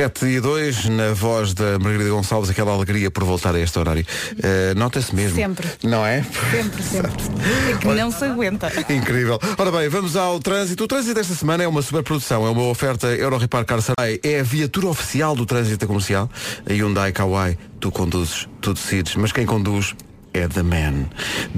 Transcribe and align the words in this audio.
7 0.00 0.24
e 0.24 0.40
2, 0.40 0.86
na 0.86 1.12
voz 1.12 1.52
da 1.52 1.78
Margarida 1.78 2.08
Gonçalves, 2.08 2.48
aquela 2.48 2.72
alegria 2.72 3.10
por 3.10 3.22
voltar 3.22 3.54
a 3.54 3.60
este 3.60 3.78
horário. 3.78 4.02
Uh, 4.32 4.74
Nota-se 4.74 5.14
mesmo. 5.14 5.36
Sempre. 5.36 5.68
Não 5.84 6.06
é? 6.06 6.22
Sempre, 6.50 6.82
sempre. 6.82 7.12
É 7.70 7.76
que 7.76 7.86
não 7.86 8.10
se 8.10 8.24
aguenta. 8.24 8.72
Incrível. 8.88 9.38
Ora 9.58 9.70
bem, 9.70 9.90
vamos 9.90 10.16
ao 10.16 10.40
trânsito. 10.40 10.84
O 10.84 10.88
trânsito 10.88 11.14
desta 11.14 11.34
semana 11.34 11.64
é 11.64 11.68
uma 11.68 11.82
superprodução, 11.82 12.46
é 12.46 12.50
uma 12.50 12.62
oferta 12.62 13.08
Euro 13.08 13.36
Repar 13.36 13.62
Car 13.66 13.82
Sarai. 13.82 14.18
É 14.22 14.40
a 14.40 14.42
viatura 14.42 14.86
oficial 14.86 15.36
do 15.36 15.44
trânsito 15.44 15.86
comercial. 15.86 16.30
A 16.66 16.72
Hyundai 16.72 17.12
Kauai, 17.12 17.58
tu 17.78 17.90
conduzes, 17.90 18.48
tu 18.62 18.72
decides, 18.72 19.16
mas 19.16 19.32
quem 19.32 19.44
conduz 19.44 19.94
é 20.32 20.46
The 20.46 20.62
Man. 20.62 21.06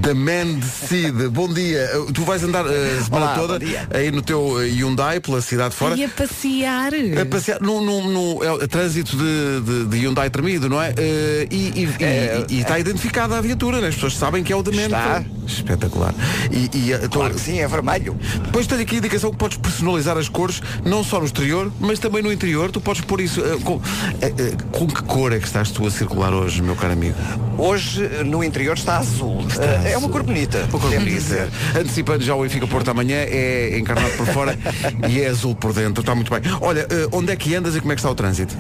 The 0.01 0.15
Man 0.15 0.55
decide. 0.59 1.29
Bom 1.29 1.53
dia. 1.53 1.91
Uh, 1.99 2.13
Tu 2.13 2.23
vais 2.25 2.43
andar 2.43 2.65
uh, 2.65 2.71
a 2.71 3.03
semana 3.05 3.27
Olá, 3.27 3.35
toda 3.35 3.59
aí 3.93 4.11
no 4.11 4.23
teu 4.23 4.41
uh, 4.41 4.59
Hyundai 4.63 5.21
pela 5.21 5.43
cidade 5.43 5.75
fora. 5.75 5.95
E 5.95 6.05
a 6.05 6.09
passear. 6.09 6.93
A 7.21 7.27
passear 7.27 7.61
no, 7.61 7.81
no, 7.83 8.11
no- 8.11 8.43
é 8.45 8.51
o 8.51 8.67
trânsito 8.67 9.15
de, 9.17 9.61
de, 9.61 9.85
de 9.87 9.97
Hyundai 9.99 10.31
tremido, 10.31 10.71
não 10.71 10.81
é? 10.81 10.95
Eh, 10.97 11.49
e, 11.51 11.57
e- 11.57 11.85
e- 11.85 12.05
É, 12.05 12.47
e 12.49 12.61
está 12.61 12.79
identificada 12.79 13.37
a 13.37 13.41
viatura, 13.43 13.81
né? 13.81 13.89
as 13.89 13.95
pessoas 13.95 14.17
sabem 14.17 14.43
que 14.43 14.53
é 14.53 14.57
o 14.57 14.63
The 14.63 14.71
Man. 14.71 14.85
Está. 14.87 15.25
Espetacular. 15.47 16.15
E, 16.51 16.71
e, 16.77 16.93
eh, 16.95 16.99
tô- 16.99 17.19
Claro 17.21 17.35
que 17.35 17.41
sim, 17.41 17.59
é 17.61 17.69
vermelho. 17.69 18.17
Depois 18.45 18.67
tenho 18.67 18.81
aqui 18.81 18.95
a 18.95 18.99
indicação 18.99 19.31
que 19.31 19.37
podes 19.37 19.59
personalizar 19.59 20.17
as 20.17 20.29
cores, 20.31 20.63
não 20.85 21.05
só 21.05 21.19
no 21.19 21.27
exterior, 21.27 21.71
mas 21.79 21.99
também 21.99 22.23
no 22.23 22.33
interior. 22.33 22.71
Tu 22.71 22.81
podes 22.81 23.03
pôr 23.03 23.21
isso. 23.21 23.41
eh, 23.45 23.59
com, 23.63 23.81
eh, 24.23 24.33
eh, 24.39 24.57
com 24.73 24.87
que 24.87 25.03
cor 25.03 25.31
é 25.33 25.39
que 25.39 25.47
estás 25.47 25.71
tu 25.71 25.87
a 25.87 25.91
circular 25.91 26.33
hoje, 26.33 26.63
meu 26.63 26.75
caro 26.75 26.95
amigo? 26.95 27.15
Hoje 27.59 28.09
no 28.25 28.43
interior 28.43 28.62
está 28.71 28.99
azul. 28.99 29.45
Eh, 29.59 29.93
é 29.93 29.99
uma 29.99 30.09
cor 30.09 30.23
bonita. 30.23 30.59
Uma 30.71 30.79
cor 30.79 30.91
bonita. 30.91 31.05
dizer. 31.05 31.49
Antecipando 31.77 32.25
já 32.25 32.35
o 32.35 32.43
Benfica 32.43 32.67
Porto 32.67 32.91
amanhã, 32.91 33.17
é 33.17 33.79
encarnado 33.79 34.15
por 34.17 34.27
fora 34.27 34.59
e 35.09 35.21
é 35.21 35.29
azul 35.29 35.55
por 35.55 35.73
dentro. 35.73 36.01
Está 36.01 36.15
muito 36.15 36.31
bem. 36.31 36.41
Olha, 36.61 36.87
eh, 36.91 37.09
onde 37.13 37.33
é 37.33 37.37
que 37.37 37.55
andas 37.55 37.77
e 37.77 37.81
como 37.81 37.93
é 37.93 37.95
que 37.95 38.01
está 38.01 38.11
o 38.11 38.15
trânsito? 38.15 38.57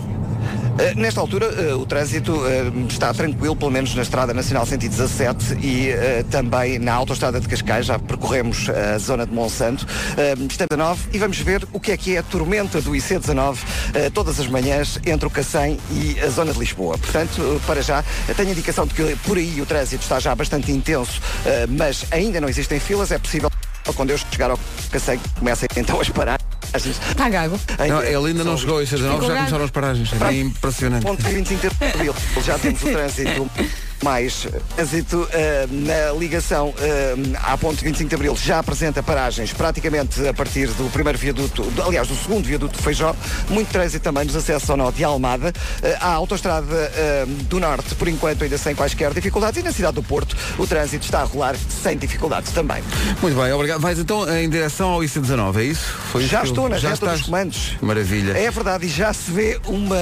Eh, 0.79 0.95
Nesta 0.95 1.21
altura, 1.21 1.47
eh, 1.47 1.75
o 1.75 1.85
trânsito 1.85 2.47
eh, 2.47 2.71
está 2.89 3.13
tranquilo, 3.13 3.55
pelo 3.55 3.71
menos 3.71 3.95
na 3.95 4.03
Estrada 4.03 4.33
Nacional 4.33 4.65
117 4.65 5.55
e 5.63 5.93
também 6.31 6.79
na 6.79 6.95
Autostrada 6.95 7.41
de 7.41 7.49
Cascais. 7.49 7.87
Já 7.87 7.99
percorremos 7.99 8.69
a 8.69 8.99
zona 8.99 9.27
de 9.27 9.33
Monsanto. 9.33 9.87
Estamos 10.49 10.73
a 10.73 10.77
9 10.77 11.09
e 11.13 11.19
vamos 11.19 11.39
ver 11.39 11.67
o 11.73 11.81
que 11.81 11.93
é 11.93 11.97
que 11.97 12.17
é 12.17 12.19
a 12.19 12.23
tormenta 12.23 12.81
do 12.81 12.93
IC19 12.93 13.59
eh, 13.95 14.11
todas 14.11 14.41
as 14.41 14.47
manhãs 14.47 14.99
entre 15.05 15.27
o 15.27 15.31
Cacém 15.31 15.79
e 15.91 16.19
a 16.21 16.29
zona 16.29 16.53
de 16.53 16.59
Lisboa. 16.59 16.97
Portanto, 16.99 17.61
para 17.67 17.83
já, 17.83 18.05
tenho 18.37 18.51
indicação 18.51 18.87
de 18.87 18.95
que 18.95 19.17
por 19.25 19.37
aí 19.37 19.61
o 19.61 19.67
trânsito 19.67 20.03
está 20.03 20.19
já 20.21 20.35
bastante 20.35 20.71
intenso, 20.73 21.21
mas 21.69 22.07
ainda 22.11 22.41
não 22.41 22.49
existem 22.49 22.79
filas. 22.81 23.11
É 23.11 23.19
possível, 23.19 23.51
quando 23.95 24.11
eu 24.11 24.19
chegar 24.19 24.51
ao 24.51 24.59
Cacém, 24.91 25.21
comecem 25.39 25.69
então 25.77 26.01
as 26.01 26.09
paragens. 26.09 26.43
Está 26.75 27.29
gago. 27.29 27.59
Não, 27.89 28.03
ele 28.03 28.29
ainda 28.29 28.45
não 28.45 28.57
chegou 28.57 28.81
IC19, 28.81 29.27
já 29.27 29.35
começaram 29.37 29.65
as 29.65 29.71
paragens. 29.71 30.11
É 30.21 30.35
impressionante. 30.41 31.03
Ponto 31.03 31.23
25 31.23 31.61
de 31.61 31.85
abril. 31.85 32.15
Já 32.45 32.59
temos 32.59 32.83
o 32.83 32.87
trânsito 32.87 33.51
mais 34.03 34.47
trânsito 34.75 35.29
eh, 35.33 35.67
na 35.71 36.13
ligação 36.19 36.75
eh, 36.79 37.15
à 37.43 37.57
ponte 37.57 37.85
25 37.85 38.09
de 38.09 38.15
Abril 38.15 38.37
já 38.37 38.59
apresenta 38.59 39.03
paragens 39.03 39.53
praticamente 39.53 40.27
a 40.27 40.35
partir 40.35 40.67
do 40.69 40.91
primeiro 40.91 41.19
viaduto, 41.19 41.63
do- 41.63 41.83
aliás, 41.83 42.09
do 42.09 42.17
segundo 42.17 42.45
viaduto 42.47 42.77
de 42.77 42.83
Feijó, 42.83 43.15
muito 43.49 43.69
trânsito 43.71 44.03
também 44.03 44.25
nos 44.25 44.35
acessos 44.35 44.69
ao 44.69 44.77
nó 44.77 44.91
de 44.91 45.05
Almada, 45.05 45.53
Eh, 45.83 45.97
à 46.01 46.13
autostrada 46.15 46.75
eh, 46.95 47.25
do 47.49 47.59
Norte, 47.61 47.95
por 47.95 48.09
enquanto 48.09 48.43
ainda 48.43 48.59
sem 48.59 48.75
quaisquer 48.75 49.13
dificuldades, 49.15 49.61
e 49.61 49.63
na 49.63 49.73
cidade 49.73 49.95
do 49.95 50.03
Porto 50.03 50.37
o 50.59 50.67
trânsito 50.67 51.05
está 51.05 51.21
a 51.21 51.25
rolar 51.25 51.55
sem 51.83 51.97
dificuldades 51.97 52.53
também. 52.53 52.83
Muito 53.21 53.41
bem, 53.41 53.53
obrigado. 53.53 53.81
Vais 53.81 53.99
então 53.99 54.29
em 54.37 54.49
direção 54.49 54.91
ao 54.91 55.01
IC19, 55.01 55.57
é 55.61 55.65
isso? 55.65 55.85
Foi 56.11 56.23
Já 56.23 56.27
isso 56.27 56.29
que 56.31 56.37
eu- 56.37 56.45
estou 56.53 56.69
na 56.69 56.79
já 56.79 56.89
reta 56.91 56.95
estás? 57.05 57.19
dos 57.21 57.27
comandos. 57.27 57.77
Maravilha. 57.81 58.33
É 58.37 58.51
verdade, 58.51 58.87
e 58.87 58.89
já 58.89 59.13
se 59.13 59.31
vê 59.31 59.61
uma 59.67 59.97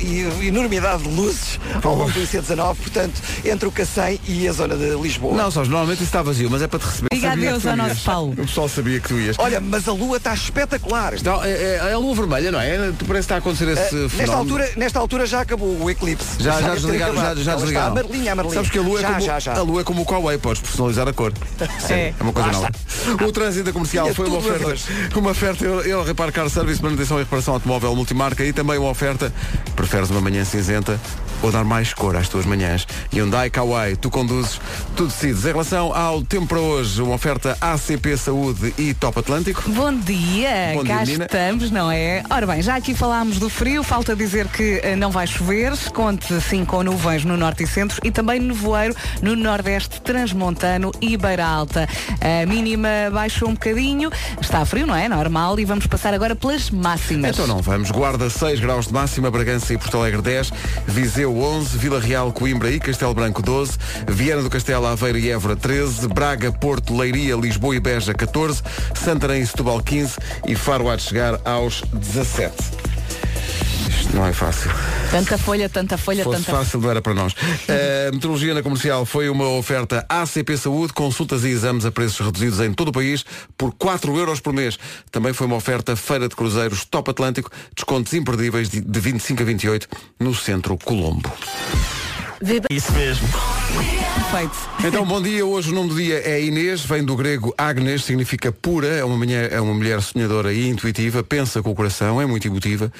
e- 0.00 0.46
enormidade 0.48 1.02
de 1.04 1.08
luzes 1.08 1.58
ao 1.82 1.94
longo 1.94 2.10
do 2.10 2.20
IC19, 2.20 2.76
portanto, 2.76 3.20
entre 3.44 3.68
o 3.68 3.72
Cacém 3.72 4.20
e 4.26 4.46
a 4.48 4.52
zona 4.52 4.76
de 4.76 4.94
Lisboa. 4.96 5.36
Não, 5.36 5.50
sabes, 5.50 5.68
normalmente 5.68 5.98
isso 5.98 6.04
está 6.08 6.22
vazio, 6.22 6.48
mas 6.50 6.62
é 6.62 6.66
para 6.66 6.78
te 6.78 6.86
receber. 6.86 7.08
Diga 7.12 7.28
Sabia 7.30 7.48
adeus 7.48 7.62
que 7.62 7.68
tu 7.68 7.70
ao 7.70 7.76
nosso 7.76 8.04
Paulo. 8.04 8.32
O 8.32 8.36
pessoal 8.36 8.68
sabia 8.68 9.00
que 9.00 9.08
tu 9.08 9.18
ias. 9.18 9.36
Olha, 9.38 9.60
mas 9.60 9.88
a 9.88 9.92
lua 9.92 10.16
está 10.16 10.34
espetacular. 10.34 11.14
Não, 11.22 11.42
é, 11.44 11.50
é- 11.50 11.80
é 11.88 11.92
a 11.92 11.98
lua 11.98 12.14
vermelha, 12.14 12.50
não 12.50 12.60
é? 12.60 12.76
Parece 12.76 12.94
que 13.06 13.18
está 13.18 13.34
a 13.36 13.38
acontecer 13.38 13.68
esse 13.68 13.80
Eh, 13.80 14.08
fenómeno. 14.08 14.16
nesta, 14.18 14.36
altura, 14.36 14.70
nesta 14.76 14.98
altura 14.98 15.26
já 15.26 15.40
acabou 15.40 15.82
o 15.82 15.90
eclipse. 15.90 16.42
Já, 16.42 16.60
já 16.60 16.70
ter 16.70 16.74
desligaram, 16.76 17.14
já, 17.14 17.34
já 17.34 17.52
Ela 17.52 17.60
desligaram. 17.60 17.64
Está 17.64 18.00
amarelinha, 18.00 18.32
amarelinha. 18.32 18.54
Sabes 18.54 18.70
que 18.70 18.78
a 18.78 18.82
lua, 18.82 19.00
já, 19.00 19.08
é 19.08 19.12
como, 19.12 19.24
já, 19.26 19.38
já. 19.38 19.52
a 19.54 19.62
lua 19.62 19.80
é 19.80 19.84
como 19.84 20.02
o 20.02 20.04
Huawei, 20.04 20.38
podes 20.38 20.62
personalizar 20.62 21.08
a 21.08 21.12
cor. 21.12 21.32
É. 21.90 22.08
É 22.18 22.22
uma 22.22 22.32
coisa 22.32 22.50
Lá 22.50 22.54
nova. 22.54 22.70
O 23.28 23.32
trânsito 23.32 23.72
comercial 23.72 24.04
Tinha 24.06 24.14
foi 24.14 24.26
uma 24.26 24.36
a 24.36 24.38
oferta, 24.40 24.74
uma 25.18 25.30
oferta 25.30 25.64
Euro 25.64 26.04
Repar 26.04 26.32
Car 26.32 26.48
Service, 26.48 26.82
manutenção 26.82 27.18
e 27.18 27.20
reparação 27.24 27.54
automóvel 27.54 27.94
multimarca 27.94 28.44
e 28.44 28.52
também 28.52 28.78
uma 28.78 28.88
oferta, 28.90 29.32
preferes 29.76 30.08
uma 30.10 30.20
manhã 30.20 30.44
cinzenta 30.44 30.98
ou 31.42 31.50
dar 31.52 31.64
mais 31.64 31.92
cor 31.92 32.16
às 32.16 32.28
tuas 32.28 32.46
manhãs. 32.46 32.86
Hyundai 33.12 33.50
Kauai, 33.50 33.96
tu 33.96 34.10
conduzes, 34.10 34.60
tu 34.96 35.06
decides. 35.06 35.44
Em 35.44 35.48
relação 35.48 35.94
ao 35.94 36.22
tempo 36.22 36.46
para 36.46 36.60
hoje, 36.60 37.00
uma 37.02 37.14
oferta 37.14 37.56
ACP 37.60 38.16
Saúde 38.16 38.74
e 38.78 38.94
Top 38.94 39.18
Atlântico. 39.18 39.62
Bom 39.70 39.92
dia, 39.94 40.72
Bom 40.74 40.84
dia, 40.84 40.94
cá 40.96 41.04
Nina. 41.04 41.24
estamos, 41.24 41.70
não 41.70 41.90
é? 41.90 42.22
Ora 42.30 42.46
bem, 42.46 42.62
já 42.62 42.76
aqui 42.76 42.94
falámos 42.94 43.38
do 43.38 43.48
frio, 43.48 43.82
falta 43.82 44.14
dizer 44.16 44.48
que 44.48 44.80
eh, 44.82 44.96
não 44.96 45.10
vai 45.10 45.26
chover, 45.26 45.72
conte 45.92 46.40
sim 46.40 46.64
com 46.64 46.82
nuvens 46.82 47.24
no 47.24 47.36
norte 47.36 47.64
e 47.64 47.66
centro 47.66 48.00
e 48.04 48.10
também 48.10 48.40
nevoeiro 48.40 48.94
no 49.22 49.34
nordeste 49.36 50.00
transmontano 50.00 50.90
e 51.00 51.16
beira 51.16 51.46
alta. 51.46 51.88
A 52.20 52.46
mínima 52.46 52.88
baixou 53.12 53.48
um 53.48 53.52
bocadinho, 53.54 54.10
está 54.40 54.64
frio, 54.64 54.86
não 54.86 54.94
é? 54.96 55.08
Normal, 55.08 55.58
e 55.58 55.64
vamos 55.64 55.86
passar 55.86 56.14
agora 56.14 56.34
pelas 56.34 56.70
máximas. 56.70 57.30
Então 57.30 57.46
não 57.46 57.60
vamos. 57.60 57.90
Guarda 57.90 58.28
6 58.30 58.60
graus 58.60 58.86
de 58.86 58.92
máxima, 58.92 59.30
Bragança 59.30 59.72
e 59.74 59.78
Porto 59.78 59.98
Alegre 59.98 60.22
10, 60.22 60.52
Viseu 60.86 61.33
11, 61.40 61.78
Vila 61.78 62.00
Real, 62.00 62.32
Coimbra 62.32 62.70
e 62.70 62.78
Castelo 62.78 63.14
Branco 63.14 63.42
12, 63.42 63.72
Viana 64.08 64.42
do 64.42 64.50
Castelo, 64.50 64.86
Aveiro 64.86 65.18
e 65.18 65.30
Évora 65.30 65.56
13, 65.56 66.08
Braga, 66.08 66.52
Porto, 66.52 66.96
Leiria, 66.96 67.36
Lisboa 67.36 67.74
e 67.74 67.80
Beja 67.80 68.14
14, 68.14 68.62
Santarém 68.94 69.42
e 69.42 69.46
Setúbal 69.46 69.80
15 69.82 70.16
e 70.46 70.54
Faro 70.54 70.94
de 70.94 71.02
chegar 71.02 71.40
aos 71.44 71.82
17. 71.92 72.83
Isto 73.88 74.16
não 74.16 74.26
é 74.26 74.32
fácil. 74.32 74.70
Tanta 75.10 75.36
folha, 75.38 75.68
tanta 75.68 75.98
folha, 75.98 76.18
Se 76.18 76.24
fosse 76.24 76.44
tanta 76.44 76.58
fácil 76.58 76.80
não 76.80 76.90
era 76.90 77.02
para 77.02 77.14
nós. 77.14 77.34
A 77.68 78.10
meteorologia 78.14 78.54
na 78.54 78.62
comercial 78.62 79.04
foi 79.04 79.28
uma 79.28 79.48
oferta 79.48 80.04
ACP 80.08 80.56
Saúde, 80.56 80.92
consultas 80.92 81.44
e 81.44 81.48
exames 81.48 81.84
a 81.84 81.92
preços 81.92 82.24
reduzidos 82.24 82.60
em 82.60 82.72
todo 82.72 82.88
o 82.88 82.92
país 82.92 83.24
por 83.56 83.72
4 83.74 84.16
euros 84.16 84.40
por 84.40 84.52
mês. 84.52 84.78
Também 85.10 85.32
foi 85.32 85.46
uma 85.46 85.56
oferta 85.56 85.96
Feira 85.96 86.28
de 86.28 86.36
Cruzeiros 86.36 86.84
Top 86.84 87.10
Atlântico, 87.10 87.50
descontos 87.74 88.12
imperdíveis 88.12 88.68
de 88.68 88.84
de 88.84 89.00
25 89.00 89.42
a 89.42 89.44
28 89.44 89.88
no 90.20 90.34
Centro 90.34 90.76
Colombo. 90.78 91.32
Isso 92.70 92.92
mesmo. 92.92 93.26
Perfeito. 94.14 94.56
Então, 94.84 95.04
bom 95.04 95.20
dia. 95.22 95.46
Hoje 95.46 95.70
o 95.70 95.74
nome 95.74 95.88
do 95.88 95.96
dia 95.96 96.20
é 96.24 96.42
Inês, 96.42 96.82
vem 96.82 97.02
do 97.02 97.16
grego 97.16 97.54
Agnes, 97.56 98.04
significa 98.04 98.52
pura, 98.52 98.86
é 98.86 99.04
uma 99.04 99.16
mulher, 99.16 99.52
é 99.52 99.60
uma 99.60 99.72
mulher 99.72 100.02
sonhadora 100.02 100.52
e 100.52 100.68
intuitiva, 100.68 101.22
pensa 101.22 101.62
com 101.62 101.70
o 101.70 101.74
coração, 101.74 102.20
é 102.20 102.26
muito 102.26 102.46
emotiva. 102.46 102.92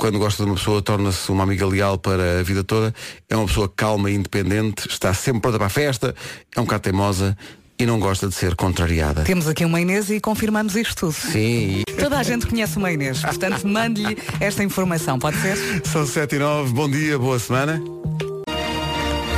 Quando 0.00 0.18
gosta 0.18 0.42
de 0.42 0.48
uma 0.48 0.56
pessoa, 0.56 0.80
torna-se 0.80 1.30
uma 1.30 1.42
amiga 1.42 1.66
leal 1.66 1.98
para 1.98 2.40
a 2.40 2.42
vida 2.42 2.64
toda. 2.64 2.94
É 3.28 3.36
uma 3.36 3.46
pessoa 3.46 3.68
calma 3.68 4.10
e 4.10 4.14
independente, 4.14 4.88
está 4.88 5.12
sempre 5.12 5.42
pronta 5.42 5.58
para 5.58 5.66
a 5.66 5.70
festa, 5.70 6.14
é 6.56 6.58
um 6.58 6.64
bocado 6.64 6.84
teimosa 6.84 7.36
e 7.78 7.84
não 7.84 8.00
gosta 8.00 8.26
de 8.26 8.34
ser 8.34 8.54
contrariada. 8.54 9.24
Temos 9.24 9.46
aqui 9.46 9.62
uma 9.62 9.78
Inês 9.78 10.08
e 10.08 10.18
confirmamos 10.18 10.74
isto 10.74 10.96
tudo. 10.96 11.12
Sim, 11.12 11.82
Toda 11.98 12.18
a 12.18 12.22
gente 12.22 12.46
conhece 12.46 12.78
uma 12.78 12.90
Inês, 12.90 13.20
portanto 13.20 13.68
mande-lhe 13.68 14.16
esta 14.40 14.64
informação, 14.64 15.18
pode 15.18 15.36
ser? 15.36 15.58
são 15.84 16.06
7 16.06 16.34
e 16.34 16.38
9. 16.38 16.72
Bom 16.72 16.88
dia, 16.88 17.18
boa 17.18 17.38
semana. 17.38 17.78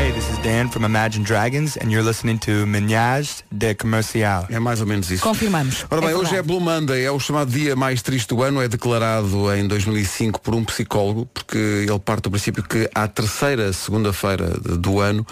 Hey, 0.02 0.10
this 0.10 0.28
is 0.28 0.38
Dan 0.38 0.68
from 0.68 0.84
Imagine 0.84 1.22
Dragons 1.22 1.76
and 1.76 1.92
you're 1.92 2.02
listening 2.02 2.36
to 2.40 2.66
Minhage 2.66 3.44
de 3.52 3.72
Comercial. 3.72 4.48
É 4.50 4.58
mais 4.58 4.80
ou 4.80 4.86
menos 4.86 5.08
isso. 5.08 5.22
Confirmamos. 5.22 5.86
Ora 5.88 6.00
bem, 6.00 6.10
É 6.10 6.16
hoje 6.16 6.34
é. 6.34 6.42
Blue 6.42 6.58
Monday, 6.58 7.04
é 7.04 7.10
o 7.12 7.20
chamado 7.20 7.52
dia 7.52 7.76
mais 7.76 8.02
triste 8.02 8.26
do 8.26 8.42
ano, 8.42 8.60
é 8.60 8.66
declarado 8.66 9.54
em 9.54 9.64
2005 9.68 10.40
por 10.40 10.56
um 10.56 10.64
psicólogo, 10.64 11.26
porque 11.32 11.56
ele 11.56 11.98
parte 12.00 12.24
do 12.24 12.32
princípio 12.32 12.64
que 12.64 12.90
à 12.92 13.06
terceira 13.06 13.72
segunda-feira 13.72 14.48
do 14.76 14.98
ano 14.98 15.24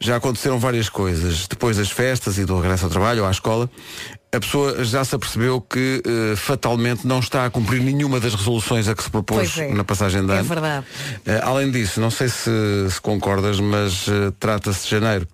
já 0.00 0.16
aconteceram 0.16 0.58
várias 0.58 0.88
coisas. 0.88 1.46
Depois 1.46 1.76
das 1.76 1.90
festas 1.90 2.38
e 2.38 2.44
do 2.44 2.58
regresso 2.60 2.84
ao 2.84 2.90
trabalho 2.90 3.22
ou 3.22 3.28
à 3.28 3.30
escola, 3.30 3.68
a 4.32 4.38
pessoa 4.40 4.84
já 4.84 5.04
se 5.04 5.14
apercebeu 5.14 5.60
que 5.60 6.02
eh, 6.04 6.36
fatalmente 6.36 7.06
não 7.06 7.18
está 7.18 7.46
a 7.46 7.50
cumprir 7.50 7.82
nenhuma 7.82 8.20
das 8.20 8.34
resoluções 8.34 8.86
a 8.86 8.94
que 8.94 9.02
se 9.02 9.10
propôs 9.10 9.56
é. 9.58 9.72
na 9.72 9.84
passagem 9.84 10.24
de 10.24 10.32
É 10.32 10.36
ano. 10.38 10.44
verdade. 10.48 10.86
Eh, 11.24 11.40
além 11.42 11.70
disso, 11.70 12.00
não 12.00 12.10
sei 12.10 12.28
se, 12.28 12.50
se 12.90 13.00
concordas, 13.00 13.58
mas 13.58 14.06
eh, 14.08 14.32
trata-se 14.38 14.84
de 14.84 14.90
janeiro. 14.90 15.26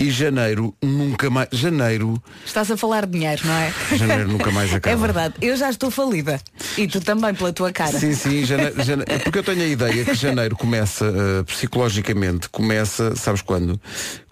E 0.00 0.10
janeiro 0.12 0.72
nunca 0.80 1.28
mais. 1.28 1.48
Janeiro. 1.50 2.22
Estás 2.46 2.70
a 2.70 2.76
falar 2.76 3.04
de 3.04 3.12
dinheiro, 3.18 3.42
não 3.44 3.52
é? 3.52 3.72
Janeiro 3.96 4.28
nunca 4.28 4.48
mais 4.52 4.72
acaba. 4.74 4.94
É 4.94 4.96
verdade, 4.96 5.34
eu 5.42 5.56
já 5.56 5.68
estou 5.68 5.90
falida. 5.90 6.40
E 6.76 6.86
tu 6.86 7.00
também, 7.00 7.34
pela 7.34 7.52
tua 7.52 7.72
cara. 7.72 7.98
Sim, 7.98 8.14
sim, 8.14 8.44
janeiro, 8.44 8.80
janeiro- 8.84 9.20
porque 9.24 9.38
eu 9.40 9.42
tenho 9.42 9.62
a 9.62 9.66
ideia 9.66 10.04
que 10.04 10.14
janeiro 10.14 10.54
começa, 10.56 11.04
eh, 11.04 11.42
psicologicamente, 11.42 12.48
começa, 12.48 13.16
sabes 13.16 13.42
quando? 13.42 13.80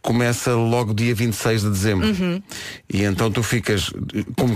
Começa 0.06 0.54
logo 0.54 0.94
dia 0.94 1.12
26 1.12 1.62
de 1.62 1.70
dezembro. 1.70 2.06
Uhum. 2.06 2.40
E 2.88 3.02
então 3.02 3.28
tu 3.28 3.42
ficas, 3.42 3.90
como 4.36 4.54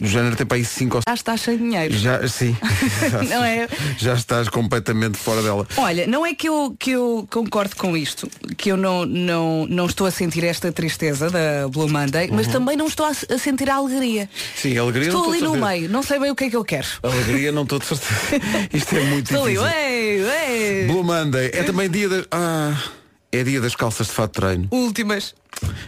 o 0.00 0.06
género 0.06 0.36
tem 0.36 0.46
para 0.46 0.56
aí 0.56 0.64
5 0.64 0.96
ou 0.98 1.02
Já 1.06 1.14
está 1.14 1.36
sem 1.36 1.58
dinheiro. 1.58 1.92
já, 1.98 2.26
sim. 2.28 2.56
Não 3.28 3.44
é? 3.44 3.68
Já 3.98 4.14
estás 4.14 4.48
completamente 4.48 5.18
fora 5.18 5.42
dela. 5.42 5.66
Olha, 5.76 6.06
não 6.06 6.24
é 6.24 6.32
que 6.32 6.48
eu, 6.48 6.76
que 6.78 6.92
eu 6.92 7.26
concordo 7.28 7.74
com 7.74 7.96
isto, 7.96 8.30
que 8.56 8.70
eu 8.70 8.76
não, 8.76 9.04
não, 9.04 9.66
não 9.68 9.86
estou 9.86 10.06
a 10.06 10.10
sentir 10.12 10.44
esta 10.44 10.70
tristeza 10.70 11.28
da 11.28 11.68
Blue 11.68 11.88
Monday, 11.88 12.30
mas 12.32 12.46
também 12.46 12.76
não 12.76 12.86
estou 12.86 13.06
a, 13.06 13.10
a 13.10 13.38
sentir 13.38 13.68
a 13.68 13.74
alegria. 13.74 14.30
Sim, 14.54 14.78
a 14.78 14.82
alegria 14.82 15.08
Estou 15.08 15.28
ali 15.28 15.40
no 15.40 15.56
meio, 15.56 15.88
não 15.88 16.02
sei 16.04 16.20
bem 16.20 16.30
o 16.30 16.36
que 16.36 16.44
é 16.44 16.50
que 16.50 16.56
eu 16.56 16.64
quero. 16.64 16.86
Alegria 17.02 17.50
não 17.50 17.62
estou 17.64 17.80
de 17.80 17.86
certeza. 17.86 18.40
Isto 18.72 18.94
é 18.96 19.00
muito 19.04 19.26
Estou 19.32 19.44
ali, 19.46 19.54
difícil. 19.54 19.64
ué, 19.64 20.20
ué. 20.22 20.86
Blue 20.86 21.02
Monday 21.02 21.50
é 21.52 21.62
também 21.64 21.90
dia 21.90 22.08
das. 22.08 22.24
Ah, 22.30 22.76
é 23.36 23.44
dia 23.44 23.60
das 23.60 23.74
calças 23.74 24.06
de 24.06 24.12
fato 24.12 24.32
de 24.34 24.40
treino. 24.40 24.68
Últimas. 24.70 25.34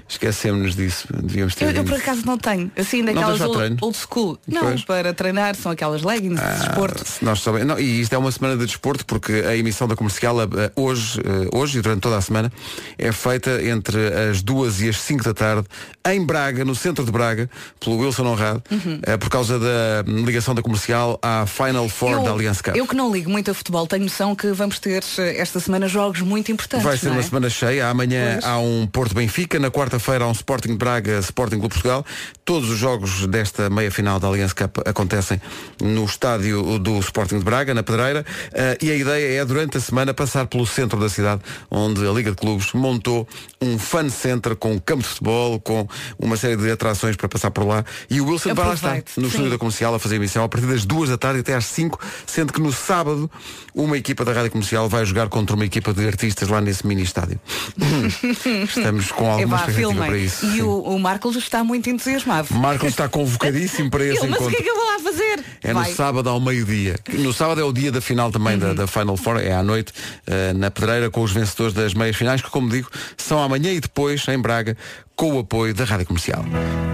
Esquecemos 0.08 0.74
disso. 0.76 1.08
Devíamos 1.22 1.54
ter. 1.54 1.64
Eu, 1.66 1.70
eu 1.72 1.84
por 1.84 1.94
acaso 1.94 2.22
não 2.24 2.38
tenho. 2.38 2.70
Assim, 2.76 3.04
daquelas 3.04 3.40
old, 3.40 3.76
old 3.80 3.96
school. 3.96 4.38
Não, 4.46 4.62
Pois. 4.62 4.84
para 4.84 5.12
treinar 5.12 5.54
são 5.56 5.72
aquelas 5.72 6.02
leggings 6.02 6.40
de 6.40 6.58
desporto. 6.66 7.04
Nós 7.22 7.40
soubemos- 7.40 7.66
não, 7.68 7.78
e 7.78 8.00
isto 8.00 8.12
é 8.12 8.18
uma 8.18 8.30
semana 8.30 8.56
de 8.56 8.66
desporto 8.66 9.04
porque 9.04 9.32
a 9.46 9.56
emissão 9.56 9.88
da 9.88 9.96
comercial 9.96 10.36
hoje, 10.76 11.20
eh, 11.20 11.48
hoje 11.56 11.78
e 11.78 11.82
durante 11.82 12.00
toda 12.00 12.16
a 12.16 12.20
semana 12.20 12.52
é 12.98 13.10
feita 13.12 13.62
entre 13.62 13.98
as 14.30 14.42
duas 14.42 14.80
e 14.80 14.88
as 14.88 14.98
5 15.00 15.24
da 15.24 15.34
tarde 15.34 15.66
em 16.08 16.24
Braga, 16.24 16.64
no 16.64 16.74
centro 16.74 17.04
de 17.04 17.10
Braga, 17.10 17.50
pelo 17.80 17.98
Wilson 17.98 18.26
Honrado, 18.26 18.62
Uhum. 18.70 19.00
eh, 19.02 19.16
por 19.16 19.28
causa 19.28 19.58
da 19.58 20.04
ligação 20.06 20.54
da 20.54 20.62
comercial 20.62 21.18
à 21.20 21.44
Final 21.46 21.88
Four 21.88 22.22
da 22.22 22.30
Allianz 22.30 22.60
Cup. 22.60 22.76
eu 22.76 22.86
que 22.86 22.94
não 22.94 23.12
ligo 23.12 23.28
muito 23.30 23.50
a 23.50 23.54
futebol, 23.54 23.86
tenho 23.86 24.04
noção 24.04 24.34
que 24.36 24.52
vamos 24.52 24.78
ter 24.78 25.02
eh, 25.18 25.40
esta 25.40 25.58
semana 25.58 25.88
jogos 25.88 26.20
muito 26.20 26.52
importantes. 26.52 26.84
Vai 26.86 26.96
ser 26.96 27.06
não 27.06 27.14
uma 27.14 27.20
é? 27.20 27.24
semana 27.24 27.50
cheia. 27.50 27.88
Amanhã 27.88 28.34
Pois. 28.34 28.44
há 28.44 28.58
um 28.58 28.86
Porto 28.86 29.14
Benfica, 29.14 29.55
na 29.58 29.70
quarta-feira 29.70 30.24
há 30.24 30.28
um 30.28 30.32
Sporting 30.32 30.70
de 30.70 30.76
Braga, 30.76 31.18
Sporting 31.18 31.58
Clube 31.58 31.74
Portugal. 31.74 32.04
Todos 32.44 32.70
os 32.70 32.78
jogos 32.78 33.26
desta 33.26 33.68
meia 33.70 33.90
final 33.90 34.18
da 34.20 34.28
Allianz 34.28 34.52
Cup 34.52 34.78
acontecem 34.86 35.40
no 35.80 36.04
estádio 36.04 36.78
do 36.78 36.98
Sporting 36.98 37.38
de 37.38 37.44
Braga, 37.44 37.74
na 37.74 37.82
Pedreira. 37.82 38.24
Eh, 38.52 38.78
e 38.82 38.90
a 38.90 38.94
ideia 38.94 39.40
é 39.40 39.44
durante 39.44 39.76
a 39.78 39.80
semana 39.80 40.12
passar 40.14 40.46
pelo 40.46 40.66
centro 40.66 40.98
da 40.98 41.08
cidade, 41.08 41.42
onde 41.70 42.06
a 42.06 42.10
Liga 42.10 42.30
de 42.30 42.36
Clubes 42.36 42.72
montou 42.72 43.26
um 43.60 43.78
fan 43.78 44.08
center 44.08 44.54
com 44.56 44.72
um 44.72 44.78
campo 44.78 45.02
de 45.02 45.08
futebol, 45.08 45.58
com 45.60 45.88
uma 46.18 46.36
série 46.36 46.56
de 46.56 46.70
atrações 46.70 47.16
para 47.16 47.28
passar 47.28 47.50
por 47.50 47.66
lá. 47.66 47.84
E 48.10 48.20
o 48.20 48.26
Wilson 48.28 48.54
vai 48.54 48.66
lá 48.66 48.74
estar, 48.74 49.02
no 49.16 49.28
estúdio 49.28 49.50
da 49.50 49.58
comercial 49.58 49.94
a 49.94 49.98
fazer 49.98 50.16
emissão 50.16 50.44
a 50.44 50.48
partir 50.48 50.66
das 50.66 50.84
duas 50.84 51.08
da 51.08 51.16
tarde 51.16 51.40
até 51.40 51.54
às 51.54 51.66
5, 51.66 51.98
sendo 52.26 52.52
que 52.52 52.60
no 52.60 52.72
sábado 52.72 53.30
uma 53.74 53.96
equipa 53.96 54.24
da 54.24 54.32
Rádio 54.32 54.50
Comercial 54.50 54.88
vai 54.88 55.04
jogar 55.04 55.28
contra 55.28 55.54
uma 55.54 55.64
equipa 55.64 55.92
de 55.92 56.06
artistas 56.06 56.48
lá 56.48 56.60
nesse 56.60 56.86
mini 56.86 57.02
estádio. 57.02 57.38
Estamos 58.66 59.12
com 59.12 59.38
É 59.38 59.45
vá, 59.46 59.58
filmem. 59.66 60.24
isso. 60.24 60.44
E 60.46 60.62
o, 60.62 60.80
o 60.80 60.98
Marcos 60.98 61.36
está 61.36 61.62
muito 61.64 61.88
entusiasmado. 61.90 62.48
Marcos 62.54 62.88
está 62.88 63.08
convocadíssimo 63.08 63.90
para 63.90 64.04
esse 64.06 64.18
Ele, 64.18 64.28
mas 64.28 64.40
o 64.40 64.42
encontro. 64.44 64.56
que 64.56 64.62
é 64.62 64.62
que 64.64 64.70
eu 64.70 64.76
vou 64.76 64.86
lá 64.86 64.98
fazer? 64.98 65.44
É 65.62 65.72
Vai. 65.72 65.84
Uhum. 65.84 65.90
no 65.90 65.96
sábado 65.96 66.28
ao 66.30 66.40
meio-dia. 66.40 66.96
No 67.14 67.32
sábado 67.32 67.60
é 67.60 67.64
o 67.64 67.72
dia 67.72 67.90
da 67.92 68.00
final 68.00 68.30
também 68.30 68.58
da, 68.58 68.72
da 68.74 68.86
Final 68.86 69.16
Four, 69.16 69.38
é 69.38 69.52
à 69.52 69.62
noite, 69.62 69.92
eh, 70.26 70.52
na 70.52 70.70
Pedreira, 70.70 71.10
com 71.10 71.22
os 71.22 71.32
vencedores 71.32 71.72
das 71.74 71.94
meias 71.94 72.16
finais, 72.16 72.40
que, 72.42 72.50
como 72.50 72.68
digo, 72.68 72.88
são 73.16 73.42
amanhã 73.42 73.72
e 73.72 73.80
depois, 73.80 74.26
em 74.28 74.38
Braga, 74.38 74.76
com 75.14 75.34
o 75.34 75.38
apoio 75.40 75.74
da 75.74 75.84
Rádio 75.84 76.06
Comercial. 76.06 76.44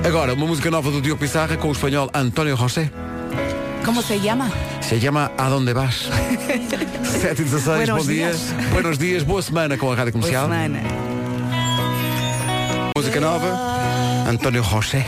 Agora, 0.06 0.34
uma 0.34 0.46
música 0.46 0.70
nova 0.70 0.90
do 0.90 1.00
Diogo 1.00 1.20
Pissarra 1.20 1.56
com 1.56 1.68
o 1.68 1.72
espanhol 1.72 2.10
António 2.14 2.56
José. 2.56 2.90
Como 3.84 4.00
se 4.00 4.18
chama? 4.20 4.50
Se 4.80 5.00
chama 5.00 5.32
A 5.36 5.48
Donde 5.48 5.72
Vas. 5.74 6.06
7 7.20 7.40
e 7.40 7.44
16, 7.44 7.64
Buenos 7.88 8.06
bom 8.06 8.12
dia. 8.12 8.26
dias. 8.26 8.40
Buenos 8.72 8.98
dias, 8.98 9.22
boa 9.22 9.42
semana 9.42 9.76
com 9.76 9.90
a 9.92 9.94
Rádio 9.96 10.12
Boa 10.12 10.22
Comercial. 10.22 10.44
semana. 10.48 11.21
Música 12.96 13.20
nova, 13.20 13.48
António 14.28 14.62
José 14.62 15.04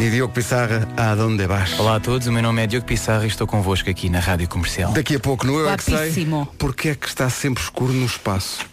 e 0.00 0.10
Diogo 0.10 0.34
Pissarra, 0.34 0.88
A 0.96 1.14
Donde 1.14 1.46
Vas. 1.46 1.78
Olá 1.78 1.96
a 1.96 2.00
todos, 2.00 2.26
o 2.26 2.32
meu 2.32 2.42
nome 2.42 2.62
é 2.62 2.66
Diogo 2.66 2.84
Pissarra 2.84 3.24
e 3.24 3.28
estou 3.28 3.46
convosco 3.46 3.88
aqui 3.88 4.08
na 4.08 4.18
Rádio 4.18 4.48
Comercial. 4.48 4.92
Daqui 4.92 5.14
a 5.14 5.20
pouco 5.20 5.46
no 5.46 5.58
Eu 5.58 5.70
é 5.70 5.76
que 5.76 5.84
sei, 5.84 6.26
porque 6.58 6.88
é 6.90 6.94
que 6.94 7.06
está 7.06 7.30
sempre 7.30 7.62
escuro 7.62 7.92
no 7.92 8.06
espaço. 8.06 8.66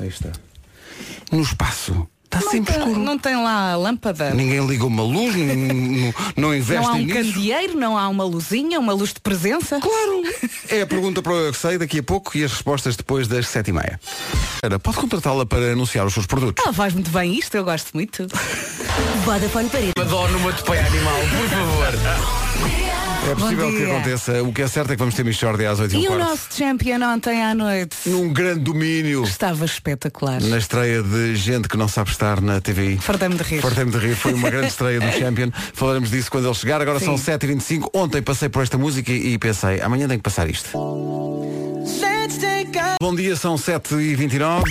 Aí 0.00 0.08
está. 0.08 0.32
No 1.30 1.40
espaço. 1.40 2.08
Está 2.34 2.50
sempre 2.50 2.58
Não 2.58 2.64
tem, 2.64 2.76
escuro. 2.88 2.98
não 3.04 3.18
tem 3.18 3.36
lá 3.36 3.72
a 3.72 3.76
lâmpada. 3.76 4.30
Ninguém 4.30 4.64
liga 4.66 4.86
uma 4.86 5.02
luz, 5.02 5.34
não, 5.36 6.14
não, 6.36 6.54
investe 6.54 6.82
Não 6.82 6.88
há 6.90 6.96
um 6.96 6.98
nisso. 6.98 7.14
candeeiro, 7.34 7.78
não 7.78 7.98
há 7.98 8.08
uma 8.08 8.24
luzinha, 8.24 8.80
uma 8.80 8.92
luz 8.94 9.12
de 9.12 9.20
presença. 9.20 9.78
Claro! 9.80 10.22
É 10.70 10.80
a 10.82 10.86
pergunta 10.86 11.20
para 11.20 11.32
o 11.32 11.36
Eu 11.36 11.52
que 11.52 11.58
sei 11.58 11.76
daqui 11.76 11.98
a 11.98 12.02
pouco 12.02 12.36
e 12.36 12.42
as 12.42 12.52
respostas 12.52 12.96
depois 12.96 13.28
das 13.28 13.46
sete 13.48 13.68
e 13.68 13.72
meia. 13.74 14.00
Ana, 14.62 14.78
pode 14.78 14.96
contratá-la 14.96 15.44
para 15.44 15.72
anunciar 15.72 16.06
os 16.06 16.14
seus 16.14 16.24
produtos? 16.26 16.64
Ela 16.64 16.72
faz 16.72 16.94
muito 16.94 17.10
bem 17.10 17.38
isto, 17.38 17.54
eu 17.54 17.64
gosto 17.64 17.90
muito. 17.92 18.26
Vodafone 19.24 19.68
Paris. 19.68 19.92
Adoro 20.00 20.32
numa 20.32 20.52
topeia 20.54 20.86
animal, 20.86 21.18
por 21.38 21.48
favor. 21.48 22.91
É 23.30 23.34
possível 23.34 23.70
que 23.70 23.84
aconteça. 23.84 24.42
O 24.42 24.52
que 24.52 24.62
é 24.62 24.68
certo 24.68 24.90
é 24.90 24.94
que 24.94 24.98
vamos 24.98 25.14
ter 25.14 25.24
Michordia 25.24 25.70
às 25.70 25.78
8 25.78 25.94
e 25.94 26.04
E 26.04 26.08
o 26.08 26.18
nosso 26.18 26.48
champion 26.56 27.00
ontem 27.02 27.42
à 27.42 27.54
noite 27.54 27.96
Num 28.06 28.32
grande 28.32 28.60
domínio. 28.60 29.22
estava 29.24 29.64
espetacular. 29.64 30.40
Na 30.42 30.58
estreia 30.58 31.02
de 31.02 31.34
gente 31.36 31.68
que 31.68 31.76
não 31.76 31.86
sabe 31.88 32.10
estar 32.10 32.40
na 32.40 32.60
TVI. 32.60 32.98
Fartei-me 32.98 33.36
de 33.36 33.42
rir. 33.44 33.60
Fartei-me 33.62 33.90
de 33.92 33.98
rir, 33.98 34.14
foi 34.16 34.34
uma 34.34 34.50
grande 34.50 34.68
estreia 34.68 35.00
do 35.00 35.10
Champion. 35.16 35.50
Falaremos 35.72 36.10
disso 36.10 36.30
quando 36.30 36.46
ele 36.46 36.54
chegar. 36.54 36.80
Agora 36.82 36.98
são 36.98 37.16
Sim. 37.16 37.32
7h25. 37.32 37.88
Ontem 37.94 38.20
passei 38.22 38.48
por 38.48 38.62
esta 38.62 38.76
música 38.76 39.12
e 39.12 39.38
pensei, 39.38 39.80
amanhã 39.80 40.08
tenho 40.08 40.18
que 40.18 40.24
passar 40.24 40.48
isto. 40.50 40.70
Bom 43.00 43.14
dia, 43.14 43.36
são 43.36 43.54
7h29. 43.56 44.64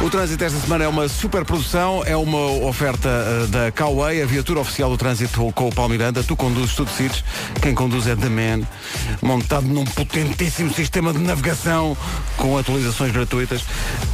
O 0.00 0.08
trânsito 0.08 0.44
esta 0.44 0.60
semana 0.60 0.84
é 0.84 0.88
uma 0.88 1.08
super 1.08 1.44
produção, 1.44 2.04
é 2.06 2.16
uma 2.16 2.38
oferta 2.64 3.08
eh, 3.08 3.46
da 3.48 3.72
Coway, 3.72 4.22
a 4.22 4.26
viatura 4.26 4.60
oficial 4.60 4.88
do 4.88 4.96
trânsito 4.96 5.52
com 5.52 5.66
o 5.66 5.74
Paulo 5.74 5.90
Miranda. 5.90 6.22
Tu 6.22 6.36
conduzes, 6.36 6.76
tu 6.76 6.84
decides. 6.84 7.24
Quem 7.60 7.74
conduz 7.74 8.06
é 8.06 8.14
The 8.14 8.28
Man, 8.28 8.64
montado 9.20 9.66
num 9.66 9.84
potentíssimo 9.84 10.72
sistema 10.72 11.12
de 11.12 11.18
navegação 11.18 11.96
com 12.36 12.56
atualizações 12.56 13.10
gratuitas. 13.10 13.64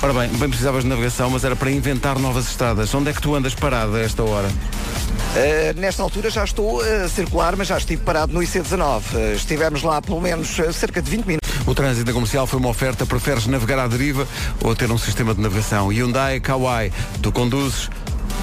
Ora 0.03 0.15
bem, 0.15 0.29
bem 0.31 0.49
precisavas 0.49 0.85
de 0.85 0.89
navegação, 0.89 1.29
mas 1.29 1.45
era 1.45 1.55
para 1.55 1.71
inventar 1.71 2.19
novas 2.19 2.49
estradas. 2.49 2.93
Onde 2.95 3.11
é 3.11 3.13
que 3.13 3.21
tu 3.21 3.35
andas 3.35 3.55
parado 3.55 3.95
a 3.95 4.01
esta 4.01 4.23
hora? 4.23 4.49
Uh, 4.49 5.79
nesta 5.79 6.03
altura 6.03 6.31
já 6.31 6.45
estou 6.45 6.81
a 6.81 7.09
circular, 7.09 7.57
mas 7.57 7.69
já 7.69 7.77
estive 7.77 8.03
parado 8.03 8.33
no 8.33 8.41
IC19. 8.41 9.03
Uh, 9.13 9.35
estivemos 9.35 9.83
lá 9.83 10.01
pelo 10.01 10.21
menos 10.21 10.59
uh, 10.59 10.73
cerca 10.73 11.03
de 11.03 11.11
20 11.11 11.27
minutos. 11.27 11.45
O 11.67 11.75
trânsito 11.75 12.05
da 12.05 12.13
comercial 12.13 12.47
foi 12.47 12.59
uma 12.59 12.69
oferta. 12.69 13.07
Preferes 13.07 13.47
navegar 13.47 13.79
à 13.79 13.87
deriva 13.87 14.29
ou 14.63 14.77
ter 14.77 14.91
um 14.91 14.99
sistema 14.99 15.35
de 15.35 15.41
navegação? 15.41 15.74
Hyundai 15.82 16.41
Kauai. 16.41 16.93
Tu 17.23 17.32
conduzes, 17.32 17.91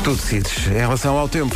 tu 0.04 0.13
decides. 0.13 0.68
Em 0.68 0.80
relação 0.80 1.18
ao 1.18 1.28
tempo. 1.28 1.56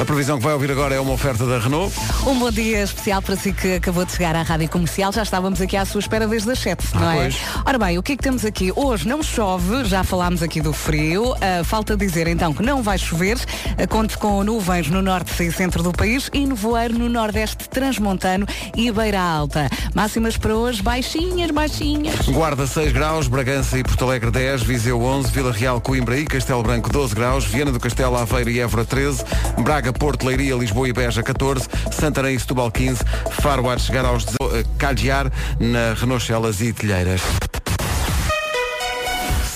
A 0.00 0.04
previsão 0.04 0.36
que 0.36 0.44
vai 0.44 0.52
ouvir 0.52 0.70
agora 0.70 0.94
é 0.94 1.00
uma 1.00 1.12
oferta 1.14 1.46
da 1.46 1.58
Renault. 1.58 1.90
Um 2.26 2.38
bom 2.38 2.50
dia 2.50 2.82
especial 2.82 3.22
para 3.22 3.34
si 3.34 3.50
que 3.50 3.76
acabou 3.76 4.04
de 4.04 4.12
chegar 4.12 4.36
à 4.36 4.42
Rádio 4.42 4.68
Comercial. 4.68 5.10
Já 5.10 5.22
estávamos 5.22 5.58
aqui 5.60 5.74
à 5.74 5.86
sua 5.86 6.00
espera 6.00 6.28
desde 6.28 6.50
as 6.50 6.58
7, 6.58 6.94
não 6.94 7.08
Ah, 7.08 7.16
é? 7.16 7.20
pois. 7.22 7.36
Ora 7.64 7.78
bem, 7.78 7.96
o 7.96 8.02
que 8.02 8.12
é 8.12 8.16
que 8.16 8.22
temos 8.22 8.44
aqui? 8.44 8.70
Hoje 8.76 9.08
não 9.08 9.22
chove, 9.22 9.86
já 9.86 10.04
falámos 10.04 10.42
aqui 10.42 10.60
do 10.60 10.72
frio. 10.74 11.34
Ah, 11.40 11.64
falta 11.64 11.96
dizer 11.96 12.26
então 12.28 12.52
que 12.52 12.62
não 12.62 12.82
vai 12.82 12.98
chover. 12.98 13.38
Ah, 13.78 13.86
conte 13.86 14.18
com 14.18 14.44
nuvens 14.44 14.88
no 14.90 15.00
norte 15.00 15.42
e 15.42 15.50
centro 15.50 15.82
do 15.82 15.92
país 15.92 16.28
e 16.32 16.46
nevoeiro 16.46 16.98
no 16.98 17.08
nordeste 17.08 17.66
transmontano 17.66 18.46
e 18.76 18.92
beira 18.92 19.20
alta. 19.20 19.66
Máximas 19.94 20.36
para 20.36 20.54
hoje 20.54 20.82
baixinhas, 20.82 21.50
baixinhas. 21.50 22.28
Guarda 22.28 22.66
6 22.66 22.92
graus, 22.92 23.28
Bragança 23.28 23.78
e 23.78 23.82
Porto 23.82 24.04
Alegre 24.04 24.30
10, 24.30 24.62
Viseu 24.62 25.00
11, 25.02 25.30
Vila 25.30 25.52
Real, 25.52 25.80
Coimbra 25.80 26.18
e 26.18 26.26
Castelo 26.26 26.62
Branco 26.62 26.90
12 26.92 27.14
graus, 27.14 27.44
Viana 27.46 27.72
do 27.72 27.80
Castelo, 27.80 28.16
Aveiro 28.16 28.50
e 28.50 28.60
Évora 28.60 28.84
13, 28.84 29.24
Braga, 29.62 29.85
Porto, 29.92 30.26
Leiria, 30.26 30.54
Lisboa 30.54 30.88
e 30.88 30.92
Beja 30.92 31.22
14, 31.22 31.68
Santarém 31.92 32.36
e 32.36 32.40
Setúbal 32.40 32.70
15, 32.70 33.00
Faro 33.42 33.68
a 33.68 33.78
chegar 33.78 34.04
aos 34.04 34.24
18, 34.24 34.56
eh, 34.56 34.64
Cagiar 34.78 35.32
na 35.58 35.94
Renault 35.94 36.24
Celas 36.24 36.60
e 36.60 36.72
Telheiras. 36.72 37.20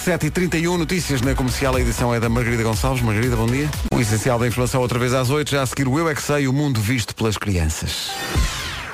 7h31, 0.04 0.78
notícias 0.78 1.20
na 1.20 1.34
comercial, 1.34 1.76
a 1.76 1.80
edição 1.80 2.14
é 2.14 2.18
da 2.18 2.28
Margarida 2.28 2.62
Gonçalves. 2.62 3.02
Margarida, 3.02 3.36
bom 3.36 3.46
dia. 3.46 3.68
O 3.94 4.00
essencial 4.00 4.38
da 4.38 4.46
informação 4.46 4.80
outra 4.80 4.98
vez 4.98 5.12
às 5.12 5.28
8, 5.28 5.50
já 5.50 5.62
a 5.62 5.66
seguir 5.66 5.86
o 5.86 5.98
Eu 5.98 6.08
é 6.08 6.14
que 6.14 6.22
sei, 6.22 6.48
o 6.48 6.52
mundo 6.52 6.80
visto 6.80 7.14
pelas 7.14 7.36
crianças. 7.36 8.10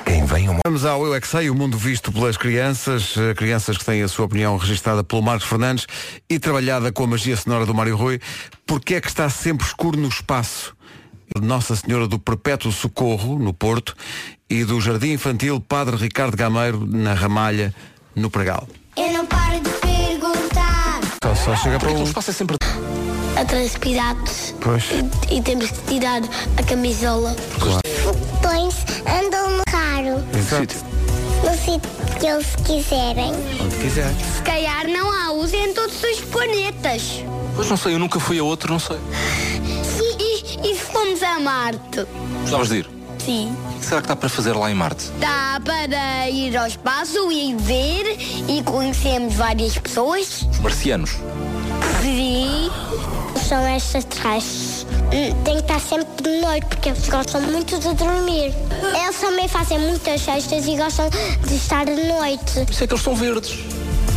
Quem 0.05 0.25
vem 0.25 0.49
um 0.49 0.59
Vamos 0.65 0.85
ao 0.85 1.05
Eu 1.05 1.15
é 1.15 1.19
que 1.19 1.27
sei, 1.27 1.49
o 1.49 1.55
mundo 1.55 1.77
visto 1.77 2.11
pelas 2.11 2.37
crianças, 2.37 3.15
eh, 3.17 3.33
crianças 3.33 3.77
que 3.77 3.85
têm 3.85 4.03
a 4.03 4.07
sua 4.07 4.25
opinião 4.25 4.57
registada 4.57 5.03
pelo 5.03 5.21
Marcos 5.21 5.47
Fernandes 5.47 5.87
e 6.29 6.37
trabalhada 6.39 6.91
com 6.91 7.05
a 7.05 7.07
magia 7.07 7.35
sonora 7.35 7.65
do 7.65 7.73
Mário 7.73 7.95
Rui. 7.95 8.19
Porque 8.65 8.95
é 8.95 9.01
que 9.01 9.07
está 9.07 9.29
sempre 9.29 9.65
escuro 9.65 9.97
no 9.97 10.09
espaço? 10.09 10.76
Nossa 11.41 11.75
Senhora 11.75 12.07
do 12.07 12.17
Perpétuo 12.17 12.71
Socorro, 12.71 13.37
no 13.37 13.53
Porto, 13.53 13.95
e 14.49 14.63
do 14.63 14.79
Jardim 14.81 15.11
Infantil 15.13 15.59
Padre 15.59 15.95
Ricardo 15.97 16.35
Gameiro, 16.35 16.85
na 16.85 17.13
Ramalha, 17.13 17.73
no 18.15 18.29
Pregal. 18.29 18.67
Eu 18.95 19.11
não 19.13 19.25
paro 19.25 19.59
de 19.59 19.69
perguntar. 19.69 21.01
Só, 21.23 21.35
só 21.35 21.55
chega 21.55 21.77
para 21.79 21.91
um. 21.91 22.11
passa 22.11 22.31
sempre 22.33 22.55
Atraspirados. 23.35 24.55
Pois. 24.61 24.85
E, 25.29 25.35
e 25.35 25.41
temos 25.43 25.69
que 25.69 25.81
tirar 25.87 26.21
a 26.57 26.63
camisola. 26.63 27.35
Claro. 27.59 27.81
Pões 28.41 28.75
andam 29.05 29.57
no 29.57 29.63
carro. 29.69 30.23
Exato. 30.35 30.75
no 31.43 31.53
sítio 31.55 31.91
que 32.19 32.25
eles 32.25 32.55
quiserem. 32.65 33.31
Onde 33.61 33.75
quiser. 33.77 34.11
Se 34.35 34.41
calhar 34.41 34.87
não 34.87 35.11
há 35.11 35.31
uso 35.33 35.55
em 35.55 35.71
todos 35.73 36.01
os 36.03 36.21
planetas. 36.21 37.23
Pois 37.55 37.69
não 37.69 37.77
sei, 37.77 37.93
eu 37.93 37.99
nunca 37.99 38.19
fui 38.19 38.39
a 38.39 38.43
outro, 38.43 38.71
não 38.71 38.79
sei. 38.79 38.97
Sim, 39.83 40.06
a 41.37 41.39
Marte? 41.39 42.05
Gostavas 42.41 42.69
de 42.69 42.77
ir? 42.77 42.89
Sim. 43.23 43.55
O 43.75 43.79
que 43.79 43.85
será 43.85 44.01
que 44.01 44.05
está 44.05 44.15
para 44.15 44.29
fazer 44.29 44.53
lá 44.53 44.71
em 44.71 44.73
Marte? 44.73 45.05
Dá 45.19 45.61
para 45.63 46.29
ir 46.29 46.55
ao 46.57 46.65
espaço 46.67 47.31
e 47.31 47.53
ver 47.55 48.17
e 48.47 48.61
conhecemos 48.63 49.35
várias 49.35 49.77
pessoas. 49.77 50.41
Os 50.51 50.59
marcianos. 50.59 51.11
Sim. 52.01 52.69
São 53.47 53.67
extraterrestres. 53.75 54.85
Hum, 55.13 55.43
Tem 55.43 55.55
que 55.55 55.61
estar 55.61 55.79
sempre 55.79 56.23
de 56.23 56.41
noite 56.41 56.65
porque 56.65 56.89
eles 56.89 57.07
gostam 57.07 57.41
muito 57.41 57.77
de 57.79 57.93
dormir. 57.93 58.53
Eles 59.03 59.17
também 59.19 59.47
fazem 59.47 59.79
muitas 59.79 60.21
cestas 60.21 60.65
e 60.67 60.75
gostam 60.75 61.09
de 61.47 61.55
estar 61.55 61.85
de 61.85 62.03
noite. 62.07 62.53
Por 62.65 62.71
isso 62.71 62.83
é 62.83 62.87
que 62.87 62.93
eles 62.93 63.03
são 63.03 63.15
verdes. 63.15 63.57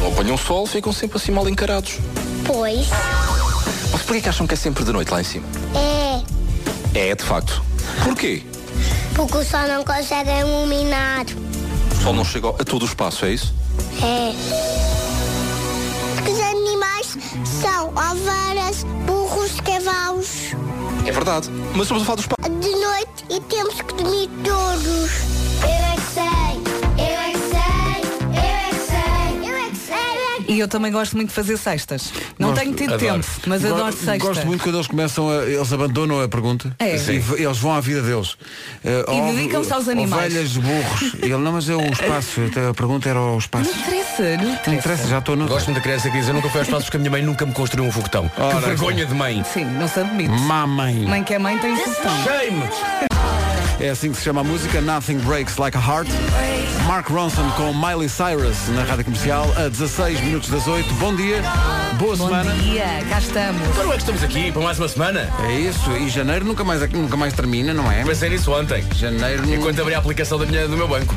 Não 0.01 0.09
apanham 0.09 0.37
sol, 0.39 0.67
ficam 0.67 0.93
sempre 0.93 1.19
assim 1.19 1.33
mal 1.33 1.47
encarados. 1.49 1.99
Pois 2.47 2.89
Mas 3.93 4.03
porquê 4.03 4.21
que 4.23 4.29
acham 4.29 4.47
que 4.47 4.55
é 4.55 4.57
sempre 4.57 4.83
de 4.85 4.93
noite 4.93 5.11
lá 5.13 5.21
em 5.21 5.25
cima? 5.25 5.47
é 5.75 6.40
É, 6.95 7.15
de 7.15 7.25
facto. 7.25 7.63
Porquê? 8.05 8.43
porque 9.15 9.37
o 9.37 9.45
sol 9.45 9.69
não 9.69 9.85
consegue 9.85 10.31
iluminar. 10.31 11.27
O 11.93 12.03
sol 12.03 12.15
não 12.15 12.25
chega 12.25 12.49
a 12.49 12.65
todo 12.65 12.83
o 12.83 12.87
espaço, 12.87 13.27
é 13.27 13.33
isso? 13.33 13.55
É. 14.03 14.33
Os 16.27 16.41
animais 16.41 17.19
são 17.45 17.89
ovelhas, 17.89 18.85
burros, 19.07 19.61
cavalos. 19.61 20.55
É 21.07 21.13
verdade. 21.13 21.51
Mas 21.75 21.83
estamos 21.83 22.03
a 22.03 22.07
falar 22.07 22.17
do 22.17 22.23
espaço. 22.23 22.61
De 22.61 22.71
noite 22.71 23.25
e 23.29 23.41
temos 23.41 23.75
que 23.75 23.95
dormir 23.95 24.31
todos. 24.43 25.31
Eu 30.61 30.69
também 30.69 30.91
gosto 30.93 31.17
muito 31.17 31.29
de 31.29 31.35
fazer 31.35 31.57
cestas. 31.57 32.13
Não 32.39 32.49
Gosto, 32.51 32.61
tenho 32.63 32.75
tido 32.75 32.95
adoro. 32.95 33.13
tempo, 33.15 33.27
mas 33.47 33.63
Go- 33.63 33.69
adoro 33.75 33.93
sexta. 33.93 34.19
Gosto 34.19 34.47
muito 34.47 34.63
quando 34.63 34.75
eles 34.77 34.87
começam 34.87 35.29
a, 35.31 35.45
eles 35.45 35.73
abandonam 35.73 36.21
a 36.23 36.29
pergunta 36.29 36.75
É. 36.79 36.97
e 36.97 37.43
eles 37.43 37.59
vão 37.59 37.73
à 37.75 37.81
vida 37.81 38.03
deles. 38.03 38.37
Eh, 38.85 39.05
E 39.09 39.21
dedicam-se 39.35 39.73
aos 39.73 39.89
animais. 39.89 40.27
Ovelhas, 40.33 40.57
burros. 40.57 41.15
E 41.23 41.27
ele, 41.27 41.37
não, 41.39 41.53
mas 41.53 41.69
é 41.69 41.75
o 41.75 41.81
espaço. 41.93 42.41
A 42.71 42.75
pergunta 42.75 43.09
era 43.09 43.21
o 43.21 43.39
espaço. 43.39 43.71
Não 43.71 43.79
interessa, 43.81 44.23
não 44.23 44.45
Não 44.45 44.53
interessa. 44.55 44.71
interessa, 44.75 45.09
já 45.09 45.19
estou 45.19 45.37
no. 45.37 45.47
Gosto 45.47 45.67
muito 45.67 45.77
da 45.79 45.83
criança 45.83 46.11
que 46.11 46.19
diz, 46.19 46.29
eu 46.29 46.35
nunca 46.35 46.49
fui 46.49 46.61
aos 46.61 46.69
passos 46.69 46.85
porque 46.85 46.97
a 46.97 47.01
minha 47.01 47.11
mãe 47.11 47.23
nunca 47.23 47.45
me 47.47 47.53
construiu 47.53 47.85
um 47.89 47.93
foguetão. 47.93 48.31
Ora, 48.39 48.55
que 48.61 48.67
vergonha 48.67 49.07
de 49.07 49.15
mãe. 49.15 49.43
Sim, 49.53 49.65
não 49.65 49.89
se 49.89 50.01
admite. 50.01 50.31
Mamãe. 50.31 50.95
Mãe 51.07 51.23
que 51.25 51.35
é 51.35 51.39
mãe 51.39 51.59
tem 51.59 51.77
solução. 51.77 52.25
Shame! 52.25 52.63
É 53.81 53.89
assim 53.91 54.11
que 54.13 54.19
se 54.19 54.25
chama 54.25 54.43
a 54.43 54.45
música 54.45 54.81
Nothing 54.81 55.19
Breaks 55.19 55.57
Like 55.57 55.77
a 55.77 55.81
Heart. 55.81 56.09
Mark 56.91 57.09
Ronson 57.09 57.49
com 57.51 57.73
Miley 57.73 58.09
Cyrus 58.09 58.67
na 58.75 58.83
rádio 58.83 59.05
comercial 59.05 59.47
a 59.57 59.69
16 59.69 60.23
minutos 60.23 60.51
das 60.51 60.67
8. 60.67 60.93
Bom 60.95 61.15
dia, 61.15 61.41
boa 62.01 62.17
Bom 62.17 62.27
semana. 62.27 62.53
dia, 62.55 62.85
cá 63.09 63.21
estamos. 63.21 63.63
Agora 63.79 63.91
é 63.91 63.93
que 63.93 63.97
estamos 63.99 64.23
aqui 64.25 64.51
para 64.51 64.61
mais 64.61 64.77
uma 64.77 64.89
semana. 64.89 65.31
É 65.49 65.53
isso, 65.53 65.89
e 65.93 66.09
janeiro 66.09 66.45
nunca 66.45 66.65
mais, 66.65 66.81
nunca 66.91 67.17
mais 67.17 67.33
termina, 67.33 67.73
não 67.73 67.91
é? 67.93 68.03
Pensei 68.03 68.29
nisso 68.31 68.51
ontem. 68.51 68.85
Janeiro, 68.97 69.49
Enquanto 69.55 69.81
abri 69.83 69.95
a 69.95 69.99
aplicação 69.99 70.37
da 70.37 70.47
minha, 70.47 70.67
do 70.67 70.77
meu 70.77 70.89
banco. 70.89 71.15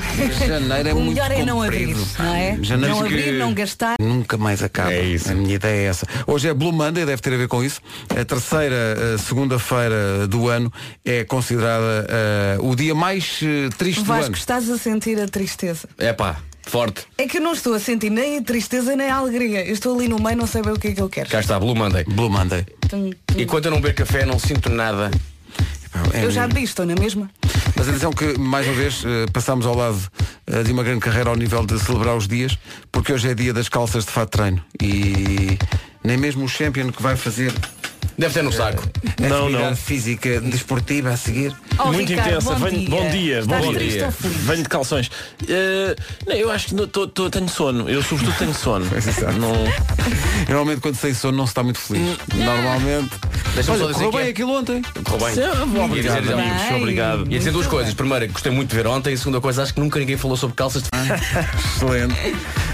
janeiro 0.48 0.90
é 0.90 0.94
O 0.94 0.98
muito 1.00 1.16
melhor 1.16 1.32
é 1.32 1.44
não 1.44 1.60
abrir, 1.64 1.88
comprido. 1.96 2.08
não 2.20 2.36
é? 2.36 2.58
Janeiro 2.62 2.96
não 2.96 3.02
que- 3.02 3.14
abrir, 3.16 3.32
não 3.40 3.54
gastar. 3.56 3.96
Nunca 4.00 4.38
mais 4.38 4.62
acaba. 4.62 4.94
É 4.94 5.02
isso. 5.04 5.32
A 5.32 5.34
minha 5.34 5.56
ideia 5.56 5.76
é 5.76 5.86
essa. 5.86 6.06
Hoje 6.28 6.50
é 6.50 6.54
Blue 6.54 6.72
Monday, 6.72 7.04
deve 7.04 7.20
ter 7.20 7.34
a 7.34 7.38
ver 7.38 7.48
com 7.48 7.64
isso. 7.64 7.82
A 8.12 8.24
terceira 8.24 9.18
segunda-feira 9.18 10.28
do 10.28 10.50
ano 10.50 10.72
é 11.04 11.24
considerada 11.24 12.06
eh, 12.08 12.58
o 12.60 12.76
dia 12.76 12.94
mais 12.94 13.40
eh, 13.42 13.70
triste 13.76 14.02
do 14.02 14.06
Vasco, 14.06 14.26
ano. 14.28 14.36
estás 14.36 14.70
a 14.70 14.78
sentir 14.78 15.20
a 15.20 15.28
tristeza. 15.28 15.63
É 15.98 16.14
pá, 16.14 16.38
forte. 16.64 17.06
É 17.18 17.28
que 17.28 17.38
eu 17.38 17.42
não 17.42 17.54
estou 17.54 17.74
a 17.74 17.80
sentir 17.80 18.10
nem 18.10 18.38
a 18.38 18.42
tristeza 18.42 18.96
nem 18.96 19.10
a 19.10 19.16
alegria. 19.16 19.66
Eu 19.66 19.74
estou 19.74 19.96
ali 19.96 20.08
no 20.08 20.22
meio, 20.22 20.38
não 20.38 20.48
sei 20.48 20.62
bem 20.62 20.74
o 20.74 20.80
que 20.80 20.90
é 20.90 20.92
que 20.94 21.02
eu 21.02 21.10
quero. 21.10 21.30
Cá 21.30 21.40
está, 21.40 21.60
Blue 21.60 21.76
Monday. 21.76 22.04
Blue 22.06 22.30
Monday. 22.30 22.66
Tum. 22.90 23.12
Enquanto 23.38 23.66
eu 23.66 23.72
não 23.72 23.82
beber 23.82 23.96
café, 23.96 24.26
não 24.26 24.40
sinto 24.40 24.70
nada. 24.70 25.12
É 26.14 26.26
Eu 26.26 26.32
já 26.32 26.48
vi, 26.48 26.64
estou 26.64 26.86
na 26.86 26.96
mesma. 26.96 27.30
Mas 27.76 27.88
atenção 27.88 28.12
que, 28.12 28.38
mais 28.38 28.66
uma 28.66 28.76
vez, 28.76 29.04
eh, 29.06 29.26
passámos 29.32 29.66
ao 29.66 29.76
lado 29.76 30.00
eh, 30.48 30.64
de 30.64 30.72
uma 30.72 30.84
grande 30.84 31.00
carreira 31.00 31.30
ao 31.30 31.36
nível 31.36 31.66
de 31.66 31.80
celebrar 31.80 32.16
os 32.16 32.28
dias, 32.28 32.58
porque 32.92 33.14
hoje 33.14 33.30
é 33.30 33.34
dia 33.36 33.54
das 33.54 33.70
calças 33.70 34.06
de 34.06 34.12
fato 34.12 34.32
de 34.32 34.38
treino. 34.38 34.66
E 34.82 35.58
nem 36.04 36.18
mesmo 36.18 36.46
o 36.46 36.50
champion 36.50 36.92
que 36.92 37.02
vai 37.02 37.16
fazer 37.16 37.54
Deve 38.18 38.34
ter 38.34 38.44
no 38.44 38.52
saco. 38.52 38.84
não, 39.20 39.46
atividade 39.48 39.76
física 39.78 40.40
desportiva 40.42 41.10
a 41.10 41.18
seguir. 41.18 41.54
Oh, 41.80 41.92
Muito 41.92 42.10
Ricardo, 42.10 42.30
intensa. 42.30 42.54
Bom 42.54 42.66
Venho- 42.66 42.80
dia. 42.80 42.90
bom 42.90 43.10
dia, 43.10 43.40
Estás 43.40 43.66
bom 43.66 43.74
dia. 43.74 44.10
Venho 44.20 44.64
de 44.64 44.70
calções. 44.70 45.12
Eh, 45.48 45.96
não, 46.28 46.36
eu 46.36 46.52
acho 46.52 46.68
que 46.68 46.76
não- 46.76 46.88
tô- 46.88 47.08
tô- 47.08 47.30
tenho 47.30 47.50
sono. 47.50 47.90
Eu 47.90 48.04
sobretudo 48.04 48.38
tenho 48.38 48.54
sono. 48.54 48.86
não, 49.40 49.54
Normalmente 50.48 50.82
quando 50.82 50.96
sem 50.96 51.14
sono 51.14 51.38
não 51.38 51.46
se 51.48 51.52
está 51.52 51.64
muito 51.64 51.80
feliz. 51.80 52.18
Normalmente. 52.36 53.10
Deixa-me 53.54 53.78
só 53.78 53.86
dizer 53.88 53.94
correu 54.06 54.12
bem 54.12 54.28
é- 54.28 54.30
aquilo 54.30 54.52
ontem. 54.58 54.82
Correu 55.04 55.20
bem. 55.20 55.84
Obrigado, 55.86 56.22
dizer, 56.22 56.34
amigos, 56.34 56.62
Bem. 56.64 56.76
obrigado. 56.78 57.32
Ia 57.32 57.38
dizer 57.38 57.52
duas 57.52 57.68
coisas. 57.68 57.94
Primeira, 57.94 58.28
gostei 58.28 58.52
muito 58.52 58.70
de 58.70 58.76
ver 58.76 58.88
ontem. 58.88 59.14
E 59.14 59.18
segunda 59.18 59.40
coisa, 59.42 59.64
acho 59.64 59.74
que 59.74 59.80
nunca 59.80 60.00
ninguém 60.00 60.18
falou 60.18 60.36
sobre 60.38 60.56
calças 60.56 60.84
de 60.84 60.90
Excelente. 61.76 62.16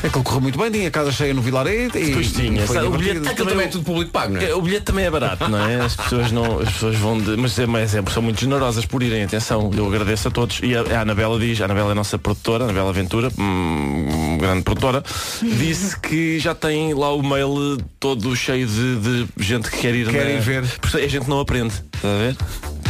Aquilo 0.04 0.24
correu 0.24 0.42
muito 0.42 0.58
bem, 0.58 0.72
tinha 0.72 0.88
a 0.88 0.92
casa 0.92 1.12
cheia 1.12 1.34
no 1.34 1.42
Vilarejo 1.42 1.98
e, 1.98 2.14
Pois 2.14 2.32
tinha. 2.32 2.64
e 2.64 2.68
foi 2.68 2.86
o 2.88 2.92
bilhete- 2.92 3.28
Aquilo 3.28 3.50
também 3.50 3.66
é 3.66 3.70
tudo 3.70 3.84
público 3.84 4.12
pago, 4.12 4.34
não 4.34 4.42
é? 4.42 4.46
Eh, 4.50 4.54
O 4.56 4.62
bilhete 4.62 4.86
também 4.86 5.06
é 5.06 5.12
barato, 5.12 5.50
não 5.50 5.68
é? 5.68 5.82
As 5.82 5.96
pessoas 5.96 6.32
não, 6.32 6.60
as 6.60 6.70
pessoas 6.72 6.96
vão 6.96 7.20
de, 7.20 7.36
mas, 7.36 7.58
é, 7.60 7.66
mas 7.66 7.94
é- 7.96 8.04
são 8.12 8.24
muito 8.24 8.40
generosas 8.40 8.86
por 8.86 9.04
irem, 9.04 9.24
atenção, 9.24 9.70
eu 9.76 9.86
agradeço 9.88 10.28
a 10.30 10.32
todos. 10.32 10.60
E 10.64 10.76
a, 10.76 10.82
a 11.00 11.02
Anabela 11.02 11.38
diz, 11.40 11.60
a 11.62 11.66
Anabela 11.66 11.90
é 11.90 11.92
a 11.92 11.96
nossa 11.96 12.18
produtora, 12.18 12.64
a 12.64 12.68
Anabela 12.70 12.94
Ventura, 12.94 13.30
hum, 13.38 14.38
grande 14.40 14.62
produtora, 14.64 15.04
disse 15.42 16.00
que 16.00 16.40
já 16.40 16.56
tem 16.56 16.94
lá 16.94 17.14
o 17.14 17.22
mail 17.22 17.78
todo 18.00 18.34
cheio 18.36 18.68
de, 18.68 18.96
de 18.98 19.28
gente 19.38 19.70
que 19.70 19.78
quer 19.80 19.94
ir 19.94 20.08
Querem 20.10 20.36
na- 20.36 20.42
ver. 20.42 20.59
Porque 20.82 20.98
a 20.98 21.08
gente 21.08 21.30
não 21.30 21.40
aprende, 21.40 21.74
está 21.94 22.08
a 22.08 22.18
ver? 22.18 22.36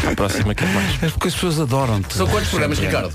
A 0.08 0.16
próxima 0.16 0.56
quer 0.56 0.68
mais. 0.74 1.04
É 1.04 1.10
porque 1.10 1.28
as 1.28 1.34
pessoas 1.34 1.60
adoram-te. 1.60 2.16
São 2.16 2.28
quantos 2.28 2.50
programas, 2.50 2.80
Ricardo? 2.80 3.14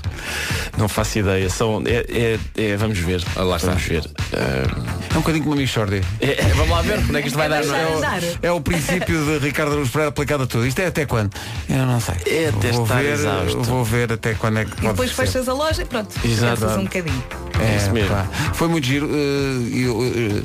Não 0.77 0.87
faço 0.87 1.19
ideia. 1.19 1.49
São, 1.49 1.81
é, 1.85 2.05
é- 2.09 2.39
é- 2.71 2.77
vamos 2.77 2.97
ver. 2.99 3.23
Ah, 3.35 3.43
lá 3.43 3.57
está. 3.57 3.69
Vamos 3.69 3.83
ver. 3.83 4.03
Ah, 4.33 4.95
É 5.13 5.17
um 5.17 5.21
bocadinho 5.21 5.43
como 5.43 5.55
uma 5.55 5.61
Michordia. 5.61 6.01
É, 6.19 6.41
é, 6.41 6.53
vamos 6.55 6.69
lá 6.69 6.81
ver 6.81 7.01
como 7.05 7.17
é 7.17 7.21
que 7.21 7.27
isto 7.27 7.37
vai 7.37 7.47
dar, 7.49 7.63
não 7.63 7.75
é? 7.75 7.85
Deixar 7.85 7.97
andar. 7.97 8.21
É 8.41 8.51
o 8.51 8.59
princípio 8.61 9.25
de 9.25 9.37
Ricardo 9.45 9.71
Araújo 9.71 9.91
Pereira 9.91 10.09
aplicado 10.09 10.43
a 10.43 10.47
tudo. 10.47 10.65
Isto 10.67 10.79
é 10.79 10.87
até 10.87 11.05
quando? 11.05 11.33
Eu 11.69 11.85
não 11.85 11.99
sei. 11.99 12.15
É 12.25 12.49
até 12.49 12.71
vou 12.71 12.83
estar 12.83 13.01
ver, 13.01 13.13
exausto. 13.13 13.63
Vou 13.63 13.83
ver 13.83 14.11
até 14.11 14.33
quando 14.33 14.59
é 14.59 14.65
que 14.65 14.71
E 14.85 14.87
depois 14.87 15.09
ser. 15.09 15.25
fechas 15.25 15.47
a 15.49 15.53
loja 15.53 15.81
e 15.81 15.85
pronto. 15.85 16.13
Exato. 16.23 16.65
Um 16.65 16.83
bocadinho. 16.83 17.23
É, 17.59 17.77
isso 17.77 17.91
mesmo. 17.91 18.09
pá. 18.09 18.25
Foi 18.53 18.67
muito 18.67 18.85
giro. 18.85 19.09
eh, 19.11 19.85
Eu, 19.85 20.03
eh, 20.03 20.43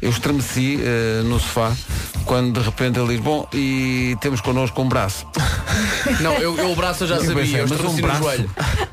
eu 0.00 0.10
estremeci 0.10 0.78
eh, 0.82 1.22
no 1.24 1.38
sofá 1.40 1.72
quando 2.24 2.60
de 2.60 2.64
repente 2.64 2.98
ele 3.00 3.08
diz, 3.14 3.20
bom, 3.20 3.46
e 3.52 4.16
temos 4.20 4.40
connosco 4.40 4.80
um 4.80 4.88
braço. 4.88 5.26
Não, 6.20 6.34
eu, 6.34 6.56
eu 6.56 6.70
o 6.72 6.76
braço 6.76 7.04
eu 7.04 7.08
já 7.08 7.16
Eu 7.16 7.20
sabia. 7.24 7.36
pensei, 7.42 7.60
Eu 7.60 7.68
mas 7.68 7.72
estou 7.72 7.90
um 7.90 7.96
no 7.96 8.02
braço? 8.02 8.22
joelho. 8.22 8.50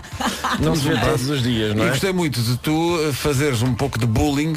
não 0.60 0.76
se 0.76 0.88
vê 0.88 0.98
todos 1.00 1.30
os 1.30 1.44
dias, 1.44 1.76
não 1.76 1.84
E 1.84 1.88
é? 1.88 1.90
gostei 1.92 2.12
muito 2.14 2.42
de 2.42 2.58
tu 2.58 3.00
eh, 3.08 3.14
fazeres 3.14 3.62
um 3.62 3.74
pouco 3.74 3.98
de 4.00 4.06
bullying 4.06 4.54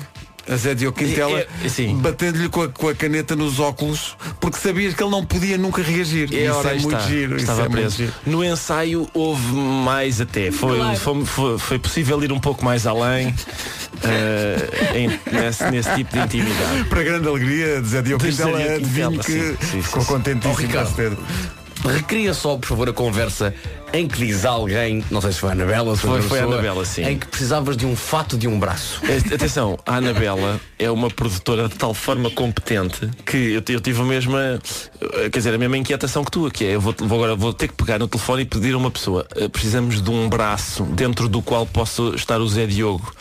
a 0.51 0.57
Zé 0.57 0.75
Diogo 0.75 0.99
Quintela, 0.99 1.39
É, 1.39 1.47
é, 1.65 1.89
batendo-lhe 1.95 2.49
com 2.49 2.63
a, 2.63 2.69
com 2.69 2.89
a 2.89 2.95
caneta 2.97 3.37
nos 3.37 3.61
óculos, 3.61 4.17
porque 4.41 4.59
sabias 4.59 4.93
que 4.93 5.01
ele 5.01 5.13
não 5.13 5.25
podia 5.25 5.57
nunca 5.57 5.81
reagir. 5.81 6.29
É, 6.35 6.47
isso 6.51 6.67
é 6.69 6.73
muito 6.75 6.87
está. 6.97 6.99
giro. 7.09 7.37
isso 7.37 7.43
Estava 7.45 7.61
é 7.61 7.69
muito 7.69 7.75
preso. 7.81 7.97
giro. 7.97 8.13
No 8.27 8.45
ensaio 8.45 9.09
houve 9.15 9.53
mais 9.55 10.21
até. 10.21 10.51
Foi, 10.51 10.77
Claro. 10.79 10.97
foi, 10.97 11.25
foi, 11.25 11.59
foi 11.59 11.79
possível 11.79 12.25
ir 12.25 12.33
um 12.33 12.41
pouco 12.41 12.65
mais 12.65 12.89
além 12.89 13.33
eh, 14.03 14.93
em- 14.99 15.21
nesse, 15.33 15.65
nesse 15.71 15.95
tipo 15.95 16.13
de 16.13 16.19
intimidade. 16.19 16.85
Para 16.89 17.03
grande 17.05 17.29
alegria 17.29 17.81
de 17.81 17.89
Zé 17.89 18.03
Diogo 18.03 18.25
Quintela, 18.25 18.59
adivinho 18.59 19.19
que 19.21 19.33
sim, 19.33 19.57
sim, 19.61 19.83
ficou 19.83 20.03
sim, 20.03 20.09
sim. 20.09 20.13
contentíssimo. 20.13 20.69
Oh. 20.75 21.62
Recria 21.85 22.33
só, 22.35 22.57
por 22.57 22.67
favor, 22.67 22.89
a 22.89 22.93
conversa 22.93 23.55
em 23.93 24.09
que 24.09 24.19
diz 24.25 24.45
alguém, 24.45 25.05
não 25.11 25.21
sei 25.21 25.33
se 25.33 25.41
foi 25.41 25.51
a 25.51 25.53
Anabela, 25.53 25.95
se 25.97 26.03
Foi- 26.03 26.23
foi 26.23 26.41
a 26.41 26.45
Anabela, 26.45 26.85
sim. 26.85 27.03
Em 27.05 27.19
que 27.19 27.27
precisavas 27.27 27.77
de 27.77 27.85
um 27.85 27.95
fato 27.95 28.39
de 28.39 28.49
um 28.49 28.59
braço. 28.59 29.01
Atenção, 29.35 29.79
a 29.85 29.97
Anabela 29.97 30.59
é 30.79 30.91
uma 30.91 31.11
produtora 31.11 31.69
de 31.69 31.75
tal 31.75 31.93
forma 31.93 32.31
competente 32.31 33.11
que 33.27 33.37
eu, 33.37 33.63
eu 33.75 33.81
tive 33.81 34.01
a 34.01 34.05
mesma, 34.05 34.61
eh, 35.01 35.29
quer 35.31 35.39
dizer, 35.39 35.55
a 35.55 35.59
mesma 35.59 35.77
inquietação 35.77 36.25
que 36.25 36.31
tu, 36.31 36.51
que 36.51 36.65
é, 36.65 36.75
eu 36.77 36.81
vou, 36.81 36.95
vou 36.99 37.19
agora 37.19 37.37
vou 37.37 37.53
ter 37.53 37.69
que 37.69 37.75
pegar 37.75 37.99
no 37.99 38.09
telefone 38.09 38.43
e 38.43 38.45
pedir 38.47 38.73
a 38.75 38.79
uma 38.79 38.91
pessoa, 38.91 39.27
eh, 39.37 39.49
precisamos 39.49 40.01
de 40.01 40.11
um 40.11 40.29
braço 40.29 40.85
dentro 40.85 41.29
do 41.29 41.43
qual 41.43 41.67
possa 41.67 42.03
estar 42.15 42.41
o 42.41 42.49
Zé 42.49 42.65
Diogo. 42.67 43.13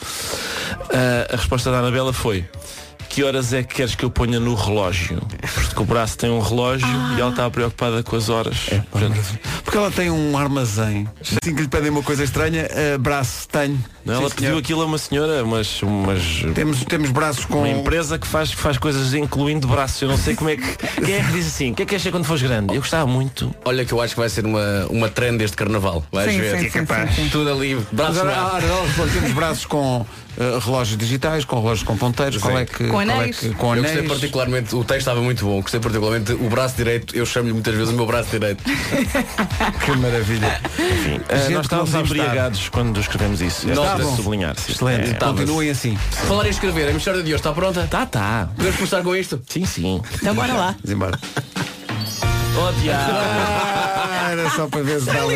Ah, 0.94 1.34
a 1.34 1.36
resposta 1.36 1.70
da 1.72 1.80
Anabela 1.80 2.14
foi, 2.14 2.46
que 3.12 3.24
horas 3.24 3.52
é 3.52 3.62
que 3.62 3.76
queres 3.76 3.94
que 3.94 4.06
eu 4.06 4.10
ponha 4.10 4.40
no 4.40 4.56
relógio? 4.56 5.22
Porque 5.54 5.82
o 5.82 5.86
braço 5.86 6.18
tem 6.18 6.30
um 6.30 6.40
relógio 6.40 6.88
e 7.18 7.20
ela 7.20 7.30
estava 7.30 7.52
preocupada 7.52 8.02
com 8.04 8.16
as 8.16 8.30
horas. 8.30 8.70
Portanto, 8.90 9.20
Porque 9.66 9.78
ela 9.78 9.92
tem 9.92 10.10
um 10.10 10.38
armazém. 10.38 11.08
Assim 11.20 11.54
que 11.54 11.62
lhe 11.62 11.68
pedem 11.68 11.90
uma 11.90 12.02
coisa 12.04 12.24
estranha, 12.24 12.68
eh, 12.72 12.98
braço 12.98 13.48
tenho. 13.50 13.78
não, 14.06 14.14
ela 14.16 14.30
Sim, 14.30 14.36
pediu 14.36 14.50
senhor. 14.52 14.60
aquilo 14.60 14.82
a 14.82 14.86
uma 14.86 14.98
senhora, 14.98 15.44
mas, 15.44 15.82
mas 15.84 16.54
Temos, 16.56 16.86
temos 16.86 17.10
braços 17.12 17.44
com. 17.44 17.60
uma 17.60 17.70
empresa 17.70 18.18
que 18.18 18.26
faz, 18.26 18.50
que 18.52 18.62
faz 18.62 18.78
coisas 18.78 19.14
incluindo 19.14 19.68
braços. 19.68 20.02
Eu 20.02 20.08
não 20.08 20.18
sei 20.18 20.34
como 20.36 20.50
é 20.50 20.56
que. 20.56 20.78
Quem 21.04 21.14
é 21.16 21.24
que 21.24 21.32
diz 21.34 21.48
assim? 21.48 21.72
O 21.72 21.76
que 21.76 21.84
é 21.84 21.86
que 21.86 22.00
ser 22.00 22.12
quando 22.12 22.24
fores 22.26 22.42
grande? 22.42 22.74
Eu 22.74 22.80
gostava 22.82 23.06
muito. 23.06 23.54
Olha 23.66 23.84
que 23.84 23.92
eu 23.94 24.00
acho 24.02 24.14
que 24.14 24.20
vai 24.22 24.30
ser 24.30 24.46
uma, 24.46 24.86
uma 24.90 25.10
trend 25.10 25.42
este 25.44 25.58
carnaval. 25.58 26.02
Vais 26.12 26.32
Sim, 26.32 26.40
ver. 26.40 26.58
sim, 26.60 26.70
sim, 26.70 26.86
capaz. 26.86 27.14
sim, 27.14 27.24
sim. 27.24 27.30
Tudo 27.30 27.52
ali, 27.52 27.76
braços 27.92 28.16
no 28.16 28.22
ora, 28.22 28.36
ar. 28.38 28.54
ora, 28.56 28.66
ora, 28.74 29.10
temos 29.12 29.32
braços 29.34 29.66
com 29.66 30.06
eh, 30.38 30.60
relógios 30.64 30.98
digitais, 30.98 31.46
com 31.46 31.58
relógios 31.60 31.84
com 31.88 31.98
ponteiros, 31.98 32.38
qual 32.42 32.58
é 32.58 32.66
que. 32.66 32.86
Com 32.86 32.90
qual 32.92 33.02
é 33.02 33.04
anéis. 33.14 33.40
que- 33.40 33.50
com 33.50 33.76
Eu 33.76 33.82
gostei 33.82 34.00
anéis. 34.00 34.12
particularmente, 34.12 34.76
o 34.76 34.84
texto 34.84 35.00
estava 35.00 35.22
muito 35.22 35.46
bom, 35.46 35.62
gostei 35.62 35.80
particularmente 35.80 36.32
o 36.34 36.50
braço 36.50 36.76
direito, 36.76 37.16
eu 37.16 37.26
chamo-lhe 37.26 37.54
muitas 37.54 37.74
vezes 37.76 37.90
o 37.94 37.96
meu 37.96 38.06
braço 38.06 38.30
direito. 38.30 38.64
Que 39.86 39.92
maravilha. 39.98 40.60
Enfim, 40.80 41.22
Gente 41.38 41.54
nós 41.54 41.66
estávamos 41.66 41.90
sabe 41.92 42.04
estar. 42.04 42.16
embriagados 42.18 42.70
quando 42.70 43.00
escrevemos 43.00 43.42
isso. 43.42 43.68
É 43.70 43.74
importante 43.74 44.02
bom. 44.04 44.16
sublinhar. 44.16 44.56
sim. 44.60 44.72
Excelente. 44.72 45.10
É, 45.12 45.14
Continuem 45.16 45.70
assim. 45.70 45.98
Falar 46.28 46.46
em 46.46 46.50
escrever, 46.50 46.90
a 46.90 46.94
mistória 46.94 47.22
de 47.22 47.28
hoje 47.30 47.36
está 47.36 47.52
pronta? 47.52 47.88
Tá, 47.90 48.06
tá. 48.06 48.50
Podemos 48.56 48.76
começar 48.78 49.02
com 49.04 49.16
isto? 49.16 49.42
Sim, 49.48 49.66
sim. 49.66 50.02
Então 50.16 50.34
bora 50.36 50.54
lá. 50.54 50.76
Vamos 50.84 50.92
embora. 50.92 51.20
Oh, 52.58 52.72
diabo. 52.82 53.12
Ah, 53.14 54.30
era 54.32 54.50
só 54.52 54.68
para 54.68 54.82
ver 54.84 55.00
se 55.00 55.06
dava. 55.08 55.32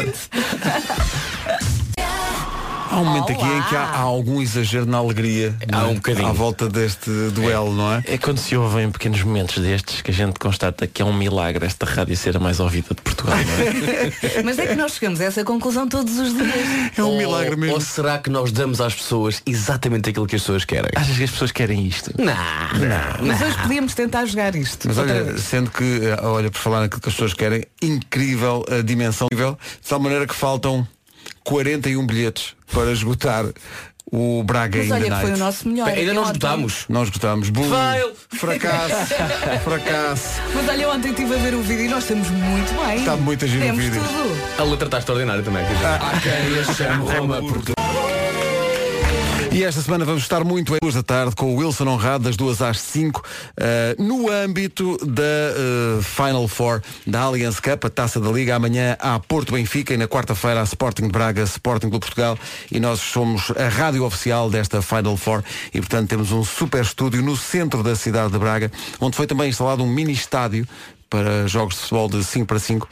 Há 2.89 3.00
um 3.00 3.06
momento 3.06 3.32
aqui 3.32 3.46
em 3.46 3.62
que 3.63 3.75
há, 3.75 3.82
há 3.82 4.00
algum 4.00 4.42
exagero 4.42 4.86
na 4.86 4.98
alegria 4.98 5.56
Há 5.72 5.82
é? 5.82 5.84
um 5.86 5.96
bocadinho. 5.96 6.27
à 6.27 6.32
volta 6.32 6.70
deste 6.70 7.10
duelo, 7.32 7.74
não 7.74 7.94
é? 7.94 8.04
É 8.06 8.18
quando 8.18 8.38
se 8.38 8.56
ouvem 8.56 8.92
pequenos 8.92 9.22
momentos 9.24 9.58
destes 9.62 10.01
que 10.01 10.12
a 10.12 10.13
gente 10.13 10.39
constata 10.39 10.88
que 10.88 11.01
é 11.01 11.06
um 11.06 11.13
milagre 11.13 11.65
esta 11.65 11.86
rádio 11.86 12.15
ser 12.15 12.38
a 12.38 12.39
mais 12.39 12.60
ouvida 12.60 12.89
de 12.89 13.01
Portugal, 13.01 13.36
não 13.38 14.34
é? 14.34 14.42
Mas 14.44 14.60
é 14.60 14.68
que 14.68 14.75
nós 14.75 14.94
chegamos 14.94 15.20
a 15.22 15.25
essa 15.25 15.44
conclusão 15.44 15.88
todos 15.88 16.18
os 16.18 16.34
dias. 16.34 16.98
É 16.98 17.04
um 17.04 17.08
ou, 17.08 17.18
milagre 17.18 17.56
mesmo. 17.56 17.75
Ou 17.75 17.82
será 17.82 18.18
que 18.18 18.30
nós 18.30 18.51
damos 18.51 18.80
às 18.82 18.94
pessoas 18.94 19.42
exatamente 19.46 20.10
aquilo 20.10 20.27
que 20.27 20.36
as 20.36 20.42
pessoas 20.42 20.65
querem? 20.65 20.92
Achas 20.96 21.18
que 21.18 21.24
as 21.24 21.32
pessoas 21.32 21.51
querem 21.51 21.86
isto? 21.86 22.12
Não, 22.18 22.25
não. 22.25 23.27
Mas 23.27 23.42
hoje 23.42 23.58
podíamos 23.62 23.94
tentar 23.94 24.25
jogar 24.25 24.56
isto. 24.56 24.88
Mas 24.88 24.98
olha, 24.98 25.24
vez. 25.24 25.42
sendo 25.42 25.72
que, 25.72 26.01
eh, 26.04 26.18
olha, 26.22 26.50
por 26.51 26.60
falar 26.60 26.82
naquilo 26.82 27.01
que 27.01 27.10
as 27.10 27.13
pessoas 27.15 27.34
querem, 27.34 27.63
incrível 27.82 28.65
a 28.70 28.82
dimensão, 28.82 29.27
incrível, 29.32 29.58
de 29.82 29.89
tal 29.89 30.00
maneira 30.00 30.27
que 30.27 30.36
faltam 30.36 30.88
41 31.45 32.05
bilhetes 32.05 32.55
para 32.73 32.91
esgotar 32.91 33.45
o 34.11 34.43
Braga 34.43 34.77
Mas 34.79 34.91
olha 34.91 35.15
foi 35.19 35.31
o 35.33 35.37
nosso 35.37 35.67
melhor. 35.67 35.87
Ainda 35.89 36.13
não 36.13 36.23
esgotámos. 36.23 36.85
Nós 36.89 37.09
gostamos. 37.09 37.49
Boom. 37.49 37.69
Fail. 37.69 38.11
Fracasso. 38.29 39.13
Fracasso. 39.63 40.41
Mas 40.53 40.67
olha, 40.69 40.89
ontem 40.89 41.09
estive 41.09 41.33
a 41.33 41.37
ver 41.37 41.53
o 41.55 41.61
vídeo 41.61 41.85
e 41.85 41.89
nós 41.89 42.03
estamos 42.03 42.29
muito 42.29 42.85
bem. 42.85 42.97
Está 42.97 43.15
muito 43.15 43.45
a 43.45 43.47
giro 43.47 43.63
o 43.63 43.67
Temos 43.67 43.83
vídeo. 43.83 44.01
tudo. 44.01 44.61
A 44.61 44.63
letra 44.63 44.87
está 44.87 44.97
extraordinária 44.99 45.43
também. 45.43 45.63
Há 45.63 46.19
quem 46.19 46.59
a 46.59 46.73
chame 46.73 47.17
Roma 47.17 47.41
porque 47.41 47.73
E 49.55 49.63
esta 49.63 49.81
semana 49.81 50.03
vamos 50.03 50.24
estar 50.24 50.43
muito 50.43 50.74
às 50.74 50.79
duas 50.81 50.95
da 50.95 51.01
tarde 51.01 51.33
com 51.33 51.55
o 51.55 51.55
Wilson 51.55 51.88
Honrado, 51.88 52.25
das 52.25 52.35
duas 52.35 52.62
às 52.62 52.77
5, 52.77 53.24
no 53.97 54.29
âmbito 54.29 54.97
da 54.97 55.24
eh, 55.24 56.01
Final 56.01 56.45
Four 56.50 56.81
da 57.07 57.21
Allianz 57.21 57.62
Cup, 57.62 57.85
a 57.85 57.89
taça 57.89 58.19
da 58.19 58.29
Liga. 58.29 58.53
Amanhã 58.53 58.97
há 59.00 59.17
Porto 59.17 59.53
Benfica 59.53 59.93
e 59.93 59.97
na 59.97 60.09
quarta-feira 60.09 60.59
há 60.59 60.63
Sporting 60.65 61.03
de 61.03 61.12
Braga, 61.13 61.43
Sporting 61.43 61.89
Clube 61.89 62.05
Portugal. 62.05 62.38
E 62.69 62.81
nós 62.81 63.00
somos 63.00 63.50
a 63.51 63.69
rádio 63.69 64.03
oficial 64.03 64.50
desta 64.50 64.81
Final 64.81 65.15
Four 65.15 65.41
e, 65.74 65.79
portanto, 65.79 66.09
temos 66.09 66.33
um 66.33 66.43
super 66.43 66.81
estúdio 66.81 67.21
no 67.21 67.38
centro 67.38 67.81
da 67.81 67.95
cidade 67.95 68.33
de 68.33 68.38
Braga, 68.38 68.69
onde 69.00 69.15
foi 69.15 69.25
também 69.25 69.47
instalado 69.47 69.81
um 69.81 69.88
mini 69.88 70.12
estádio 70.12 70.67
para 71.09 71.47
jogos 71.47 71.75
de 71.75 71.81
futebol 71.81 72.09
de 72.09 72.24
5 72.24 72.45
para 72.45 72.59
5, 72.59 72.89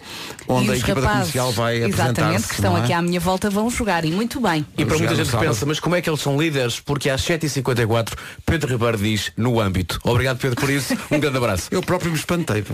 onde 0.48 0.72
a 0.72 0.76
equipa 0.78 1.02
da 1.02 1.08
rapazes, 1.08 1.32
comercial 1.34 1.52
vai 1.52 1.78
Exatamente, 1.84 2.20
apresentar-se. 2.20 2.48
que 2.48 2.54
estão 2.56 2.78
é? 2.78 2.82
aqui 2.82 2.94
à 2.94 3.02
minha 3.02 3.20
volta 3.20 3.50
vão 3.50 3.70
jogar 3.70 4.06
e 4.06 4.12
muito 4.12 4.40
bem. 4.40 4.66
E 4.78 4.86
para 4.86 4.98
muita 4.98 5.16
gente 5.16 5.30
sábado. 5.30 5.48
pensa, 5.48 5.66
mas 5.66 5.80
como 5.80 5.96
é 5.96 6.02
que 6.02 6.10
eles 6.10 6.22
são 6.22 6.40
líderes? 6.40 6.80
Porque 6.80 7.10
às 7.10 7.22
7h54 7.22 8.14
Pedro 8.46 8.72
Ribeiro 8.72 8.98
diz 8.98 9.32
no 9.36 9.60
âmbito. 9.60 10.00
Obrigado 10.04 10.38
Pedro 10.38 10.60
por 10.60 10.70
isso. 10.70 10.96
Um 11.12 11.20
grande 11.20 11.38
abraço. 11.38 11.68
Eu 11.72 11.82
próprio 11.82 12.12
me 12.12 12.18
espantei. 12.18 12.64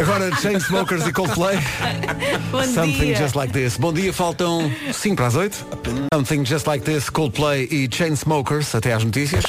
Agora 0.00 0.34
Chainsmokers 0.36 1.06
e 1.06 1.12
Coldplay. 1.12 1.58
Bom 2.50 2.62
Something 2.64 2.98
dia. 3.06 3.16
Just 3.16 3.34
Like 3.34 3.52
This. 3.52 3.76
Bom 3.76 3.92
dia, 3.92 4.12
faltam 4.12 4.70
5 4.92 5.16
para 5.16 5.26
as 5.26 5.34
8. 5.34 5.66
Something 6.12 6.44
Just 6.44 6.66
Like 6.66 6.84
This, 6.84 7.08
Coldplay 7.08 7.66
e 7.70 7.88
Chainsmokers, 7.90 8.74
até 8.74 8.92
às 8.92 9.04
notícias. 9.04 9.44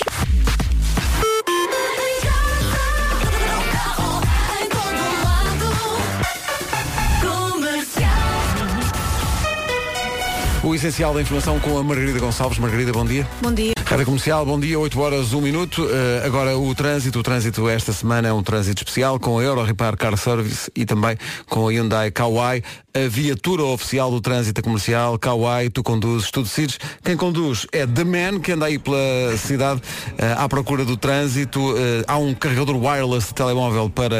Essencial 10.77 11.13
da 11.13 11.21
informação 11.21 11.59
com 11.59 11.77
a 11.77 11.83
Margarida 11.83 12.19
Gonçalves. 12.19 12.59
Margarida, 12.59 12.91
bom 12.91 13.03
dia. 13.03 13.27
Bom 13.41 13.51
dia. 13.51 13.73
Rádio 13.85 14.05
Comercial, 14.05 14.45
bom 14.45 14.59
dia, 14.59 14.77
8 14.77 14.99
horas, 14.99 15.33
1 15.33 15.41
minuto. 15.41 15.87
Eh, 15.89 16.23
agora 16.25 16.57
o 16.57 16.75
trânsito. 16.75 17.19
O 17.19 17.23
trânsito 17.23 17.67
esta 17.67 17.91
semana 17.91 18.27
é 18.27 18.33
um 18.33 18.43
trânsito 18.43 18.83
especial 18.83 19.19
com 19.19 19.39
a 19.39 19.43
Euro 19.43 19.63
Repar 19.63 19.97
Car 19.97 20.15
Service 20.17 20.69
e 20.75 20.85
também 20.85 21.17
com 21.49 21.67
a 21.67 21.71
Hyundai 21.71 22.11
Kauai. 22.11 22.61
A 23.05 23.07
viatura 23.09 23.63
oficial 23.63 24.09
do 24.09 24.19
trânsito 24.19 24.59
comercial, 24.63 25.19
Kauai, 25.19 25.69
tu 25.69 25.83
conduzes, 25.83 26.31
tu 26.31 26.41
decides. 26.41 26.79
Quem 27.03 27.15
conduz 27.15 27.67
é 27.71 27.85
The 27.85 28.03
Man, 28.03 28.39
que 28.39 28.53
anda 28.53 28.65
aí 28.65 28.79
pela 28.79 28.97
cidade 29.37 29.81
eh, 30.17 30.33
à 30.35 30.49
procura 30.49 30.83
do 30.83 30.97
trânsito. 30.97 31.75
Eh, 31.77 32.03
há 32.07 32.17
um 32.17 32.33
carregador 32.33 32.75
wireless 32.75 33.27
de 33.27 33.33
telemóvel 33.35 33.87
para, 33.89 34.15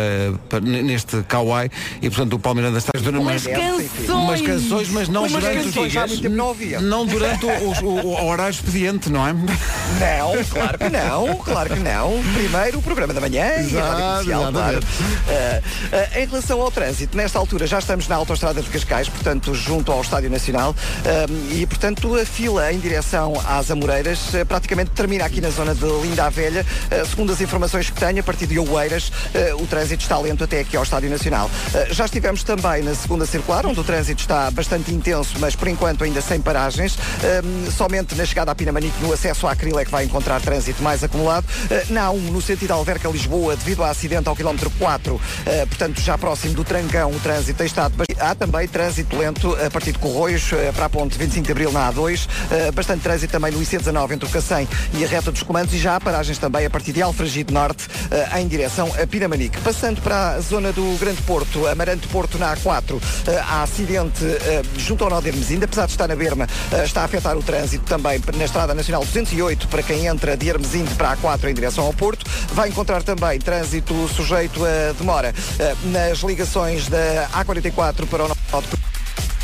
para- 0.48 0.60
neste 0.60 1.24
Kauai 1.24 1.72
e, 2.04 2.10
portanto, 2.10 2.34
o 2.34 2.40
Paulo 2.40 2.58
Miranda 2.58 2.78
está 2.78 2.92
a 2.96 3.00
ver 3.00 3.16
Umas 3.16 3.48
canções. 3.48 4.10
umas 4.10 4.42
canções, 4.42 4.90
mas 4.90 5.08
não 5.10 5.22
Umas 5.22 5.32
durante 5.32 5.64
canções, 5.64 5.94
não. 6.30 6.56
Não 6.82 7.06
durante 7.08 7.46
o, 7.46 7.50
o- 7.50 8.06
o 8.06 8.26
horário 8.28 8.52
expediente, 8.54 9.10
não 9.10 9.26
é? 9.28 9.34
Não, 9.34 10.44
claro 10.52 10.78
que 10.78 10.90
não, 10.90 11.36
claro 11.38 11.70
que 11.74 11.80
não. 11.80 12.22
Primeiro 12.36 12.78
o 12.78 12.82
programa 12.84 13.12
da 13.14 13.22
manhã 13.22 13.46
e 13.62 13.76
a 13.78 14.22
Comercial, 14.22 14.52
claro. 14.52 14.80
ah, 16.14 16.20
em 16.20 16.26
relação 16.28 16.62
ao 16.62 16.70
trânsito, 16.70 17.18
nesta 17.18 17.40
altura 17.40 17.66
já 17.66 17.80
estamos 17.80 18.08
na 18.08 18.16
autoestrada 18.18 18.62
de 18.68 18.74
Cascais, 18.74 19.10
portanto, 19.10 19.54
junto 19.54 19.92
ao 19.92 20.02
Estádio 20.02 20.30
Nacional, 20.30 20.76
e, 21.52 21.66
portanto, 21.66 22.16
a 22.16 22.26
fila 22.26 22.72
em 22.72 22.80
direção 22.80 23.34
às 23.48 23.72
Amoreiras 23.72 24.34
ah, 24.36 24.46
praticamente 24.46 24.92
termina 24.92 25.26
aqui 25.26 25.42
na 25.42 25.50
zona 25.50 25.74
de 25.74 25.86
Linda 25.86 26.26
a 26.26 26.30
Velha. 26.30 26.66
Ah, 26.92 27.06
segundo 27.06 27.32
as 27.32 27.42
informações 27.42 27.90
que 27.90 28.00
tenho, 28.00 28.20
a 28.20 28.24
partir 28.24 28.48
de 28.48 28.60
Oeiras, 28.60 29.12
ah, 29.34 29.56
o 29.56 29.68
trânsito 29.68 30.04
está 30.04 30.18
lento 30.18 30.44
até 30.44 30.60
aqui 30.62 30.76
ao 30.76 30.84
Estádio 30.84 31.10
Nacional. 31.10 31.50
Já 31.92 32.06
estivemos 32.06 32.44
também 32.44 32.84
na 32.84 32.96
segunda 32.96 33.26
circular, 33.26 33.66
onde 33.66 33.80
o 33.80 33.84
trânsito 33.84 34.22
está 34.22 34.50
bastante 34.52 34.94
intenso, 34.94 35.36
mas 35.40 35.56
por 35.56 35.68
enquanto 35.68 36.04
ainda 36.04 36.22
sem 36.22 36.42
paragens. 36.42 36.98
Somente 37.76 38.16
na 38.16 38.26
chegada 38.26 38.52
à 38.52 38.56
Pinamanique, 38.56 39.02
no 39.02 39.14
acesso 39.14 39.48
à 39.48 39.52
Acril, 39.52 39.78
é 39.80 39.86
que 39.86 39.92
vai 39.92 40.06
encontrar 40.06 40.42
trânsito 40.42 40.82
mais 40.82 41.04
acumulado. 41.04 41.46
Na 41.90 42.08
A1, 42.08 42.32
no 42.32 42.42
sentido 42.42 42.72
Alverca-Lisboa, 42.72 43.56
devido 43.56 43.84
ao 43.84 43.90
acidente 43.90 44.28
ao 44.28 44.36
quilómetro 44.36 44.70
4, 44.72 45.22
ah, 45.46 45.66
portanto 45.68 46.02
já 46.02 46.18
próximo 46.18 46.54
do 46.54 46.64
Trancão, 46.64 47.12
o 47.12 47.20
trânsito 47.20 47.58
tem 47.58 47.68
estado. 47.68 47.94
Há 48.20 48.34
também 48.34 48.57
trânsito 48.66 49.18
lento 49.18 49.54
a 49.56 49.70
partir 49.70 49.92
de 49.92 50.00
Corroios 50.00 50.52
ah, 50.54 50.72
para 50.72 50.86
a 50.86 50.90
ponte 50.90 51.18
25 51.18 51.46
de 51.46 51.52
Abril 51.52 51.72
na 51.74 51.92
A2, 51.92 52.30
ah, 52.50 52.72
bastante 52.72 53.02
trânsito 53.02 53.32
também 53.32 53.52
no 53.52 53.60
IC19 53.60 54.12
entre 54.12 54.30
o 54.30 54.32
Cacém 54.32 54.66
e 54.94 55.04
a 55.04 55.08
reta 55.08 55.34
dos 55.34 55.44
comandos 55.44 55.74
e 55.74 55.78
já 55.78 55.98
há 55.98 56.00
paragens 56.00 56.38
também 56.38 56.66
a 56.66 56.70
partir 56.70 56.94
de 56.94 57.02
Alfragide 57.02 57.54
Norte 57.54 57.88
ah, 58.32 58.40
em 58.40 58.48
direção 58.48 58.90
a 59.02 59.06
Pinamanique. 59.06 59.60
Passando 59.60 60.02
para 60.02 60.36
a 60.36 60.40
zona 60.40 60.72
do 60.72 60.98
Grande 60.98 61.22
Porto, 61.24 61.68
Amarante 61.68 62.08
Porto 62.08 62.38
na 62.38 62.56
A4, 62.56 63.02
ah, 63.28 63.46
há 63.48 63.64
acidente 63.64 64.24
junto 64.78 65.04
ao 65.04 65.10
nó 65.10 65.20
de 65.20 65.30
Hermesinde, 65.30 65.66
apesar 65.66 65.86
de 65.86 65.92
estar 65.92 66.08
na 66.08 66.16
Berma, 66.16 66.48
está 66.84 67.02
a 67.02 67.06
afetar 67.06 67.38
o 67.38 67.44
trânsito 67.44 67.84
também 67.86 68.22
na 68.36 68.46
Estrada 68.46 68.74
Nacional 68.74 69.04
208 69.04 69.68
para 69.68 69.84
quem 69.84 70.06
entra 70.06 70.38
de 70.38 70.48
Hermesinde 70.48 70.94
para 70.96 71.12
a 71.12 71.18
A4 71.18 71.50
em 71.50 71.54
direção 71.54 71.86
ao 71.86 71.94
Porto. 71.94 72.26
Vai 72.54 72.70
encontrar 72.70 73.04
também 73.04 73.40
trânsito 73.40 74.08
sujeito 74.08 74.64
a 74.64 74.94
demora 74.94 75.34
nas 75.86 76.20
ligações 76.20 76.88
da 76.88 77.28
A44 77.34 78.08
para 78.08 78.24
o. 78.24 78.38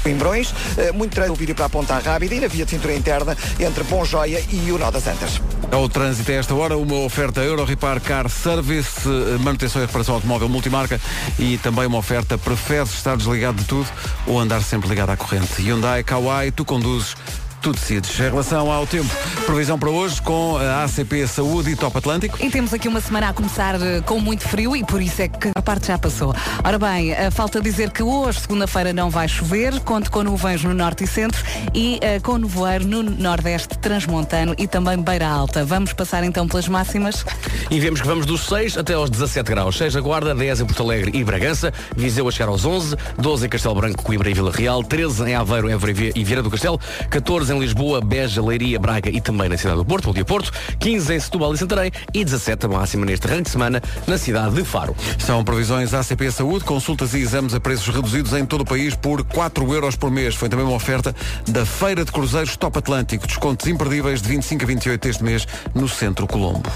Coimbrões, 0.03 0.53
eh, 0.77 0.91
muito 0.91 1.13
trânsito 1.13 1.35
vídeo 1.35 1.55
para 1.55 1.65
a 1.65 1.69
Ponta 1.69 1.97
Rábida 1.97 2.35
e 2.35 2.39
na 2.41 2.47
via 2.47 2.65
de 2.65 2.71
cintura 2.71 2.93
interna 2.93 3.37
entre 3.57 3.85
Bom 3.85 4.03
Joia 4.03 4.43
e 4.51 4.69
o 4.69 4.77
Nó 4.77 4.91
das 4.91 5.07
Antas. 5.07 5.41
É 5.71 5.75
o 5.77 5.87
trânsito 5.87 6.29
a 6.29 6.35
esta 6.35 6.53
hora, 6.53 6.77
uma 6.77 6.97
oferta 6.97 7.41
Euro 7.41 7.63
Repar 7.63 8.01
Car 8.01 8.29
Service, 8.29 9.07
eh, 9.07 9.37
manutenção 9.39 9.81
e 9.81 9.85
reparação 9.85 10.15
automóvel 10.15 10.49
multimarca 10.49 10.99
e 11.39 11.57
também 11.57 11.85
uma 11.85 11.97
oferta 11.97 12.37
prefere 12.37 12.83
estar 12.83 13.15
desligado 13.15 13.59
de 13.59 13.63
tudo 13.63 13.87
ou 14.27 14.37
andar 14.37 14.61
sempre 14.61 14.89
ligado 14.89 15.11
à 15.11 15.17
corrente. 15.17 15.61
Hyundai, 15.61 16.03
Kauai, 16.03 16.51
tu 16.51 16.65
conduzes, 16.65 17.15
tu 17.63 17.71
decides. 17.71 18.19
Em 18.19 18.23
relação 18.23 18.69
ao 18.69 18.85
tempo, 18.85 19.09
previsão 19.45 19.79
para 19.79 19.89
hoje 19.89 20.21
com 20.21 20.57
a 20.57 20.83
ACP 20.83 21.25
Saúde 21.25 21.71
e 21.71 21.75
Top 21.77 21.97
Atlântico. 21.97 22.37
E 22.43 22.49
temos 22.49 22.73
aqui 22.73 22.89
uma 22.89 22.99
semana 22.99 23.29
a 23.29 23.33
começar 23.33 23.81
eh, 23.81 24.01
com 24.05 24.19
muito 24.19 24.43
frio 24.45 24.75
e 24.75 24.83
por 24.83 25.01
isso 25.01 25.21
é 25.21 25.29
que 25.29 25.49
a 25.55 25.61
parte 25.61 25.87
já 25.87 25.97
passou. 25.97 26.35
Ora 26.61 26.77
bem, 26.77 27.13
eh, 27.13 27.31
falta 27.31 27.61
dizer 27.61 27.91
que 27.91 28.03
hoje, 28.03 28.41
segunda-feira, 28.41 28.91
não 28.91 29.09
vai 29.09 29.29
chover, 29.29 29.79
conto 29.79 30.11
com 30.11 30.23
nuvens 30.23 30.61
no 30.61 30.73
norte 30.73 31.05
e 31.05 31.07
centro 31.07 31.41
e 31.73 31.99
eh, 32.01 32.19
com 32.19 32.37
nevoeiro 32.37 32.85
no 32.85 33.01
nordeste 33.01 33.77
transmontano 33.77 34.53
e 34.57 34.67
também 34.67 35.01
beira 35.01 35.27
alta. 35.27 35.63
Vamos 35.63 35.93
passar 35.93 36.25
então 36.25 36.45
pelas 36.45 36.67
máximas. 36.67 37.25
E 37.71 37.79
vemos 37.79 38.01
que 38.01 38.07
vamos 38.07 38.25
dos 38.25 38.45
6 38.47 38.77
até 38.77 38.93
aos 38.93 39.09
17 39.09 39.49
graus. 39.49 39.77
6 39.77 39.95
na 39.95 40.01
Guarda, 40.01 40.35
10 40.35 40.59
em 40.59 40.65
Porto 40.65 40.83
Alegre 40.83 41.17
e 41.17 41.23
Bragança, 41.23 41.73
Viseu 41.95 42.27
a 42.27 42.31
chegar 42.31 42.49
aos 42.49 42.65
11, 42.65 42.97
12 43.17 43.45
em 43.45 43.49
Castelo 43.49 43.75
Branco, 43.75 44.03
Coimbra 44.03 44.29
e 44.29 44.33
Vila 44.33 44.51
Real, 44.51 44.83
13 44.83 45.29
em 45.29 45.35
Aveiro, 45.35 45.69
Évora 45.69 45.91
e 45.91 46.13
e 46.15 46.23
Vieira 46.23 46.43
do 46.43 46.51
Castelo, 46.51 46.79
14 47.09 47.52
em 47.52 47.52
Lisboa, 47.59 48.01
Beja, 48.01 48.41
Leiria, 48.41 48.79
Braga 48.79 49.09
e 49.09 49.21
também 49.21 49.49
na 49.49 49.57
cidade 49.57 49.77
do 49.77 49.85
Porto, 49.85 50.05
Bom 50.05 50.13
dia 50.13 50.25
Porto, 50.25 50.51
15 50.79 51.13
em 51.13 51.19
Setúbal 51.19 51.53
e 51.53 51.57
Santarém 51.57 51.91
e 52.13 52.23
17 52.23 52.65
a 52.65 52.69
máxima 52.69 53.05
neste 53.05 53.27
arranque 53.27 53.43
de 53.43 53.49
semana 53.49 53.81
na 54.07 54.17
cidade 54.17 54.55
de 54.55 54.63
Faro. 54.63 54.95
São 55.19 55.43
previsões 55.43 55.93
ACP 55.93 56.31
Saúde, 56.31 56.65
consultas 56.65 57.13
e 57.13 57.19
exames 57.19 57.53
a 57.53 57.59
preços 57.59 57.93
reduzidos 57.93 58.33
em 58.33 58.45
todo 58.45 58.61
o 58.61 58.65
país 58.65 58.95
por 58.95 59.23
4 59.23 59.73
euros 59.73 59.95
por 59.95 60.11
mês. 60.11 60.35
Foi 60.35 60.49
também 60.49 60.65
uma 60.65 60.75
oferta 60.75 61.15
da 61.47 61.65
Feira 61.65 62.03
de 62.03 62.11
Cruzeiros 62.11 62.55
Top 62.57 62.77
Atlântico. 62.77 63.27
Descontos 63.27 63.67
imperdíveis 63.67 64.21
de 64.21 64.29
25 64.29 64.63
a 64.63 64.67
28 64.67 65.07
este 65.07 65.23
mês 65.23 65.47
no 65.73 65.87
Centro 65.87 66.27
Colombo. 66.27 66.69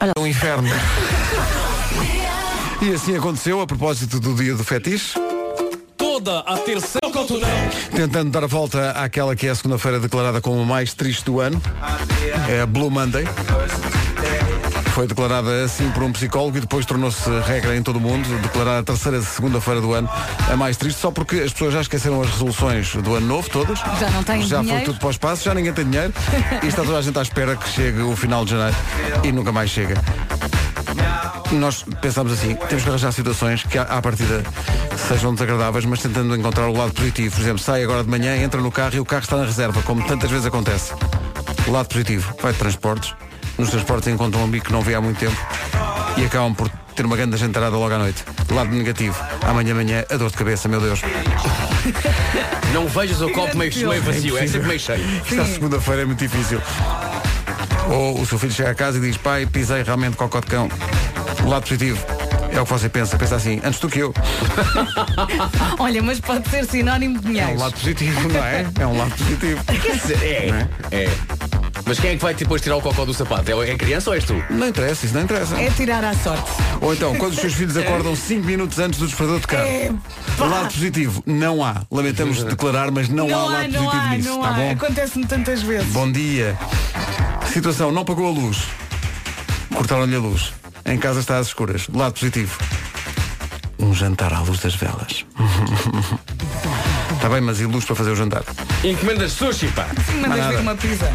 Olha, 0.00 0.12
o 0.18 0.26
inferno. 0.26 0.68
E 2.82 2.94
assim 2.94 3.14
aconteceu 3.14 3.60
a 3.60 3.66
propósito 3.66 4.18
do 4.18 4.34
dia 4.34 4.54
do 4.54 4.64
fetiche. 4.64 5.12
Toda 6.22 6.40
a 6.40 6.58
terceira. 6.58 7.00
Tentando 7.96 8.30
dar 8.30 8.44
a 8.44 8.46
volta 8.46 8.90
àquela 8.90 9.34
que 9.34 9.46
é 9.46 9.50
a 9.50 9.54
segunda-feira 9.54 9.98
declarada 9.98 10.38
como 10.38 10.60
a 10.60 10.64
mais 10.66 10.92
triste 10.92 11.24
do 11.24 11.40
ano. 11.40 11.60
É 12.46 12.60
a 12.60 12.66
Blue 12.66 12.90
Monday. 12.90 13.26
Foi 14.92 15.06
declarada 15.06 15.64
assim 15.64 15.90
por 15.92 16.02
um 16.02 16.12
psicólogo 16.12 16.58
e 16.58 16.60
depois 16.60 16.84
tornou-se 16.84 17.26
regra 17.46 17.74
em 17.74 17.82
todo 17.82 17.96
o 17.96 18.00
mundo, 18.00 18.28
declarar 18.42 18.80
a 18.80 18.82
terceira 18.82 19.22
segunda-feira 19.22 19.80
do 19.80 19.94
ano 19.94 20.10
a 20.52 20.56
mais 20.56 20.76
triste, 20.76 21.00
só 21.00 21.10
porque 21.10 21.36
as 21.36 21.54
pessoas 21.54 21.72
já 21.72 21.80
esqueceram 21.80 22.20
as 22.20 22.28
resoluções 22.28 22.94
do 22.96 23.14
ano 23.14 23.26
novo, 23.26 23.48
todas. 23.48 23.78
Já 23.78 24.10
não 24.10 24.22
têm 24.22 24.42
Já 24.42 24.56
foi 24.58 24.66
dinheiro. 24.66 24.84
tudo 24.84 24.98
para 24.98 25.08
o 25.08 25.10
espaço, 25.10 25.44
já 25.44 25.54
ninguém 25.54 25.72
tem 25.72 25.88
dinheiro. 25.88 26.12
E 26.62 26.66
está 26.66 26.82
toda 26.82 26.98
a 26.98 27.02
gente 27.02 27.18
à 27.18 27.22
espera 27.22 27.56
que 27.56 27.66
chegue 27.66 28.02
o 28.02 28.14
final 28.14 28.44
de 28.44 28.50
janeiro 28.50 28.76
e 29.24 29.32
nunca 29.32 29.52
mais 29.52 29.70
chega. 29.70 29.94
Nós 31.52 31.84
pensamos 32.00 32.32
assim, 32.32 32.54
temos 32.68 32.84
que 32.84 32.88
arranjar 32.88 33.12
situações 33.12 33.64
que 33.64 33.76
à 33.76 34.00
partida 34.00 34.42
sejam 35.08 35.34
desagradáveis, 35.34 35.84
mas 35.84 36.00
tentando 36.00 36.34
encontrar 36.36 36.68
o 36.68 36.72
lado 36.72 36.92
positivo. 36.92 37.34
Por 37.34 37.42
exemplo, 37.42 37.58
sai 37.58 37.82
agora 37.82 38.04
de 38.04 38.10
manhã, 38.10 38.36
entra 38.36 38.60
no 38.60 38.70
carro 38.70 38.94
e 38.94 39.00
o 39.00 39.04
carro 39.04 39.22
está 39.22 39.36
na 39.36 39.44
reserva, 39.44 39.82
como 39.82 40.06
tantas 40.06 40.30
vezes 40.30 40.46
acontece. 40.46 40.92
O 41.66 41.72
lado 41.72 41.88
positivo, 41.88 42.32
vai 42.40 42.52
de 42.52 42.58
transportes. 42.58 43.14
Nos 43.58 43.70
transportes 43.70 44.08
encontram 44.08 44.42
um 44.42 44.44
amigo 44.44 44.64
que 44.64 44.72
não 44.72 44.80
vê 44.80 44.94
há 44.94 45.00
muito 45.00 45.18
tempo 45.18 45.36
e 46.16 46.24
acabam 46.24 46.54
por 46.54 46.68
ter 46.94 47.04
uma 47.04 47.16
grande 47.16 47.36
jantarada 47.36 47.76
logo 47.76 47.94
à 47.94 47.98
noite. 47.98 48.24
Lado 48.50 48.70
negativo, 48.70 49.16
amanhã 49.42 49.72
amanhã 49.72 50.04
a 50.10 50.16
dor 50.16 50.30
de 50.30 50.36
cabeça, 50.36 50.68
meu 50.68 50.80
Deus. 50.80 51.00
Não 52.72 52.86
vejas 52.86 53.20
o 53.20 53.30
copo 53.30 53.56
meio, 53.56 53.72
meio 53.88 54.02
vazio, 54.02 54.38
é 54.38 54.46
sempre 54.46 54.68
meio 54.68 54.80
cheio. 54.80 55.04
Esta 55.28 55.44
segunda-feira 55.46 56.02
é 56.02 56.04
muito 56.04 56.18
difícil. 56.18 56.60
Ou 57.88 58.20
o 58.20 58.26
seu 58.26 58.38
filho 58.38 58.52
chega 58.52 58.70
a 58.70 58.74
casa 58.74 58.98
e 58.98 59.00
diz, 59.00 59.16
pai, 59.16 59.46
pisei 59.46 59.82
realmente 59.82 60.16
cocó 60.16 60.40
de 60.40 60.46
cão. 60.46 60.68
O 61.44 61.48
lado 61.48 61.62
positivo 61.62 61.98
é 62.52 62.60
o 62.60 62.64
que 62.64 62.72
você 62.72 62.88
pensa. 62.88 63.16
Pensa 63.18 63.36
assim, 63.36 63.60
antes 63.64 63.80
do 63.80 63.88
que 63.88 63.98
eu. 64.00 64.14
Olha, 65.78 66.02
mas 66.02 66.20
pode 66.20 66.48
ser 66.48 66.64
sinónimo 66.66 67.18
de 67.20 67.26
É 67.26 67.30
dinheiro. 67.30 67.52
um 67.52 67.58
lado 67.58 67.72
positivo, 67.72 68.28
não 68.28 68.44
é? 68.44 68.66
É 68.78 68.86
um 68.86 68.96
lado 68.98 69.10
positivo. 69.16 69.60
É, 70.22 70.66
é. 71.04 71.10
Mas 71.86 71.98
quem 71.98 72.10
é 72.10 72.16
que 72.16 72.22
vai 72.22 72.34
depois 72.34 72.60
tirar 72.62 72.76
o 72.76 72.80
cocó 72.80 73.04
do 73.04 73.12
sapato? 73.14 73.50
É 73.50 73.72
a 73.72 73.76
criança 73.76 74.10
ou 74.10 74.14
és 74.14 74.24
tu? 74.24 74.34
Não 74.50 74.68
interessa, 74.68 75.06
isso 75.06 75.14
não 75.14 75.22
interessa. 75.22 75.56
É 75.60 75.70
tirar 75.70 76.04
à 76.04 76.14
sorte. 76.14 76.48
Ou 76.80 76.92
então, 76.94 77.14
quando 77.16 77.32
os 77.32 77.40
seus 77.40 77.54
filhos 77.54 77.74
acordam 77.78 78.14
5 78.14 78.46
minutos 78.46 78.78
antes 78.78 78.98
do 79.00 79.06
despertador 79.06 79.40
de 79.40 79.46
carro. 79.46 80.00
O 80.38 80.44
lado 80.44 80.72
positivo, 80.72 81.22
não 81.26 81.64
há. 81.64 81.82
Lamentamos 81.90 82.44
declarar, 82.44 82.90
mas 82.92 83.08
não, 83.08 83.26
há 83.26 83.30
Não 83.30 83.38
há, 83.48 83.52
lado 83.52 83.72
não 83.72 83.84
positivo 83.84 84.06
há, 84.06 84.16
nisso. 84.16 84.28
não 84.28 84.40
tá 84.42 84.48
há. 84.48 84.52
bom? 84.52 84.70
Acontece-me 84.72 85.26
tantas 85.26 85.62
vezes. 85.62 85.88
Bom 85.92 86.12
dia. 86.12 86.56
Situação, 87.52 87.90
não 87.90 88.04
pagou 88.04 88.26
a 88.28 88.30
luz. 88.30 88.58
Cortaram-lhe 89.74 90.14
a 90.14 90.18
luz. 90.18 90.52
Em 90.84 90.98
casa 90.98 91.20
está 91.20 91.38
às 91.38 91.48
escuras. 91.48 91.88
Lado 91.92 92.14
positivo. 92.14 92.58
Um 93.78 93.94
jantar 93.94 94.32
à 94.32 94.40
luz 94.40 94.60
das 94.60 94.74
velas. 94.74 95.24
Está 97.14 97.28
bem, 97.28 97.40
mas 97.40 97.60
e 97.60 97.66
luz 97.66 97.84
para 97.84 97.96
fazer 97.96 98.10
o 98.10 98.16
jantar? 98.16 98.42
Encomendas 98.84 99.32
sushi, 99.32 99.68
pá. 99.68 99.86
Mandas 100.20 100.38
nada. 100.38 100.48
vir 100.50 100.60
uma 100.60 100.74
pizza. 100.74 101.12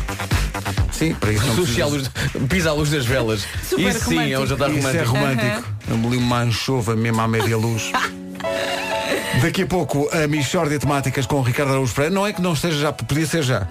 Sim, 0.92 1.14
para 1.16 1.34
isso 1.34 1.46
não 1.46 1.56
Sushi 1.56 1.82
à 1.82 1.88
luz, 1.88 2.10
pisa 2.50 2.70
à 2.70 2.74
luz 2.74 2.90
das 2.90 3.06
velas. 3.06 3.46
Super 3.70 3.90
Isso 3.90 4.06
sim 4.06 4.32
é 4.32 4.40
um 4.40 4.44
romântico. 4.44 4.48
jantar 4.48 4.70
Isso 4.72 4.88
é 4.88 5.04
romântico. 5.04 5.46
romântico. 5.46 6.08
Ali 6.08 6.18
uma 6.18 6.40
anchova 6.40 6.96
mesmo 6.96 7.22
à 7.22 7.28
média 7.28 7.58
luz. 7.58 7.92
Daqui 9.42 9.64
a 9.64 9.68
pouco 9.68 10.10
a 10.14 10.26
Michórdia 10.28 10.80
Temáticas 10.80 11.26
com 11.26 11.36
o 11.38 11.42
Ricardo 11.42 11.72
Araújo 11.72 11.94
Pereira. 11.94 12.16
Não 12.16 12.26
é 12.26 12.32
que 12.32 12.42
não 12.42 12.54
esteja 12.54 12.78
já, 12.80 12.94
podia 12.94 13.26
ser 13.26 13.44
já. 13.44 13.68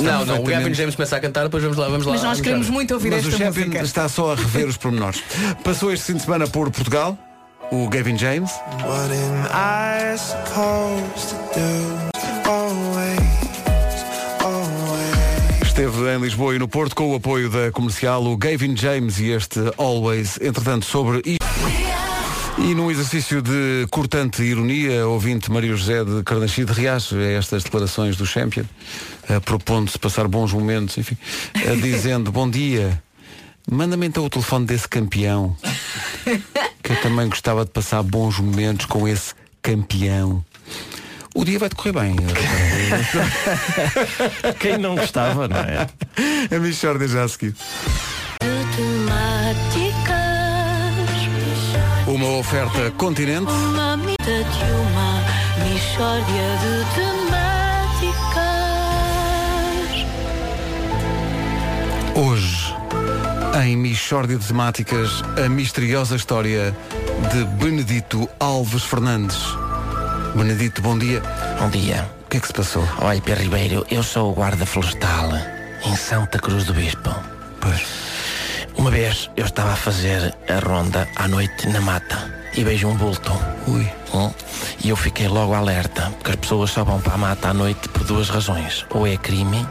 Não, 0.00 0.24
não, 0.24 0.40
o 0.40 0.44
Gavin 0.44 0.74
James 0.74 0.94
começa 0.94 1.16
a 1.16 1.20
cantar, 1.20 1.44
depois 1.44 1.62
vamos 1.62 1.76
lá, 1.78 1.88
vamos 1.88 2.06
lá. 2.06 2.12
Mas 2.12 2.22
nós 2.22 2.40
queremos 2.40 2.68
muito 2.68 2.94
ouvir 2.94 3.10
Mas 3.10 3.24
o 3.24 3.28
esta 3.28 3.44
Champion 3.44 3.66
música. 3.66 3.84
está 3.84 4.08
só 4.08 4.32
a 4.32 4.34
rever 4.34 4.66
os 4.68 4.76
pormenores. 4.76 5.22
Passou 5.64 5.92
este 5.92 6.06
fim 6.06 6.14
de 6.14 6.22
semana 6.22 6.46
por 6.46 6.70
Portugal, 6.70 7.18
o 7.70 7.88
Gavin 7.88 8.16
James. 8.16 8.50
Esteve 15.62 16.14
em 16.14 16.20
Lisboa 16.20 16.54
e 16.54 16.58
no 16.58 16.66
Porto 16.68 16.94
com 16.94 17.12
o 17.12 17.16
apoio 17.16 17.50
da 17.50 17.70
comercial, 17.70 18.24
o 18.24 18.36
Gavin 18.36 18.76
James 18.76 19.18
e 19.18 19.30
este 19.30 19.60
Always. 19.76 20.38
Entretanto, 20.40 20.86
sobre 20.86 21.18
isto. 21.24 21.95
E 22.58 22.74
num 22.74 22.90
exercício 22.90 23.42
de 23.42 23.86
cortante 23.90 24.42
ironia, 24.42 25.06
ouvinte 25.06 25.50
Maria 25.50 25.76
José 25.76 26.02
de 26.04 26.22
Carnachide 26.22 26.72
reage 26.72 27.14
a 27.14 27.32
estas 27.32 27.62
declarações 27.62 28.16
do 28.16 28.24
Champion, 28.24 28.64
eh, 29.28 29.38
propondo-se 29.40 29.98
passar 29.98 30.26
bons 30.26 30.52
momentos, 30.52 30.96
enfim, 30.96 31.18
eh, 31.54 31.76
dizendo, 31.76 32.32
bom 32.32 32.48
dia, 32.48 33.02
manda-me 33.70 34.06
então 34.06 34.24
o 34.24 34.30
telefone 34.30 34.64
desse 34.64 34.88
campeão, 34.88 35.54
que 36.82 36.92
eu 36.92 37.00
também 37.02 37.28
gostava 37.28 37.64
de 37.64 37.70
passar 37.70 38.02
bons 38.02 38.40
momentos 38.40 38.86
com 38.86 39.06
esse 39.06 39.34
campeão. 39.60 40.42
O 41.34 41.44
dia 41.44 41.58
vai 41.58 41.68
decorrer 41.68 41.92
bem. 41.92 42.16
Quem 44.58 44.78
não 44.78 44.96
gostava, 44.96 45.46
não 45.46 45.58
é? 45.58 45.86
A 46.50 46.58
Michordia 46.58 47.06
já 47.06 47.24
a 47.24 47.28
seguir. 47.28 47.54
Uma 52.16 52.38
oferta 52.38 52.90
continente. 52.92 53.52
Uma 53.52 53.94
medida 53.98 54.16
de 54.24 54.64
uma 54.72 55.20
mistória 55.68 56.48
de 56.62 56.82
temáticas. 56.94 58.16
Hoje, 62.14 62.74
em 63.62 63.76
Michórdia 63.76 64.38
de 64.38 64.46
Temáticas, 64.46 65.22
a 65.44 65.46
misteriosa 65.50 66.16
história 66.16 66.74
de 67.34 67.44
Benedito 67.62 68.26
Alves 68.40 68.84
Fernandes. 68.84 69.36
Benedito, 70.34 70.80
bom 70.80 70.96
dia. 70.96 71.22
Bom 71.60 71.68
dia. 71.68 72.10
O 72.24 72.30
que 72.30 72.38
é 72.38 72.40
que 72.40 72.46
se 72.46 72.54
passou? 72.54 72.88
Olha, 73.02 73.20
Pedro 73.20 73.42
Ribeiro, 73.42 73.86
eu 73.90 74.02
sou 74.02 74.30
o 74.30 74.34
guarda 74.34 74.64
florestal 74.64 75.32
em 75.84 75.94
Santa 75.94 76.38
Cruz 76.38 76.64
do 76.64 76.72
Bispo. 76.72 77.35
Uma 78.86 78.92
vez 78.92 79.28
eu 79.36 79.44
estava 79.44 79.72
a 79.72 79.76
fazer 79.76 80.32
a 80.48 80.64
ronda 80.64 81.08
à 81.16 81.26
noite 81.26 81.68
na 81.70 81.80
mata 81.80 82.32
e 82.56 82.62
vejo 82.62 82.86
um 82.86 82.94
bulto. 82.94 83.32
Ui. 83.66 83.84
Hum? 84.14 84.30
E 84.84 84.90
eu 84.90 84.94
fiquei 84.94 85.26
logo 85.26 85.54
alerta, 85.54 86.12
porque 86.12 86.30
as 86.30 86.36
pessoas 86.36 86.70
só 86.70 86.84
vão 86.84 87.00
para 87.00 87.14
a 87.14 87.18
mata 87.18 87.48
à 87.48 87.52
noite 87.52 87.88
por 87.88 88.04
duas 88.04 88.28
razões. 88.28 88.86
Ou 88.90 89.04
é 89.04 89.16
crime, 89.16 89.66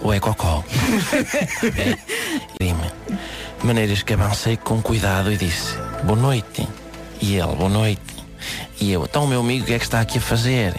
ou 0.00 0.14
é 0.14 0.20
cocó. 0.20 0.62
é 1.76 1.98
crime. 2.60 2.92
De 3.58 3.66
maneiras 3.66 4.04
que 4.04 4.12
avancei 4.12 4.56
com 4.56 4.80
cuidado 4.80 5.32
e 5.32 5.36
disse, 5.36 5.76
boa 6.04 6.16
noite. 6.16 6.68
E 7.20 7.34
ele, 7.34 7.56
boa 7.56 7.68
noite. 7.68 8.24
E 8.80 8.92
eu, 8.92 9.02
então 9.02 9.26
meu 9.26 9.40
amigo, 9.40 9.64
o 9.64 9.66
que 9.66 9.74
é 9.74 9.78
que 9.80 9.84
está 9.84 10.00
aqui 10.00 10.18
a 10.18 10.20
fazer? 10.20 10.76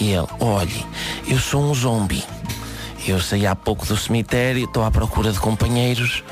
E 0.00 0.10
ele, 0.10 0.26
olhe, 0.40 0.84
eu 1.28 1.38
sou 1.38 1.70
um 1.70 1.72
zombi. 1.72 2.24
Eu 3.06 3.20
saí 3.20 3.46
há 3.46 3.54
pouco 3.54 3.86
do 3.86 3.96
cemitério, 3.96 4.64
estou 4.64 4.84
à 4.84 4.90
procura 4.90 5.32
de 5.32 5.38
companheiros 5.38 6.22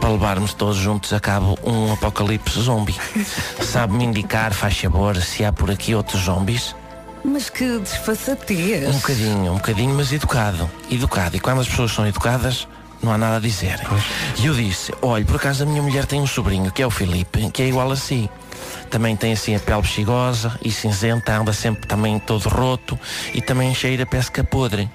para 0.00 0.10
levarmos 0.10 0.52
todos 0.54 0.76
juntos 0.76 1.12
a 1.12 1.20
cabo 1.20 1.58
um 1.64 1.92
apocalipse 1.92 2.60
zombi. 2.60 2.94
Sabe-me 3.62 4.04
indicar, 4.04 4.52
faz 4.52 4.78
favor, 4.78 5.16
se 5.16 5.44
há 5.44 5.52
por 5.52 5.70
aqui 5.70 5.94
outros 5.94 6.22
zombies? 6.22 6.74
Mas 7.24 7.50
que 7.50 7.78
desfaçatez. 7.78 8.88
Um 8.88 8.98
bocadinho, 8.98 9.52
um 9.52 9.56
bocadinho, 9.56 9.94
mas 9.94 10.12
educado. 10.12 10.70
Educado. 10.90 11.36
E 11.36 11.40
quando 11.40 11.60
as 11.60 11.68
pessoas 11.68 11.90
são 11.92 12.06
educadas, 12.06 12.68
não 13.02 13.12
há 13.12 13.18
nada 13.18 13.36
a 13.36 13.40
dizer. 13.40 13.80
E 14.38 14.46
eu 14.46 14.54
disse, 14.54 14.92
olha, 15.02 15.24
por 15.24 15.36
acaso 15.36 15.64
a 15.64 15.66
minha 15.66 15.82
mulher 15.82 16.06
tem 16.06 16.20
um 16.20 16.26
sobrinho, 16.26 16.70
que 16.70 16.82
é 16.82 16.86
o 16.86 16.90
Filipe, 16.90 17.50
que 17.50 17.62
é 17.62 17.68
igual 17.68 17.90
a 17.90 17.96
si. 17.96 18.30
Também 18.90 19.16
tem 19.16 19.32
assim 19.32 19.54
a 19.54 19.58
pele 19.58 19.82
bexigosa 19.82 20.58
e 20.62 20.70
cinzenta, 20.70 21.36
anda 21.36 21.52
sempre 21.52 21.86
também 21.86 22.18
todo 22.18 22.48
roto 22.48 22.98
e 23.34 23.40
também 23.40 23.74
cheira 23.74 24.04
a 24.04 24.06
pesca 24.06 24.42
podre. 24.44 24.88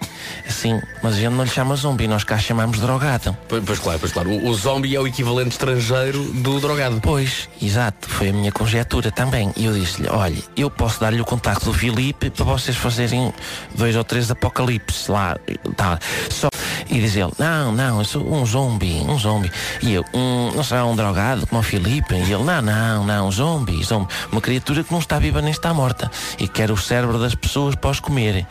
Assim, 0.48 0.80
mas 1.04 1.16
a 1.16 1.18
gente 1.18 1.34
não 1.34 1.44
lhe 1.44 1.50
chama 1.50 1.76
zombi, 1.76 2.08
nós 2.08 2.24
cá 2.24 2.38
chamamos 2.38 2.80
drogado. 2.80 3.36
Pois, 3.48 3.64
pois 3.66 3.80
claro, 3.80 4.00
pois 4.00 4.12
claro. 4.12 4.30
O, 4.30 4.48
o 4.48 4.54
zombie 4.54 4.96
é 4.96 5.00
o 5.00 5.08
equivalente 5.08 5.52
estrangeiro 5.52 6.24
do 6.34 6.60
drogado. 6.60 7.00
Pois, 7.02 7.50
exato, 7.62 8.08
foi 8.10 8.30
a 8.30 8.34
minha 8.34 8.52
conjetura 8.52 9.12
também. 9.12 9.52
E 9.56 9.66
eu 9.66 9.74
disse-lhe, 9.74 10.08
olha, 10.10 10.42
eu 10.56 10.70
posso 10.70 11.00
dar-lhe 11.00 11.22
o 11.22 11.26
contacto 11.26 11.66
do 11.66 11.74
Filipe 11.74 12.30
para 12.30 12.46
vocês 12.46 12.78
fazerem 12.78 13.34
dois 13.76 13.96
ou 13.96 14.04
três 14.04 14.32
apocalipses 14.32 15.08
lá. 15.08 15.38
Tá. 15.76 16.00
Só... 16.30 16.50
E 16.90 17.00
diz 17.00 17.16
ele, 17.16 17.32
não, 17.38 17.72
não, 17.72 18.00
eu 18.00 18.06
sou 18.06 18.34
um 18.34 18.46
zombi, 18.46 19.02
um 19.08 19.18
zombi. 19.18 19.50
E 19.82 19.94
eu, 19.94 20.06
um, 20.14 20.52
não 20.54 20.64
será 20.64 20.86
um 20.86 20.96
drogado 20.96 21.48
como 21.48 21.62
o 21.62 21.64
Filipe? 21.64 22.16
E 22.16 22.34
ele, 22.34 22.44
não, 22.44 22.62
não, 22.62 23.06
não, 23.06 23.32
zombi, 23.32 23.61
zombi. 23.84 24.08
Uma 24.32 24.42
criatura 24.42 24.84
que 24.84 24.92
não 24.92 25.00
está 25.00 25.20
viva 25.20 25.42
nem 25.42 25.52
está 25.52 25.74
morta. 25.74 26.10
E 26.40 26.48
quer 26.48 26.72
o 26.72 26.78
cérebro 26.78 27.20
das 27.20 27.36
pessoas 27.36 27.76
para 27.76 27.92
os 27.92 28.00
comerem. 28.00 28.46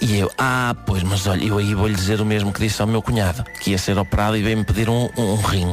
E 0.00 0.18
eu, 0.18 0.30
ah, 0.38 0.74
pois, 0.86 1.02
mas 1.02 1.26
olha, 1.26 1.44
eu 1.44 1.58
aí 1.58 1.74
vou-lhe 1.74 1.94
dizer 1.94 2.20
o 2.20 2.24
mesmo 2.24 2.52
que 2.52 2.60
disse 2.60 2.80
ao 2.80 2.88
meu 2.88 3.02
cunhado, 3.02 3.44
que 3.60 3.70
ia 3.70 3.78
ser 3.78 3.98
operado 3.98 4.36
e 4.36 4.42
veio-me 4.42 4.64
pedir 4.64 4.88
um, 4.88 5.08
um, 5.16 5.36
rim. 5.36 5.72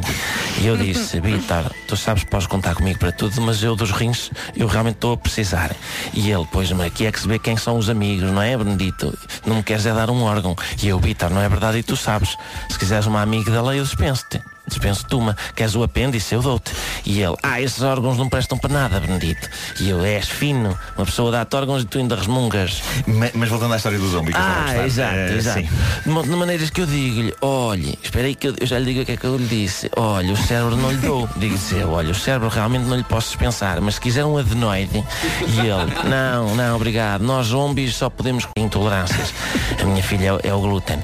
E 0.61 0.67
eu 0.67 0.77
disse, 0.77 1.19
Vitor, 1.21 1.71
tu 1.87 1.95
sabes 1.97 2.23
que 2.23 2.29
podes 2.29 2.47
contar 2.47 2.75
comigo 2.75 2.99
para 2.99 3.11
tudo, 3.11 3.41
mas 3.41 3.63
eu 3.63 3.75
dos 3.75 3.91
rins, 3.91 4.31
eu 4.55 4.67
realmente 4.67 4.95
estou 4.95 5.13
a 5.13 5.17
precisar. 5.17 5.75
E 6.13 6.31
ele, 6.31 6.47
pois, 6.51 6.71
mas 6.71 6.87
aqui 6.87 7.05
é 7.05 7.11
que 7.11 7.19
se 7.19 7.27
vê 7.27 7.39
quem 7.39 7.57
são 7.57 7.77
os 7.77 7.89
amigos, 7.89 8.29
não 8.31 8.41
é, 8.41 8.57
Benedito? 8.57 9.17
Não 9.45 9.57
me 9.57 9.63
queres 9.63 9.85
é 9.85 9.93
dar 9.93 10.09
um 10.09 10.23
órgão. 10.23 10.55
E 10.81 10.87
eu, 10.87 10.99
Vitor, 10.99 11.29
não 11.29 11.41
é 11.41 11.49
verdade 11.49 11.79
e 11.79 11.83
tu 11.83 11.95
sabes. 11.95 12.35
Se 12.69 12.77
quiseres 12.77 13.05
uma 13.05 13.21
amiga 13.21 13.61
lei, 13.61 13.79
eu 13.79 13.83
dispenso-te. 13.83 14.41
Dispenso-te 14.69 15.15
uma. 15.15 15.35
Queres 15.55 15.75
o 15.75 15.83
apêndice? 15.83 16.33
Eu 16.35 16.41
dou-te. 16.41 16.71
E 17.05 17.21
ele, 17.21 17.35
ah, 17.43 17.59
esses 17.61 17.81
órgãos 17.81 18.17
não 18.17 18.29
prestam 18.29 18.57
para 18.57 18.71
nada, 18.73 18.99
Benedito. 18.99 19.49
E 19.79 19.89
eu, 19.89 20.03
és 20.03 20.27
fino. 20.29 20.77
Uma 20.97 21.05
pessoa 21.05 21.31
dá-te 21.31 21.55
órgãos 21.55 21.83
e 21.83 21.85
tu 21.85 21.97
ainda 21.97 22.15
resmungas. 22.15 22.81
Ma- 23.07 23.29
Mas 23.33 23.49
voltando 23.49 23.73
à 23.73 23.77
história 23.77 23.97
do 23.99 24.07
zombi 24.09 24.31
que 24.31 24.37
Ah, 24.39 24.85
exato, 24.85 25.15
Eh, 25.15 25.33
exato. 25.37 25.59
sim. 25.59 25.69
De 26.05 26.35
maneiras 26.35 26.69
que 26.69 26.81
eu 26.81 26.85
digo-lhe, 26.85 27.33
olhe, 27.41 27.97
espera 28.03 28.27
aí 28.27 28.35
que 28.35 28.47
eu, 28.47 28.55
eu 28.59 28.67
já 28.67 28.77
lhe 28.79 28.85
digo 28.85 29.01
o 29.01 29.05
que 29.05 29.11
é 29.13 29.17
que 29.17 29.25
eu 29.25 29.35
lhe 29.37 29.45
disse. 29.47 29.89
Olha, 29.97 30.33
o 30.33 30.37
cérebro 30.37 30.75
não 30.77 30.91
lhe 30.91 30.97
dou. 30.97 31.27
Digo-lhe, 31.37 31.83
olha, 31.83 32.11
o 32.11 32.15
cérebro 32.15 32.47
realmente 32.49 32.83
não 32.85 32.95
lhe 32.97 33.03
posso 33.03 33.27
dispensar, 33.29 33.81
mas 33.81 33.95
se 33.95 34.01
quiser 34.01 34.25
um 34.25 34.37
adenoide, 34.37 35.03
e 35.47 35.59
ele, 35.59 36.09
não, 36.09 36.55
não, 36.55 36.75
obrigado, 36.75 37.21
nós 37.21 37.47
zombies 37.47 37.95
só 37.95 38.09
podemos 38.09 38.45
com 38.45 38.51
intolerâncias. 38.57 39.33
A 39.81 39.85
minha 39.85 40.03
filha 40.03 40.27
é, 40.27 40.33
o- 40.33 40.39
é 40.43 40.53
o 40.53 40.59
glúten. 40.59 40.99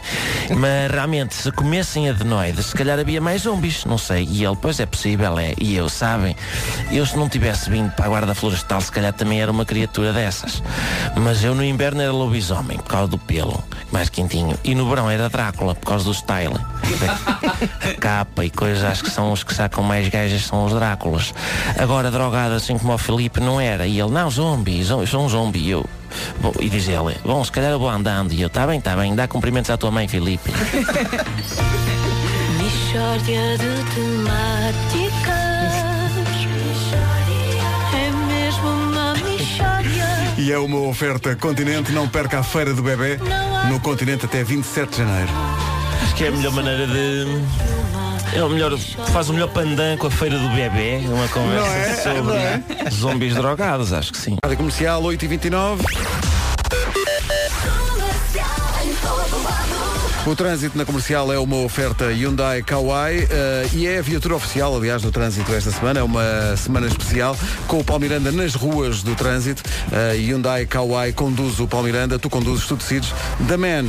Mas 0.56 0.92
realmente, 0.92 1.34
se 1.36 1.52
comessem 1.52 2.10
adenoides, 2.10 2.68
se 2.68 2.76
calhar 2.76 3.00
havia 3.00 3.20
mais 3.22 3.46
zombies, 3.56 3.86
não 3.86 3.98
sei. 3.98 4.28
E 4.30 4.44
ele, 4.44 4.56
pois 4.62 4.80
é 4.80 4.86
possível, 4.86 5.38
é. 5.40 5.54
E 5.60 5.76
eu, 5.76 5.88
sabem, 5.90 6.36
eu 6.92 7.06
se 7.06 7.18
não 7.18 7.30
tivesse 7.30 7.70
vindo 7.70 7.90
para 7.92 8.06
a 8.06 8.10
guarda 8.10 8.36
florestal, 8.36 8.82
se 8.82 8.92
calhar 8.92 9.14
também 9.14 9.42
era 9.42 9.52
uma 9.52 9.66
criatura 9.66 10.12
dessas. 10.12 10.62
Mas 11.16 11.44
eu 11.44 11.56
no 11.56 11.64
inverno 11.64 12.02
era 12.02 12.12
lobisomem, 12.12 12.78
por 12.78 12.88
causa 12.90 13.08
do 13.08 13.18
pelo, 13.18 13.64
mais 13.92 14.10
quentinho. 14.10 14.58
E 14.64 14.76
no 14.76 14.88
verão 14.90 15.10
era 15.10 15.30
Drácula, 15.30 15.74
por 15.76 15.88
causa 15.88 16.06
do 16.06 16.14
style. 16.14 16.56
Capa 18.00 18.46
e 18.46 18.50
coisas, 18.50 18.84
acho 18.84 19.04
que 19.04 19.10
são 19.10 19.32
os 19.32 19.44
que 19.44 19.54
sacam 19.54 19.84
mais 19.84 20.08
gajas, 20.10 20.44
são 20.46 20.66
os 20.66 20.74
Dráculas. 20.74 21.34
Agora, 21.80 22.12
drogado 22.12 22.54
assim 22.56 22.78
como 22.78 22.94
o 22.94 22.98
Felipe, 22.98 23.40
não 23.40 23.60
era. 23.60 23.88
E 23.88 24.00
ele, 24.00 24.12
não, 24.12 24.30
zombi, 24.30 24.84
zo- 24.84 25.02
eu 25.02 25.08
sou 25.08 25.26
um 25.26 25.30
zombi. 25.30 25.60
E 25.60 25.70
eu, 25.72 25.86
bom, 26.42 26.52
e 26.60 26.70
diz 26.70 26.88
ele, 26.88 27.18
bom, 27.24 27.44
se 27.44 27.52
calhar 27.52 27.72
eu 27.72 27.80
vou 27.80 27.90
andando. 27.90 28.34
E 28.34 28.42
eu, 28.42 28.50
tá 28.50 28.68
bem, 28.68 28.80
tá 28.82 28.96
bem, 28.96 29.16
dá 29.16 29.28
cumprimentos 29.28 29.70
à 29.72 29.78
tua 29.78 29.92
mãe, 29.92 30.08
Felipe. 30.08 30.52
Mixórdia 32.96 33.58
de 33.58 33.84
temáticas. 33.94 35.34
É 37.94 38.10
mesmo 38.26 38.70
uma 38.70 39.14
mixórdia. 39.16 40.06
E 40.38 40.50
é 40.50 40.58
uma 40.58 40.80
oferta 40.80 41.36
Continente, 41.36 41.92
não 41.92 42.08
perca 42.08 42.40
a 42.40 42.44
Feira 42.44 42.74
do 42.74 42.82
Bebê 42.82 43.20
no 43.68 43.82
Continente 43.82 44.24
até 44.24 44.46
27 44.46 44.92
de 44.92 44.98
janeiro. 45.00 45.30
Acho 46.04 46.16
que 46.16 46.24
é 46.24 46.28
a 46.30 46.32
melhor 46.32 46.54
maneira 46.54 46.88
de. 46.88 47.26
É 48.34 48.42
o 48.42 48.50
melhor, 48.50 48.78
faz 49.12 49.28
o 49.28 49.34
melhor 49.34 49.50
pandan 49.50 49.98
com 49.98 50.08
a 50.08 50.12
feira 50.12 50.40
do 50.40 50.48
bebê, 50.56 51.02
uma 51.06 51.28
conversa 51.28 51.70
é? 51.76 51.96
sobre 51.96 52.34
é? 52.34 52.64
zombies 52.90 53.36
drogados, 53.36 53.92
acho 53.92 54.14
que 54.14 54.18
sim. 54.18 54.38
Rádio 54.42 54.56
Comercial 54.56 55.04
8h29. 55.04 55.82
O 60.28 60.36
trânsito 60.36 60.76
na 60.76 60.84
comercial 60.86 61.32
é 61.32 61.38
uma 61.38 61.58
oferta 61.58 62.06
Hyundai 62.12 62.64
Kauai 62.64 63.28
eh, 63.30 63.70
e 63.74 63.86
é 63.86 64.00
a 64.00 64.02
viatura 64.02 64.36
oficial, 64.36 64.76
aliás, 64.76 65.04
do 65.04 65.12
trânsito 65.12 65.54
esta 65.54 65.70
semana. 65.70 66.00
É 66.00 66.04
uma 66.04 66.58
semana 66.58 66.88
especial 66.88 67.38
com 67.68 67.80
o 67.80 67.84
Palmiranda 67.84 68.32
nas 68.32 68.56
ruas 68.56 69.04
do 69.04 69.14
trânsito. 69.14 69.62
Eh, 69.92 70.16
Hyundai 70.18 70.66
Kauai 70.66 71.14
conduz 71.14 71.60
o 71.60 71.68
Palmiranda, 71.68 72.18
tu 72.18 72.28
conduzes, 72.28 72.66
tu 72.66 72.76
decides. 72.76 73.14
Da 73.42 73.56
Man, 73.56 73.86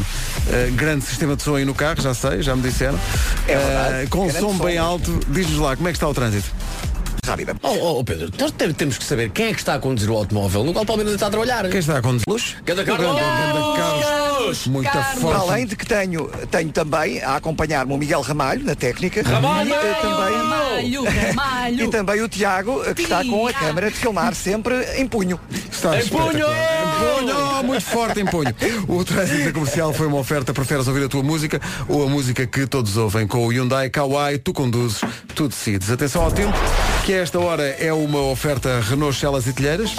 eh, 0.50 0.70
grande 0.74 1.06
sistema 1.06 1.36
de 1.36 1.42
som 1.42 1.54
aí 1.56 1.64
no 1.64 1.74
carro, 1.74 2.02
já 2.02 2.12
sei, 2.12 2.42
já 2.42 2.54
me 2.54 2.60
disseram. 2.60 3.00
É 3.48 3.56
verdade, 3.56 4.06
com 4.08 4.30
som 4.30 4.40
som 4.40 4.58
bem 4.58 4.74
mesmo. 4.74 4.84
alto, 4.86 5.20
diz-nos 5.28 5.58
lá, 5.58 5.74
como 5.74 5.88
é 5.88 5.92
que 5.92 5.96
está 5.96 6.06
o 6.06 6.12
trânsito? 6.12 6.50
Rápida. 7.26 7.56
Oh, 7.62 7.68
oh, 7.70 7.98
oh, 8.00 8.04
Pedro, 8.04 8.30
nós 8.38 8.50
te- 8.52 8.72
temos 8.74 8.98
que 8.98 9.04
saber 9.04 9.30
quem 9.30 9.46
é 9.46 9.52
que 9.54 9.58
está 9.58 9.74
a 9.74 9.78
conduzir 9.78 10.10
o 10.10 10.14
automóvel 10.16 10.62
no 10.64 10.72
qual 10.74 10.84
o 10.84 10.86
Palmeiras 10.86 11.14
está 11.14 11.28
a 11.28 11.30
trabalhar. 11.30 11.66
Quem 11.70 11.80
está 11.80 11.96
a 11.96 12.02
conduzir? 12.02 12.24
Luz? 12.28 12.56
Ganda 12.64 12.84
Carlos! 12.84 13.06
Ganda 13.16 13.76
Carlos! 13.76 14.25
Muita 14.66 14.90
Para 14.90 15.02
força. 15.16 15.40
além 15.40 15.66
de 15.66 15.76
que 15.76 15.86
tenho, 15.86 16.28
tenho 16.50 16.70
também 16.70 17.22
a 17.22 17.36
acompanhar-me 17.36 17.92
o 17.92 17.96
Miguel 17.96 18.20
Ramalho 18.20 18.64
na 18.64 18.74
técnica. 18.74 19.22
Ramalho! 19.22 19.66
E, 19.76 19.88
eh, 19.88 19.94
também, 20.00 20.36
Ramalho, 20.36 21.06
e 21.06 21.26
Ramalho. 21.26 21.90
também 21.90 22.22
o 22.22 22.28
Tiago, 22.28 22.82
eh, 22.84 22.94
que 22.94 23.02
está 23.02 23.24
com 23.24 23.46
a 23.46 23.52
câmara 23.52 23.90
de 23.90 23.96
filmar 23.96 24.34
sempre 24.34 24.74
em 24.96 25.06
punho. 25.06 25.40
Está 25.70 25.98
Em 26.00 26.06
punho! 26.08 26.46
Em 26.46 27.22
punho! 27.24 27.64
Muito 27.64 27.84
forte 27.84 28.20
em 28.20 28.26
punho. 28.26 28.54
O 28.86 29.04
trânsito 29.04 29.52
comercial 29.52 29.92
foi 29.92 30.06
uma 30.06 30.18
oferta. 30.18 30.52
Preferes 30.52 30.86
ouvir 30.86 31.04
a 31.04 31.08
tua 31.08 31.22
música 31.22 31.60
ou 31.88 32.04
a 32.04 32.08
música 32.08 32.46
que 32.46 32.66
todos 32.66 32.96
ouvem? 32.96 33.26
Com 33.26 33.46
o 33.46 33.50
Hyundai 33.52 33.88
Kauai, 33.90 34.38
tu 34.38 34.52
conduzes, 34.52 35.00
tu 35.34 35.48
decides. 35.48 35.90
Atenção 35.90 36.22
ao 36.22 36.30
tempo, 36.30 36.56
que 37.04 37.12
a 37.14 37.16
esta 37.22 37.38
hora 37.40 37.64
é 37.64 37.92
uma 37.92 38.20
oferta 38.20 38.80
Renault 38.80 39.18
Celas 39.18 39.46
e 39.46 39.52
Telheiras. 39.52 39.90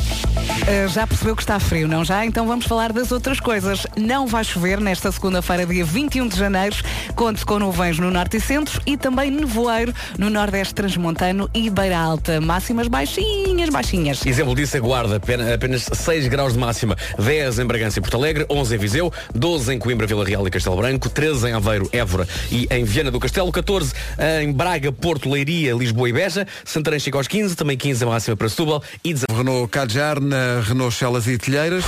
Uh, 0.63 0.87
já 0.89 1.05
percebeu 1.05 1.35
que 1.35 1.41
está 1.41 1.59
frio, 1.59 1.87
não 1.87 2.03
já? 2.03 2.25
Então 2.25 2.47
vamos 2.47 2.65
falar 2.65 2.91
das 2.91 3.11
outras 3.11 3.39
coisas. 3.39 3.85
Não 3.95 4.25
vai 4.25 4.43
chover 4.43 4.79
nesta 4.79 5.11
segunda-feira, 5.11 5.65
dia 5.65 5.85
21 5.85 6.27
de 6.27 6.37
janeiro. 6.37 6.75
Conte 7.15 7.45
com 7.45 7.59
nuvens 7.59 7.99
no 7.99 8.09
norte 8.09 8.37
e 8.37 8.41
centro 8.41 8.81
e 8.85 8.97
também 8.97 9.29
nevoeiro 9.29 9.93
no 10.17 10.29
nordeste 10.29 10.73
transmontano 10.73 11.49
e 11.53 11.69
beira 11.69 11.97
alta. 11.97 12.41
Máximas 12.41 12.87
baixinhas, 12.87 13.69
baixinhas. 13.69 14.25
Exemplo 14.25 14.55
disso, 14.55 14.75
a 14.77 14.79
Guarda, 14.79 15.17
apenas, 15.17 15.51
apenas 15.51 15.89
6 15.93 16.27
graus 16.27 16.53
de 16.53 16.59
máxima, 16.59 16.97
10 17.19 17.59
em 17.59 17.65
Bragança 17.65 17.99
e 17.99 18.01
Porto 18.01 18.15
Alegre, 18.15 18.45
11 18.49 18.75
em 18.75 18.77
Viseu, 18.77 19.13
12 19.35 19.73
em 19.73 19.79
Coimbra, 19.79 20.07
Vila 20.07 20.25
Real 20.25 20.47
e 20.47 20.51
Castelo 20.51 20.77
Branco, 20.77 21.09
13 21.09 21.49
em 21.49 21.53
Aveiro, 21.53 21.89
Évora 21.91 22.27
e 22.51 22.67
em 22.71 22.83
Viana 22.83 23.11
do 23.11 23.19
Castelo, 23.19 23.51
14 23.51 23.93
em 24.41 24.51
Braga, 24.51 24.91
Porto, 24.91 25.29
Leiria, 25.29 25.73
Lisboa 25.73 26.09
e 26.09 26.13
Beja, 26.13 26.47
Santarém 26.65 26.99
chega 26.99 27.17
aos 27.17 27.27
15, 27.27 27.55
também 27.55 27.77
15 27.77 28.03
a 28.03 28.07
máxima 28.07 28.37
para 28.37 28.49
Setúbal 28.49 28.81
e 29.03 29.13
19 29.13 29.37
Renault 29.37 29.69
Kadjar 29.69 30.19
na 30.19 30.46
Renault 30.63 30.95
Celas 30.95 31.27
e 31.27 31.37
Telheiras. 31.37 31.83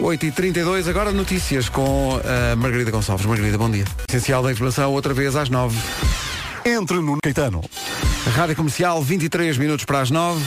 8h32, 0.00 0.88
agora 0.88 1.12
notícias 1.12 1.68
com 1.68 2.20
a 2.24 2.56
Margarida 2.56 2.90
Gonçalves. 2.90 3.26
Margarida, 3.26 3.56
bom 3.56 3.70
dia. 3.70 3.84
Essencial 4.08 4.42
da 4.42 4.52
informação, 4.52 4.92
outra 4.92 5.14
vez 5.14 5.36
às 5.36 5.48
9 5.48 5.76
Entre 6.64 6.98
no 6.98 7.18
Caetano. 7.22 7.62
Rádio 8.34 8.56
Comercial, 8.56 9.02
23 9.02 9.58
minutos 9.58 9.84
para 9.84 10.00
as 10.00 10.10
9 10.10 10.42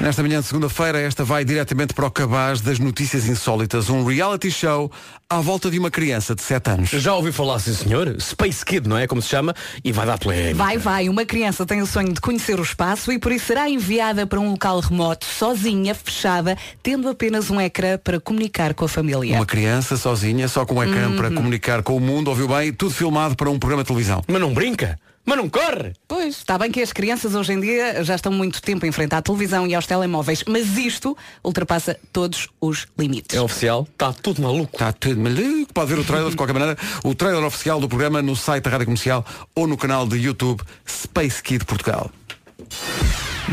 Nesta 0.00 0.22
manhã 0.22 0.40
de 0.40 0.46
segunda-feira, 0.46 1.00
esta 1.00 1.24
vai 1.24 1.44
diretamente 1.44 1.92
para 1.92 2.06
o 2.06 2.10
cabaz 2.10 2.60
das 2.60 2.78
notícias 2.78 3.26
insólitas. 3.26 3.90
Um 3.90 4.04
reality 4.04 4.48
show 4.48 4.88
à 5.28 5.40
volta 5.40 5.68
de 5.68 5.76
uma 5.76 5.90
criança 5.90 6.36
de 6.36 6.42
7 6.42 6.70
anos. 6.70 6.90
Já 6.90 7.12
ouviu 7.16 7.32
falar, 7.32 7.58
sim 7.58 7.74
senhor? 7.74 8.16
Space 8.20 8.64
Kid, 8.64 8.88
não 8.88 8.96
é? 8.96 9.08
Como 9.08 9.20
se 9.20 9.28
chama? 9.28 9.52
E 9.82 9.90
vai 9.90 10.06
dar 10.06 10.16
polémica. 10.16 10.54
Vai, 10.54 10.78
vai. 10.78 11.08
Uma 11.08 11.24
criança 11.24 11.66
tem 11.66 11.82
o 11.82 11.86
sonho 11.86 12.12
de 12.12 12.20
conhecer 12.20 12.60
o 12.60 12.62
espaço 12.62 13.10
e 13.10 13.18
por 13.18 13.32
isso 13.32 13.46
será 13.46 13.68
enviada 13.68 14.24
para 14.24 14.38
um 14.38 14.52
local 14.52 14.78
remoto, 14.78 15.26
sozinha, 15.26 15.92
fechada, 15.96 16.56
tendo 16.80 17.08
apenas 17.08 17.50
um 17.50 17.60
ecrã 17.60 17.98
para 17.98 18.20
comunicar 18.20 18.74
com 18.74 18.84
a 18.84 18.88
família. 18.88 19.34
Uma 19.34 19.46
criança 19.46 19.96
sozinha, 19.96 20.46
só 20.46 20.64
com 20.64 20.76
um 20.76 20.84
ecrã 20.84 21.16
para 21.16 21.28
comunicar 21.28 21.82
com 21.82 21.96
o 21.96 22.00
mundo, 22.00 22.28
ouviu 22.28 22.46
bem? 22.46 22.72
Tudo 22.72 22.94
filmado 22.94 23.34
para 23.34 23.50
um 23.50 23.58
programa 23.58 23.82
de 23.82 23.88
televisão. 23.88 24.22
Mas 24.28 24.40
não 24.40 24.54
brinca? 24.54 24.96
Mas 25.28 25.36
não 25.36 25.46
corre? 25.46 25.92
Pois, 26.08 26.38
está 26.38 26.56
bem 26.56 26.70
que 26.70 26.80
as 26.80 26.90
crianças 26.90 27.34
hoje 27.34 27.52
em 27.52 27.60
dia 27.60 28.02
já 28.02 28.14
estão 28.14 28.32
muito 28.32 28.62
tempo 28.62 28.86
em 28.86 28.90
frente 28.90 29.14
à 29.14 29.20
televisão 29.20 29.66
e 29.66 29.74
aos 29.74 29.84
telemóveis, 29.84 30.42
mas 30.48 30.78
isto 30.78 31.14
ultrapassa 31.44 31.98
todos 32.10 32.48
os 32.58 32.86
limites. 32.98 33.36
É 33.36 33.40
oficial? 33.42 33.86
Está 33.92 34.10
tudo 34.10 34.40
maluco. 34.40 34.70
Está 34.72 34.90
tudo 34.90 35.20
maluco. 35.20 35.74
Pode 35.74 35.94
ver 35.94 36.00
o 36.00 36.04
trailer 36.04 36.30
de 36.30 36.36
qualquer 36.36 36.54
maneira. 36.54 36.78
O 37.04 37.14
trailer 37.14 37.44
oficial 37.44 37.78
do 37.78 37.86
programa 37.90 38.22
no 38.22 38.34
site 38.34 38.64
da 38.64 38.70
Rádio 38.70 38.86
Comercial 38.86 39.22
ou 39.54 39.66
no 39.66 39.76
canal 39.76 40.06
de 40.06 40.16
YouTube 40.16 40.62
Space 40.88 41.42
Kid 41.42 41.66
Portugal. 41.66 42.10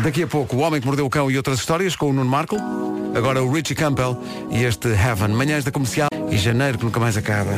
Daqui 0.02 0.24
a 0.24 0.28
pouco, 0.28 0.56
o 0.56 0.60
Homem 0.60 0.80
que 0.80 0.88
Mordeu 0.88 1.06
o 1.06 1.10
Cão 1.10 1.30
e 1.30 1.36
outras 1.36 1.60
histórias 1.60 1.94
com 1.94 2.10
o 2.10 2.14
Nuno 2.14 2.30
Marco. 2.30 2.56
Agora 3.14 3.44
o 3.44 3.52
Richie 3.52 3.76
Campbell 3.76 4.18
e 4.50 4.64
este 4.64 4.88
Heaven. 4.88 5.28
Manhãs 5.28 5.66
da 5.66 5.74
Comercial 5.74 6.08
e 6.32 6.38
janeiro 6.38 6.78
que 6.78 6.86
nunca 6.86 7.02
mais 7.02 7.18
acaba. 7.18 7.52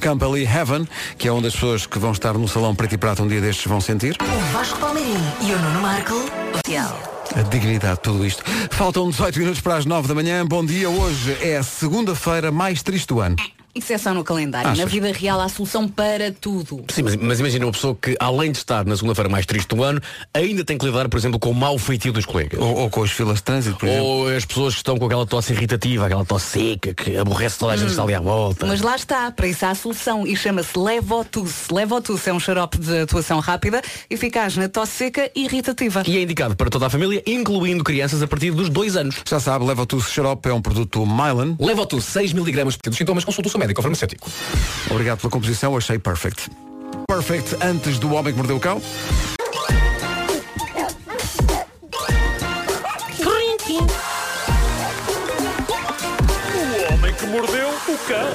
Campbell 0.00 0.36
e 0.36 0.44
Heaven, 0.44 0.86
que 1.16 1.28
é 1.28 1.32
uma 1.32 1.42
das 1.42 1.54
pessoas 1.54 1.86
que 1.86 1.98
vão 1.98 2.12
estar 2.12 2.34
no 2.34 2.48
Salão 2.48 2.74
Preto 2.74 2.94
e 2.94 2.98
Prata 2.98 3.22
um 3.22 3.28
dia 3.28 3.40
destes 3.40 3.66
vão 3.66 3.80
sentir. 3.80 4.16
O 4.20 4.52
Vasco 4.52 4.78
Palmeirim 4.78 5.16
e 5.40 5.52
o 5.52 5.58
Nuno 5.58 5.80
Marco. 5.80 6.14
Oficial. 6.54 7.12
A 7.34 7.42
dignidade 7.42 7.96
de 7.96 8.00
tudo 8.02 8.26
isto. 8.26 8.42
Faltam 8.70 9.08
18 9.08 9.38
minutos 9.38 9.60
para 9.60 9.76
as 9.76 9.86
9 9.86 10.08
da 10.08 10.14
manhã. 10.14 10.44
Bom 10.44 10.64
dia. 10.64 10.90
Hoje 10.90 11.36
é 11.40 11.56
a 11.56 11.62
segunda-feira 11.62 12.50
mais 12.50 12.82
triste 12.82 13.06
do 13.06 13.20
ano. 13.20 13.36
Isso 13.74 13.92
é 13.92 13.98
só 13.98 14.12
no 14.12 14.22
calendário. 14.22 14.70
Achas? 14.70 14.78
Na 14.78 14.84
vida 14.84 15.12
real 15.12 15.40
há 15.40 15.48
solução 15.48 15.88
para 15.88 16.30
tudo. 16.30 16.84
Sim, 16.90 17.02
mas, 17.02 17.16
mas 17.16 17.40
imagina 17.40 17.64
uma 17.64 17.72
pessoa 17.72 17.96
que, 18.00 18.14
além 18.20 18.52
de 18.52 18.58
estar 18.58 18.84
na 18.84 18.94
segunda-feira 18.96 19.30
mais 19.30 19.46
triste 19.46 19.68
do 19.74 19.82
ano, 19.82 20.00
ainda 20.34 20.64
tem 20.64 20.76
que 20.76 20.84
lidar, 20.84 21.08
por 21.08 21.16
exemplo, 21.16 21.38
com 21.38 21.50
o 21.50 21.54
mau 21.54 21.78
feitio 21.78 22.12
dos 22.12 22.26
colegas. 22.26 22.60
Ou, 22.60 22.74
ou 22.76 22.90
com 22.90 23.02
as 23.02 23.10
filas 23.10 23.36
de 23.36 23.44
trânsito, 23.44 23.76
por 23.76 23.88
exemplo. 23.88 24.04
Ou 24.04 24.28
as 24.28 24.44
pessoas 24.44 24.74
que 24.74 24.80
estão 24.80 24.98
com 24.98 25.06
aquela 25.06 25.26
tosse 25.26 25.52
irritativa, 25.52 26.06
aquela 26.06 26.24
tosse 26.24 26.46
seca, 26.46 26.92
que 26.92 27.16
aborrece 27.16 27.58
toda 27.58 27.72
a 27.72 27.76
gente 27.76 27.86
que 27.86 27.92
está 27.92 28.02
ali 28.02 28.14
à 28.14 28.20
volta. 28.20 28.66
Mas 28.66 28.82
lá 28.82 28.94
está, 28.94 29.30
para 29.30 29.46
isso 29.46 29.64
há 29.64 29.70
a 29.70 29.74
solução 29.74 30.26
e 30.26 30.36
chama-se 30.36 30.78
Levotus. 30.78 31.68
Levotus 31.70 32.26
é 32.26 32.32
um 32.32 32.40
xarope 32.40 32.78
de 32.78 33.00
atuação 33.00 33.40
rápida, 33.40 33.80
eficaz 34.10 34.56
na 34.56 34.68
tosse 34.68 34.92
seca 34.92 35.30
e 35.34 35.44
irritativa. 35.44 36.02
E 36.06 36.18
é 36.18 36.22
indicado 36.22 36.54
para 36.54 36.68
toda 36.68 36.86
a 36.86 36.90
família, 36.90 37.22
incluindo 37.26 37.82
crianças 37.82 38.22
a 38.22 38.26
partir 38.26 38.50
dos 38.50 38.68
dois 38.68 38.96
anos. 38.96 39.16
Já 39.26 39.40
sabe, 39.40 39.64
Levotus 39.64 40.10
Xarope 40.10 40.48
é 40.48 40.52
um 40.52 40.60
produto 40.60 41.06
Mylan. 41.06 41.56
Levotus 41.58 42.04
6mg 42.04 42.76
dos 42.84 42.96
sintomas, 42.96 43.24
consulte 43.24 43.48
o 43.48 43.50
seu 43.50 43.61
médico 43.62 43.80
ou 43.80 43.82
farmacêutico. 43.82 44.30
Obrigado 44.90 45.20
pela 45.20 45.30
composição, 45.30 45.76
achei 45.76 45.98
perfect. 45.98 46.50
Perfect 47.06 47.56
antes 47.64 47.98
do 47.98 48.12
Homem 48.12 48.32
que 48.32 48.38
Mordeu 48.38 48.56
o 48.56 48.60
Cão. 48.60 48.82
O 56.54 56.92
homem 56.94 57.14
que 57.14 57.26
mordeu 57.26 57.68
o 57.68 57.98
cão. 58.08 58.28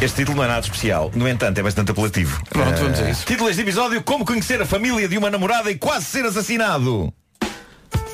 Este 0.00 0.16
título 0.18 0.36
não 0.36 0.44
é 0.44 0.48
nada 0.48 0.60
especial. 0.60 1.10
No 1.14 1.28
entanto, 1.28 1.58
é 1.58 1.62
bastante 1.62 1.90
apelativo. 1.90 2.40
Pronto, 2.50 2.76
vamos 2.80 3.00
a 3.00 3.04
Eh, 3.04 3.10
isso. 3.10 3.24
Título 3.26 3.48
deste 3.48 3.62
episódio: 3.62 4.02
Como 4.02 4.24
conhecer 4.24 4.60
a 4.62 4.66
família 4.66 5.08
de 5.08 5.18
uma 5.18 5.30
namorada 5.30 5.70
e 5.70 5.76
quase 5.78 6.04
ser 6.06 6.24
assassinado. 6.24 7.12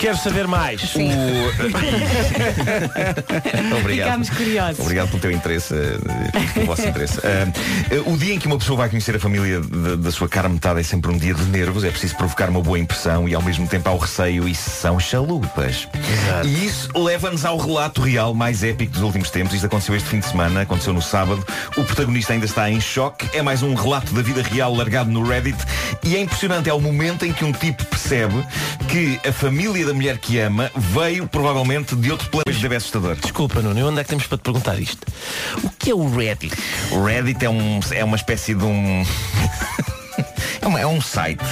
Quero 0.05 0.19
saber 0.19 0.47
mais. 0.47 0.83
Sim. 0.83 1.09
Obrigado. 3.81 4.07
Ficámos 4.07 4.29
curiosos. 4.29 4.81
Obrigado 4.81 5.09
pelo 5.09 5.19
teu 5.19 5.31
interesse, 5.31 5.73
eh, 5.73 5.97
pelo 6.53 6.67
vosso 6.67 6.87
interesse. 6.87 7.19
Eh, 7.25 7.47
o 8.05 8.15
dia 8.15 8.35
em 8.35 8.39
que 8.39 8.47
uma 8.47 8.59
pessoa 8.59 8.77
vai 8.77 8.91
conhecer 8.91 9.17
a 9.17 9.19
família 9.19 9.63
da, 9.63 9.97
da 9.97 10.13
sua 10.13 10.29
cara 10.29 10.47
metade 10.47 10.79
é 10.81 10.83
sempre 10.83 11.11
um 11.11 11.17
dia 11.17 11.33
de 11.33 11.45
nervos, 11.45 11.85
é 11.85 11.91
preciso 11.91 12.17
provocar 12.17 12.51
uma 12.51 12.61
boa 12.61 12.79
impressão 12.79 13.27
e 13.27 13.35
ao 13.35 13.41
mesmo 13.41 13.67
tempo 13.67 13.89
há 13.89 13.93
o 13.93 13.97
receio 13.97 14.47
e 14.47 14.55
são 14.55 15.01
chalupas. 15.01 15.89
E 16.45 16.67
isso 16.67 16.91
leva-nos 16.95 17.47
ao 17.47 17.57
relato 17.57 18.03
real 18.03 18.35
mais 18.35 18.63
épico 18.63 18.93
dos 18.93 19.01
últimos 19.01 19.31
tempos. 19.31 19.55
Isto 19.55 19.69
aconteceu 19.69 19.97
este 19.97 20.11
fim 20.11 20.19
de 20.19 20.27
semana, 20.27 20.61
aconteceu 20.61 20.93
no 20.93 21.01
sábado. 21.01 21.43
O 21.79 21.85
protagonista 21.85 22.35
ainda 22.35 22.45
está 22.45 22.71
em 22.71 22.79
choque. 22.79 23.27
É 23.33 23.41
mais 23.41 23.63
um 23.63 23.73
relato 23.73 24.13
da 24.13 24.21
vida 24.21 24.43
real 24.43 24.75
largado 24.75 25.11
no 25.11 25.27
Reddit 25.27 25.57
e 26.03 26.15
é 26.15 26.21
impressionante, 26.21 26.69
é 26.69 26.75
o 26.75 26.81
momento 26.81 27.25
em 27.25 27.33
que 27.33 27.43
um 27.43 27.53
tipo 27.53 27.83
percebe 27.87 28.45
que 28.87 29.19
a 29.27 29.33
família 29.33 29.87
da 29.87 29.94
mulher 29.95 30.19
que 30.19 30.39
ama 30.39 30.71
veio 30.77 31.27
provavelmente 31.27 31.97
de 31.97 32.11
outro 32.11 32.29
planeta. 32.29 32.61
Deve 32.61 32.77
assustador. 32.77 33.17
Desculpa, 33.17 33.61
Nuno, 33.63 33.89
onde 33.89 34.01
é 34.01 34.05
que 34.05 34.11
temos 34.11 34.27
para 34.27 34.39
te 34.39 34.43
perguntar 34.43 34.79
isto? 34.79 35.07
O 35.63 35.71
que 35.71 35.91
é 35.91 35.95
o 35.95 36.09
Reddit? 36.09 36.55
O 36.93 37.05
Reddit 37.05 37.45
é, 37.45 37.51
um, 37.51 37.81
é 37.91 38.05
uma 38.05 38.17
espécie 38.17 38.55
de 38.55 38.65
um. 38.65 39.05
É, 40.65 40.67
uma- 40.67 40.81
é 40.81 40.87
um 40.87 41.01
site, 41.01 41.43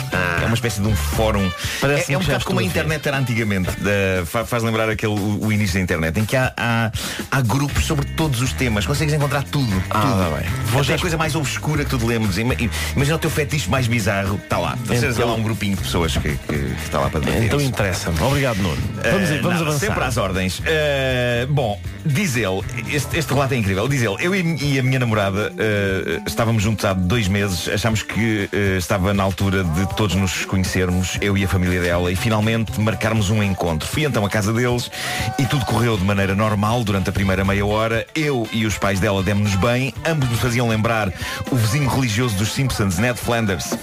é 0.43 0.47
uma 0.47 0.55
espécie 0.55 0.81
de 0.81 0.89
um 0.89 0.97
fórum. 0.97 1.51
Parece-me 1.81 2.15
É, 2.15 2.17
é 2.17 2.19
um 2.19 2.23
bocado 2.23 2.45
como 2.47 2.61
a 2.61 2.63
internet 2.63 3.07
era 3.07 3.19
antigamente. 3.19 3.71
Da- 3.81 4.25
fa- 4.25 4.45
faz 4.47 4.63
lembrar 4.63 4.89
aquele, 4.89 5.13
o, 5.13 5.47
o 5.47 5.53
início 5.53 5.75
da 5.75 5.81
internet, 5.81 6.19
em 6.19 6.25
que 6.25 6.35
há, 6.35 6.53
há, 6.57 6.91
há 7.31 7.41
grupos 7.43 7.85
sobre 7.85 8.07
todos 8.07 8.41
os 8.41 8.53
temas. 8.55 8.87
Consegues 8.87 9.13
encontrar 9.13 9.43
tudo. 9.43 9.71
Ah, 9.91 10.01
tudo. 10.01 10.31
tá 10.31 10.37
bem. 10.41 10.51
Vou 10.67 10.83
já- 10.83 10.95
a 10.95 10.99
coisa 10.99 11.17
mais 11.19 11.35
obscura 11.35 11.85
que 11.85 11.91
tu 11.91 11.99
te 11.99 12.07
lembres. 12.07 12.39
Ima- 12.39 12.55
Imagina 12.97 13.17
o 13.17 13.19
teu 13.19 13.31
fetiche 13.31 13.69
mais 13.69 13.87
bizarro. 13.87 14.37
Está 14.43 14.59
lá. 14.59 14.77
Então... 14.85 14.97
Então- 14.97 15.29
lá 15.29 15.35
um 15.35 15.43
grupinho 15.43 15.77
de 15.77 15.83
pessoas 15.83 16.17
que, 16.17 16.37
está 16.85 17.01
lá 17.01 17.11
para 17.11 17.21
debater 17.21 17.45
Então 17.45 17.61
interessa-me. 17.61 18.19
Obrigado, 18.21 18.57
Nuno. 18.59 18.77
Vamos, 19.03 19.31
Uh, 19.31 19.35
vamos 19.35 19.43
nada, 19.43 19.61
avançar. 19.63 19.79
Sempre 19.89 20.05
às 20.05 20.17
ordens. 20.17 20.59
Uh, 20.61 21.47
bom, 21.51 21.79
diz 22.07 22.35
ele, 22.37 22.63
este, 22.91 23.19
este 23.19 23.33
relato 23.33 23.53
é 23.55 23.57
incrível. 23.59 23.87
Diz 23.89 24.01
ele, 24.03 24.17
eu 24.21 24.35
e, 24.35 24.57
e 24.75 24.79
a 24.79 24.83
minha 24.83 24.99
namorada 24.99 25.53
uh, 25.53 26.23
estávamos 26.27 26.63
juntos 26.63 26.85
há 26.85 26.93
dois 26.93 27.29
meses. 27.29 27.69
Achámos 27.69 28.03
que 28.03 28.49
uh, 28.53 28.79
estava 28.79 29.02
na 29.13 29.25
altura 29.25 29.65
de 29.65 29.87
todos 29.97 30.15
nos 30.15 30.45
conhecermos, 30.45 31.19
eu 31.21 31.37
e 31.37 31.45
a 31.45 31.49
família 31.49 31.81
dela, 31.81 32.13
e 32.13 32.17
finalmente 32.17 32.81
marcarmos 32.81 33.31
um 33.31 33.43
encontro. 33.43 33.89
Fui 33.89 34.05
então 34.05 34.25
à 34.25 34.31
casa 34.31 34.53
deles 34.53 34.91
e 35.39 35.45
tudo 35.45 35.65
correu 35.65 35.97
de 35.97 36.05
maneira 36.05 36.37
normal 36.37 36.85
durante 36.85 37.11
a 37.11 37.13
primeira 37.13 37.45
meia 37.45 37.67
hora. 37.67 38.07
Eu 38.15 38.49
e 38.53 38.65
os 38.65 38.79
pais 38.79 39.01
dela 39.01 39.23
demos-nos 39.23 39.57
bem. 39.57 39.93
Ambos 40.07 40.29
nos 40.31 40.39
faziam 40.39 40.69
lembrar 40.69 41.13
o 41.51 41.57
vizinho 41.57 41.89
religioso 41.89 42.37
dos 42.37 42.53
Simpsons, 42.53 42.99
Ned 42.99 43.19
Flanders. 43.19 43.75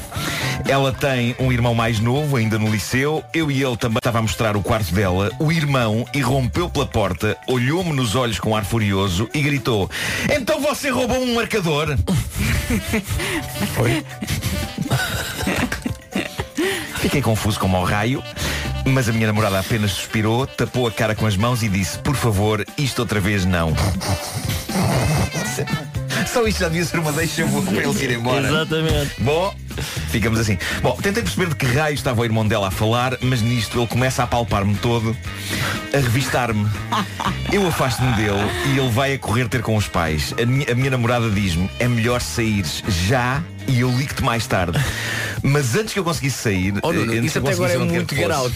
Ela 0.67 0.91
tem 0.93 1.35
um 1.39 1.51
irmão 1.51 1.75
mais 1.75 1.99
novo, 1.99 2.37
ainda 2.37 2.57
no 2.57 2.71
liceu. 2.71 3.23
Eu 3.33 3.51
e 3.51 3.61
ele 3.61 3.77
também 3.77 3.97
estava 3.97 4.19
a 4.19 4.21
mostrar 4.21 4.55
o 4.55 4.63
quarto 4.63 4.93
dela. 4.93 5.29
O 5.39 5.51
irmão 5.51 6.05
irrompeu 6.13 6.69
pela 6.69 6.85
porta, 6.85 7.37
olhou-me 7.47 7.91
nos 7.91 8.15
olhos 8.15 8.39
com 8.39 8.55
ar 8.55 8.63
furioso 8.63 9.29
e 9.33 9.41
gritou: 9.41 9.89
Então 10.33 10.61
você 10.61 10.89
roubou 10.89 11.21
um 11.21 11.35
marcador? 11.35 11.97
Foi? 13.75 14.03
Fiquei 16.99 17.21
confuso 17.21 17.59
como 17.59 17.77
ao 17.77 17.83
raio, 17.83 18.23
mas 18.85 19.09
a 19.09 19.11
minha 19.11 19.27
namorada 19.27 19.59
apenas 19.59 19.91
suspirou, 19.91 20.45
tapou 20.45 20.87
a 20.87 20.91
cara 20.91 21.15
com 21.15 21.25
as 21.25 21.37
mãos 21.37 21.63
e 21.63 21.69
disse: 21.69 21.97
Por 21.99 22.15
favor, 22.15 22.65
isto 22.77 22.99
outra 22.99 23.19
vez 23.19 23.45
não. 23.45 23.73
Só 26.31 26.45
isto 26.45 26.59
já 26.59 26.67
devia 26.67 26.85
ser 26.85 26.99
uma 26.99 27.11
deixa 27.11 27.45
boa 27.45 27.63
para 27.63 27.83
eles 27.83 28.01
ir 28.01 28.11
embora. 28.11 28.47
Exatamente. 28.47 29.11
Bom, 29.19 29.53
ficamos 30.09 30.39
assim. 30.39 30.57
Bom, 30.81 30.95
tentei 31.01 31.23
perceber 31.23 31.49
de 31.49 31.55
que 31.55 31.65
raio 31.65 31.95
estava 31.95 32.21
o 32.21 32.23
irmão 32.23 32.47
dela 32.47 32.67
a 32.67 32.71
falar, 32.71 33.17
mas 33.21 33.41
nisto 33.41 33.79
ele 33.79 33.87
começa 33.87 34.21
a 34.23 34.27
palpar-me 34.27 34.75
todo, 34.75 35.15
a 35.91 35.97
revistar-me. 35.97 36.69
Eu 37.51 37.67
afasto-me 37.67 38.13
dele 38.13 38.37
e 38.67 38.77
ele 38.77 38.89
vai 38.89 39.13
a 39.13 39.19
correr 39.19 39.47
ter 39.47 39.63
com 39.63 39.75
os 39.75 39.87
pais. 39.87 40.33
A 40.39 40.45
minha, 40.45 40.71
a 40.71 40.75
minha 40.75 40.91
namorada 40.91 41.29
diz-me, 41.31 41.69
é 41.79 41.87
melhor 41.87 42.21
saíres 42.21 42.83
já 42.87 43.41
e 43.69 43.81
eu 43.81 43.89
ligo-te 43.91 44.23
mais 44.23 44.45
tarde. 44.47 44.79
Mas 45.41 45.75
antes 45.75 45.93
que 45.93 45.99
eu 45.99 46.03
conseguisse 46.03 46.37
sair, 46.37 46.73
Oh, 46.81 46.91
Nuno, 46.91 47.13
eh, 47.13 47.17
isso 47.19 47.37
até 47.39 47.51
agora 47.51 47.71
é 47.73 47.77
muito 47.77 48.13
get 48.15 48.29
out. 48.31 48.53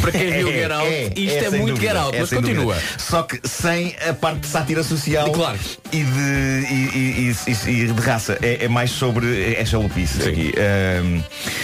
Para 0.00 0.12
quem 0.12 0.30
viu 0.32 0.46
Get 0.52 0.70
Out, 0.70 1.12
isto 1.16 1.38
é 1.38 1.50
sem 1.50 1.60
muito 1.60 1.74
dúvida, 1.74 1.92
get 1.92 1.96
out, 1.96 2.16
é 2.16 2.20
mas 2.20 2.30
continua. 2.30 2.74
dúvida. 2.76 2.82
Só 2.98 3.22
que 3.24 3.40
sem 3.48 3.96
a 4.08 4.12
parte 4.14 4.40
de 4.40 4.46
sátira 4.46 4.82
social 4.84 5.28
Claro. 5.32 5.58
e, 5.90 6.04
de, 6.04 6.66
e, 6.70 7.34
e- 7.48 7.70
e- 7.70 7.86
de 7.92 8.00
raça. 8.00 8.38
É, 8.40 8.64
é 8.66 8.68
mais 8.68 8.90
sobre. 8.92 9.54
É 9.54 9.64
chalupice 9.64 10.22
aqui. 10.28 10.52
Um, 11.02 11.22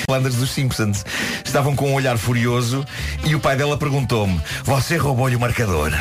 Flanders 0.09 0.35
dos 0.35 0.50
Simpsons 0.50 1.04
estavam 1.44 1.76
com 1.76 1.90
um 1.90 1.94
olhar 1.94 2.18
furioso 2.18 2.85
e 3.24 3.37
o 3.37 3.40
pai 3.40 3.57
dela 3.57 3.76
perguntou-me: 3.78 4.40
Você 4.64 4.96
roubou-lhe 4.96 5.37
o 5.37 5.40
marcador? 5.40 5.92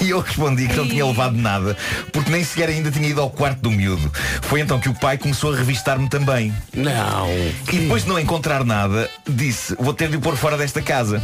E 0.10 0.10
eu 0.10 0.20
respondi 0.20 0.66
que 0.66 0.76
não 0.76 0.88
tinha 0.88 1.04
levado 1.04 1.36
nada, 1.36 1.76
porque 2.12 2.30
nem 2.30 2.42
sequer 2.42 2.70
ainda 2.70 2.90
tinha 2.90 3.08
ido 3.08 3.20
ao 3.20 3.30
quarto 3.30 3.60
do 3.60 3.70
miúdo. 3.70 4.10
Foi 4.42 4.60
então 4.60 4.80
que 4.80 4.88
o 4.88 4.94
pai 4.94 5.18
começou 5.18 5.52
a 5.52 5.56
revistar-me 5.56 6.08
também. 6.08 6.54
Não. 6.74 7.28
E 7.70 7.78
depois 7.78 8.04
de 8.04 8.08
não 8.08 8.18
encontrar 8.18 8.64
nada, 8.64 9.08
disse, 9.28 9.76
vou 9.78 9.92
ter 9.92 10.08
de 10.08 10.16
o 10.16 10.20
pôr 10.20 10.36
fora 10.36 10.56
desta 10.56 10.80
casa. 10.80 11.22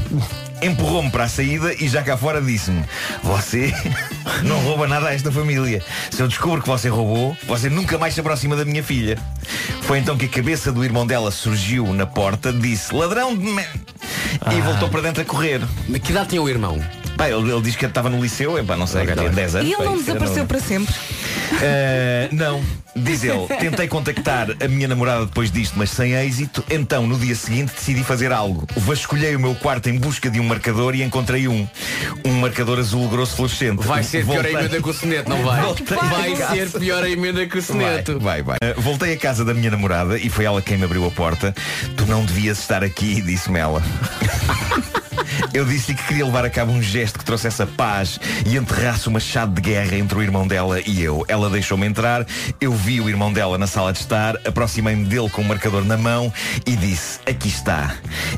Empurrou-me 0.61 1.11
para 1.11 1.25
a 1.25 1.29
saída 1.29 1.73
e 1.75 1.89
já 1.89 2.03
cá 2.03 2.17
fora 2.17 2.41
disse-me, 2.41 2.85
você 3.23 3.73
não 4.45 4.59
rouba 4.61 4.87
nada 4.87 5.09
a 5.09 5.15
esta 5.15 5.33
família. 5.33 5.83
Se 6.11 6.23
eu 6.23 6.29
descubro 6.29 6.63
que 6.63 6.69
você 6.69 6.89
roubou, 6.89 7.37
você 7.47 7.71
nunca 7.71 7.99
mais 7.99 8.15
se 8.15 8.21
aproxima 8.21 8.57
da 8.57 8.65
minha 8.65 8.83
filha. 8.83 9.19
Foi 9.83 9.99
então 9.99 10.17
que 10.17 10.27
a 10.27 10.29
cabeça 10.29 10.71
do 10.71 10.85
irmão 10.85 11.07
dela 11.07 11.31
surgiu 11.31 11.93
na 11.95 12.07
porta, 12.07 12.53
disse, 12.53 12.95
ladrão 12.95 13.37
de 13.37 13.45
me... 13.45 13.65
E 14.53 14.61
voltou 14.61 14.89
para 14.91 15.01
dentro 15.01 15.23
a 15.23 15.25
correr. 15.25 15.63
Mas 15.89 16.03
que 16.03 16.11
idade 16.11 16.31
tinha 16.31 16.43
o 16.43 16.49
irmão? 16.49 16.79
Pá, 17.17 17.29
ele, 17.31 17.51
ele 17.51 17.63
diz 17.63 17.75
que 17.77 17.87
estava 17.87 18.11
no 18.11 18.21
liceu, 18.23 18.59
epá, 18.59 18.77
não 18.77 18.87
sei, 18.87 19.03
Ok, 19.03 19.15
tá 19.15 19.21
tinha 19.23 19.29
bem. 19.33 19.37
10 19.45 19.55
anos. 19.57 19.69
E 19.69 19.73
ele 19.73 19.85
não 19.85 19.97
desapareceu 19.97 20.43
no- 20.43 20.47
para 20.47 20.61
sempre. 20.61 20.95
Uh, 21.47 22.35
não, 22.35 22.63
diz 22.95 23.23
ele, 23.23 23.47
tentei 23.61 23.87
contactar 23.89 24.49
a 24.63 24.69
minha 24.69 24.89
namorada 24.89 25.25
depois 25.27 25.51
disto, 25.51 25.75
mas 25.79 25.91
sem 25.91 26.13
êxito. 26.13 26.63
Então, 26.69 27.07
no 27.07 27.17
dia 27.19 27.35
seguinte, 27.35 27.73
decidi 27.75 28.03
fazer 28.05 28.33
algo. 28.33 28.67
Vasculhei 28.77 29.35
o 29.37 29.41
meu 29.41 29.55
quarto 29.55 29.89
em 29.89 29.97
busca 29.99 30.29
de 30.29 30.41
um 30.41 30.45
marcador 30.45 30.95
e 30.95 31.03
encontrei 31.03 31.47
um. 31.49 31.67
Um 32.25 32.33
marcador 32.41 32.79
azul 32.79 33.09
grosso 33.09 33.37
fluorescente. 33.37 33.83
Vai 33.87 34.03
ser 34.03 34.25
pior 34.25 34.41
a 34.41 34.43
Voltei- 34.43 34.55
emenda 34.55 34.83
que 34.83 34.89
o 34.91 34.93
soneto, 34.93 35.31
não 35.31 35.43
vai? 35.43 35.63
Voltei 35.63 35.97
Vai 35.97 36.37
ser 36.37 36.71
pior 36.79 37.03
a 37.05 37.09
emenda 37.09 37.47
que 37.47 37.59
o 37.59 37.63
soneto. 37.63 38.19
Vai, 38.19 38.43
vai, 38.43 38.59
vai. 38.61 38.73
Uh, 38.77 38.81
voltei 38.81 39.15
à 39.15 39.17
casa 39.17 39.45
da 39.45 39.55
minha 39.55 39.71
namorada 39.71 40.19
e 40.19 40.29
foi 40.29 40.45
ela 40.45 40.61
quem 40.61 40.77
me 40.77 40.85
abriu 40.85 41.07
a 41.07 41.11
porta. 41.11 41.55
Tu 41.97 42.05
não 42.07 42.25
devias 42.25 42.59
estar 42.59 42.83
aqui, 42.85 43.23
disse-me 43.23 43.59
ela. 43.61 43.83
Eu 45.53 45.65
disse 45.65 45.95
que 45.95 46.03
queria 46.05 46.25
levar 46.25 46.45
a 46.45 46.51
cabo 46.51 46.73
um 46.73 46.83
gesto 46.83 47.19
que 47.19 47.25
trouxesse 47.25 47.63
a 47.63 47.67
paz 47.67 48.19
e 48.45 48.57
enterrasse 48.57 49.09
uma 49.09 49.21
chade 49.21 49.55
de 49.55 49.61
guerra 49.61 49.97
entre 49.97 50.19
o 50.19 50.23
irmão 50.23 50.47
dela 50.47 50.81
e 50.81 51.03
eu. 51.03 51.25
Ela 51.29 51.51
deixou-me 51.51 51.87
entrar, 51.87 52.27
eu 52.61 52.73
vi 52.73 53.01
o 53.01 53.09
irmão 53.09 53.33
dela 53.33 53.59
na 53.59 53.67
sala 53.67 53.93
de 53.93 54.01
estar, 54.01 54.37
aproximei-me 54.47 55.05
dele 55.05 55.29
com 55.31 55.43
o 55.43 55.45
marcador 55.45 55.85
na 55.85 55.97
mão 55.97 56.33
e 56.67 56.77
disse, 56.77 57.21
aqui 57.27 57.49
está. 57.49 57.95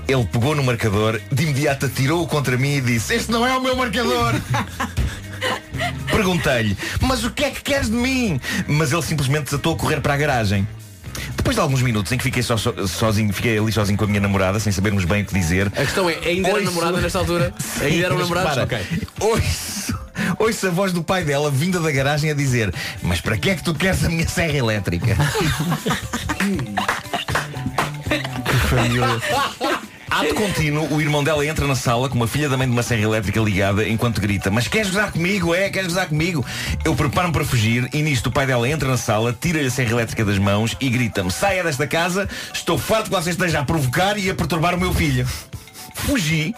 Ele 0.06 0.24
pegou 0.24 0.54
no 0.54 0.62
marcador, 0.62 1.20
de 1.30 1.42
imediato 1.44 1.86
atirou-o 1.86 2.26
contra 2.26 2.56
mim 2.56 2.76
e 2.76 2.80
disse, 2.80 3.14
este 3.14 3.30
não 3.30 3.46
é 3.46 3.56
o 3.56 3.60
meu 3.60 3.76
marcador! 3.76 4.34
Perguntei-lhe, 6.10 6.76
mas 7.00 7.24
o 7.24 7.30
que 7.30 7.44
é 7.44 7.50
que 7.50 7.62
queres 7.62 7.88
de 7.88 7.96
mim? 7.96 8.40
Mas 8.66 8.92
ele 8.92 9.02
simplesmente 9.02 9.44
desatou 9.44 9.74
a 9.74 9.76
correr 9.76 10.00
para 10.00 10.14
a 10.14 10.16
garagem. 10.16 10.66
Depois 11.48 11.56
de 11.56 11.62
alguns 11.62 11.80
minutos 11.80 12.12
em 12.12 12.18
que 12.18 12.24
fiquei 12.24 12.42
só, 12.42 12.58
so- 12.58 12.86
sozinho, 12.86 13.32
fiquei 13.32 13.58
ali 13.58 13.72
sozinho 13.72 13.96
com 13.96 14.04
a 14.04 14.06
minha 14.06 14.20
namorada, 14.20 14.60
sem 14.60 14.70
sabermos 14.70 15.06
bem 15.06 15.22
o 15.22 15.24
que 15.24 15.32
dizer. 15.32 15.68
A 15.68 15.70
questão 15.80 16.06
é, 16.10 16.18
ainda 16.22 16.50
era 16.50 16.60
namorada 16.60 17.00
nesta 17.00 17.18
altura? 17.20 17.54
Ainda 17.80 18.04
eram 18.04 18.18
mas 18.18 18.28
namorados? 18.28 18.58
repara, 18.58 18.82
Ok. 18.84 19.08
Ouço, 19.18 19.98
ouço 20.38 20.66
a 20.66 20.70
voz 20.70 20.92
do 20.92 21.02
pai 21.02 21.24
dela 21.24 21.50
vinda 21.50 21.80
da 21.80 21.90
garagem 21.90 22.30
a 22.30 22.34
dizer 22.34 22.70
Mas 23.02 23.22
para 23.22 23.38
que 23.38 23.48
é 23.48 23.54
que 23.54 23.62
tu 23.64 23.72
queres 23.72 24.04
a 24.04 24.10
minha 24.10 24.28
serra 24.28 24.58
elétrica? 24.58 25.16
Ato 30.18 30.34
contínuo, 30.34 30.92
o 30.92 31.00
irmão 31.00 31.22
dela 31.22 31.46
entra 31.46 31.64
na 31.64 31.76
sala 31.76 32.08
com 32.08 32.16
uma 32.16 32.26
filha 32.26 32.48
da 32.48 32.56
mãe 32.56 32.66
de 32.66 32.72
uma 32.72 32.82
serra 32.82 33.02
elétrica 33.02 33.38
ligada 33.38 33.88
enquanto 33.88 34.20
grita 34.20 34.50
Mas 34.50 34.66
queres 34.66 34.88
gozar 34.88 35.12
comigo? 35.12 35.54
É? 35.54 35.70
Queres 35.70 35.86
gozar 35.86 36.08
comigo? 36.08 36.44
Eu 36.84 36.96
preparo-me 36.96 37.32
para 37.32 37.44
fugir 37.44 37.88
e 37.92 38.02
nisto 38.02 38.26
o 38.26 38.32
pai 38.32 38.44
dela 38.44 38.68
entra 38.68 38.88
na 38.88 38.96
sala, 38.96 39.32
tira-lhe 39.40 39.68
a 39.68 39.70
serra 39.70 39.92
elétrica 39.92 40.24
das 40.24 40.36
mãos 40.36 40.76
e 40.80 40.90
grita-me 40.90 41.30
Saia 41.30 41.62
desta 41.62 41.86
casa, 41.86 42.28
estou 42.52 42.76
farto 42.76 43.04
que 43.04 43.10
você 43.10 43.30
esteja 43.30 43.60
a 43.60 43.64
provocar 43.64 44.18
e 44.18 44.28
a 44.28 44.34
perturbar 44.34 44.74
o 44.74 44.80
meu 44.80 44.92
filho 44.92 45.24
Fugi 45.94 46.52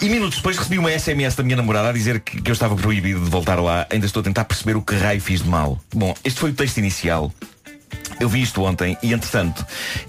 e 0.00 0.08
minutos 0.08 0.38
depois 0.38 0.58
recebi 0.58 0.76
uma 0.76 0.90
SMS 0.90 1.36
da 1.36 1.44
minha 1.44 1.56
namorada 1.56 1.90
a 1.90 1.92
dizer 1.92 2.18
que, 2.18 2.42
que 2.42 2.50
eu 2.50 2.52
estava 2.52 2.74
proibido 2.74 3.20
de 3.20 3.30
voltar 3.30 3.60
lá. 3.60 3.86
Ainda 3.90 4.06
estou 4.06 4.20
a 4.20 4.24
tentar 4.24 4.44
perceber 4.44 4.76
o 4.76 4.82
que 4.82 4.94
raio 4.94 5.20
fiz 5.20 5.42
de 5.42 5.48
mal. 5.48 5.78
Bom, 5.94 6.14
este 6.24 6.40
foi 6.40 6.50
o 6.50 6.54
texto 6.54 6.78
inicial. 6.78 7.32
Eu 8.20 8.28
vi 8.28 8.42
isto 8.42 8.62
ontem 8.64 8.96
e, 9.02 9.12
entretanto, 9.12 9.64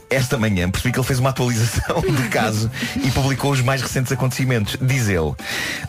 esta 0.10 0.38
manhã 0.38 0.70
percebi 0.70 0.92
que 0.92 1.00
ele 1.00 1.06
fez 1.06 1.20
uma 1.20 1.30
atualização 1.30 2.02
do 2.02 2.30
caso 2.30 2.70
e 3.04 3.12
publicou 3.12 3.52
os 3.52 3.62
mais 3.62 3.82
recentes 3.82 4.12
acontecimentos. 4.12 4.78
Diz 4.82 5.08
ele, 5.08 5.34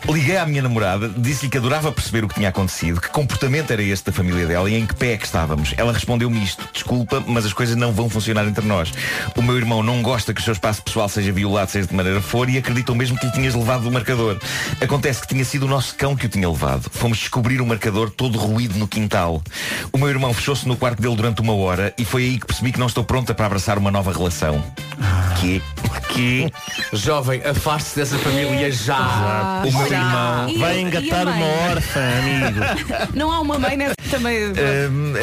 liguei 0.07 0.37
à 0.37 0.45
minha 0.45 0.61
namorada, 0.61 1.09
disse-lhe 1.17 1.49
que 1.49 1.57
adorava 1.57 1.91
perceber 1.91 2.23
o 2.23 2.27
que 2.27 2.35
tinha 2.35 2.49
acontecido, 2.49 3.01
que 3.01 3.09
comportamento 3.09 3.71
era 3.71 3.81
este 3.81 4.05
da 4.05 4.11
família 4.11 4.45
dela 4.45 4.69
e 4.69 4.75
em 4.75 4.85
que 4.85 4.95
pé 4.95 5.13
é 5.13 5.17
que 5.17 5.25
estávamos. 5.25 5.73
Ela 5.77 5.91
respondeu-me 5.91 6.43
isto, 6.43 6.67
desculpa, 6.71 7.23
mas 7.25 7.45
as 7.45 7.53
coisas 7.53 7.75
não 7.75 7.91
vão 7.91 8.09
funcionar 8.09 8.45
entre 8.45 8.65
nós. 8.65 8.93
O 9.35 9.41
meu 9.41 9.57
irmão 9.57 9.81
não 9.81 10.01
gosta 10.01 10.33
que 10.33 10.41
o 10.41 10.43
seu 10.43 10.53
espaço 10.53 10.83
pessoal 10.83 11.09
seja 11.09 11.31
violado, 11.31 11.71
seja 11.71 11.87
de 11.87 11.95
maneira 11.95 12.21
for, 12.21 12.49
e 12.49 12.57
acreditou 12.57 12.95
mesmo 12.95 13.17
que 13.17 13.25
lhe 13.25 13.31
tinhas 13.31 13.55
levado 13.55 13.87
o 13.87 13.91
marcador. 13.91 14.39
Acontece 14.79 15.21
que 15.21 15.27
tinha 15.27 15.43
sido 15.43 15.63
o 15.63 15.67
nosso 15.67 15.95
cão 15.95 16.15
que 16.15 16.25
o 16.27 16.29
tinha 16.29 16.49
levado. 16.49 16.89
Fomos 16.91 17.17
descobrir 17.17 17.61
o 17.61 17.65
marcador 17.65 18.11
todo 18.11 18.37
ruído 18.37 18.77
no 18.77 18.87
quintal. 18.87 19.41
O 19.91 19.97
meu 19.97 20.09
irmão 20.09 20.33
fechou-se 20.33 20.67
no 20.67 20.77
quarto 20.77 21.01
dele 21.01 21.15
durante 21.15 21.41
uma 21.41 21.53
hora 21.53 21.93
e 21.97 22.05
foi 22.11 22.23
aí 22.23 22.37
que 22.37 22.45
percebi 22.45 22.73
que 22.73 22.79
não 22.79 22.87
estou 22.87 23.05
pronta 23.05 23.33
para 23.33 23.45
abraçar 23.45 23.77
uma 23.77 23.89
nova 23.89 24.11
relação. 24.11 24.61
Que? 25.39 25.61
Que? 26.09 26.51
Jovem, 26.91 27.41
afaste-se 27.43 27.95
dessa 27.95 28.17
família 28.17 28.69
já. 28.69 29.63
O 29.65 29.71
meu 29.71 29.89
Já. 29.89 29.97
irmão 29.97 30.49
E- 30.49 30.57
Vai 30.57 30.81
engatar 30.81 31.25
uma 31.25 31.45
órfã, 31.71 32.01
amigo. 32.19 32.59
Não 33.15 33.31
há 33.31 33.39
uma 33.39 33.57
mãe 33.57 33.77
nessa 33.77 33.95
também. 34.11 34.49
Hum, 34.49 35.13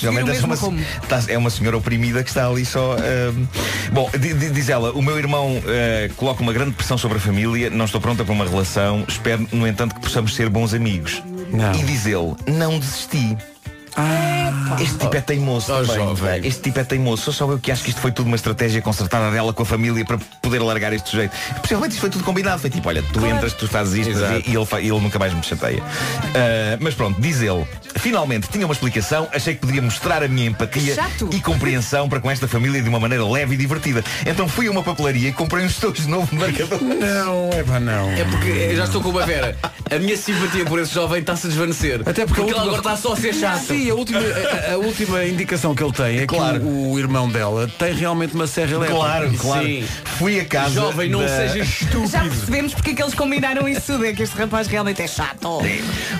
seguir 0.00 0.08
o 0.08 0.32
é 0.32 0.40
uma, 0.46 0.54
rumo. 0.54 0.84
tá- 1.06 1.22
é 1.28 1.36
uma 1.36 1.50
senhora 1.50 1.76
oprimida 1.76 2.22
que 2.24 2.30
está 2.30 2.46
ali 2.48 2.64
só. 2.64 2.96
hum, 2.96 3.46
Bom, 3.92 4.10
di- 4.18 4.32
di- 4.32 4.50
diz 4.50 4.70
ela, 4.70 4.90
o 4.92 5.02
meu 5.02 5.18
irmão 5.18 5.62
eh, 5.66 6.10
coloca 6.16 6.42
uma 6.42 6.54
grande 6.54 6.72
pressão 6.72 6.96
sobre 6.96 7.18
a 7.18 7.20
família, 7.20 7.68
não 7.68 7.84
estou 7.84 8.00
pronta 8.00 8.24
para 8.24 8.32
uma 8.32 8.46
relação, 8.48 9.04
espero, 9.06 9.46
no 9.52 9.66
entanto, 9.68 9.94
que 9.94 10.00
possamos 10.00 10.34
ser 10.34 10.48
bons 10.48 10.72
amigos. 10.72 11.22
Não. 11.52 11.74
E 11.74 11.82
diz 11.84 12.06
ele, 12.06 12.34
não 12.48 12.78
desisti. 12.78 13.36
Este 14.80 14.98
tipo 14.98 15.16
é 15.16 15.20
teimoso 15.20 15.72
Oh, 15.72 15.80
também. 15.82 15.94
jovem. 15.96 16.46
Este 16.46 16.60
tipo 16.62 16.78
é 16.80 16.84
teimoso. 16.84 17.22
Sou 17.22 17.32
só 17.32 17.50
eu 17.50 17.58
que 17.58 17.70
acho 17.70 17.82
que 17.82 17.90
isto 17.90 18.00
foi 18.00 18.12
tudo 18.12 18.26
uma 18.26 18.36
estratégia 18.36 18.80
concertada 18.82 19.30
dela 19.30 19.52
com 19.52 19.62
a 19.62 19.66
família 19.66 20.04
para 20.04 20.18
poder 20.40 20.60
largar 20.60 20.92
este 20.92 21.08
sujeito. 21.10 21.32
Possivelmente 21.60 21.92
isto 21.94 22.00
foi 22.00 22.10
tudo 22.10 22.24
combinado. 22.24 22.60
Foi 22.60 22.70
tipo, 22.70 22.88
olha, 22.88 23.02
tu 23.12 23.24
entras, 23.26 23.52
tu 23.52 23.66
fazes 23.68 23.94
isto 23.94 24.10
Exato. 24.10 24.42
e 24.48 24.54
ele, 24.56 24.66
fa- 24.66 24.80
ele 24.80 24.90
nunca 25.00 25.18
mais 25.18 25.32
me 25.34 25.42
chateia. 25.42 25.82
Ah, 26.34 26.76
mas 26.80 26.94
pronto, 26.94 27.20
diz 27.20 27.40
ele. 27.40 27.66
Finalmente 27.96 28.48
tinha 28.48 28.64
uma 28.66 28.72
explicação, 28.72 29.28
achei 29.32 29.54
que 29.54 29.60
poderia 29.60 29.82
mostrar 29.82 30.22
a 30.22 30.28
minha 30.28 30.46
empatia 30.48 30.94
Chato. 30.94 31.28
e 31.32 31.40
compreensão 31.40 32.08
para 32.08 32.20
com 32.20 32.30
esta 32.30 32.48
família 32.48 32.82
de 32.82 32.88
uma 32.88 32.98
maneira 32.98 33.24
leve 33.28 33.54
e 33.54 33.56
divertida. 33.56 34.02
Então 34.26 34.48
fui 34.48 34.66
a 34.66 34.70
uma 34.70 34.82
papelaria 34.82 35.28
e 35.28 35.32
comprei 35.32 35.64
uns 35.64 35.76
tojos 35.76 36.04
de 36.04 36.08
novo 36.08 36.34
marcador. 36.34 36.80
Não, 36.82 37.50
é 37.52 37.62
pá, 37.62 37.78
não. 37.78 38.10
É 38.10 38.24
porque 38.24 38.48
eu 38.48 38.76
já 38.76 38.84
estou 38.84 39.00
com 39.02 39.10
uma 39.10 39.24
vera. 39.26 39.56
A 39.90 39.98
minha 39.98 40.16
simpatia 40.16 40.64
por 40.64 40.78
esse 40.80 40.94
jovem 40.94 41.20
está-se 41.20 41.46
a 41.46 41.50
desvanecer. 41.50 42.00
Até 42.06 42.24
porque, 42.26 42.40
a 42.40 42.44
ele 42.46 42.54
agora 42.58 42.78
está 42.78 42.96
só 42.96 43.12
a 43.12 43.16
ser 43.16 43.34
chato. 43.34 43.66
Sim, 43.66 43.90
a 43.90 43.94
última, 43.94 44.20
a, 44.68 44.72
a 44.74 44.76
última 44.78 45.24
indicação 45.24 45.74
que 45.74 45.82
ele 45.82 45.92
tem 45.92 46.18
é 46.20 46.26
Claro. 46.26 46.60
que 46.60 46.66
o, 46.66 46.90
o 46.92 46.98
irmão 46.98 47.28
dela 47.28 47.68
tem 47.78 47.94
realmente 47.94 48.34
uma 48.34 48.46
serra 48.46 48.72
elétrica. 48.72 48.98
Claro, 49.00 49.32
claro. 49.38 49.64
Sim. 49.66 49.84
Fui 50.18 50.40
a 50.40 50.44
casa. 50.44 50.74
Jovem, 50.74 51.08
não 51.10 51.20
da- 51.20 51.28
seja 51.28 51.58
estúpido. 51.60 52.06
Já 52.08 52.20
percebemos 52.20 52.74
porque 52.74 52.90
é 52.90 52.94
que 52.94 53.02
eles 53.02 53.14
combinaram 53.14 53.68
isso 53.68 53.82
tudo. 53.92 54.04
É 54.06 54.12
que 54.12 54.22
este 54.22 54.36
rapaz 54.36 54.66
realmente 54.66 55.02
é 55.02 55.06
chato. 55.06 55.60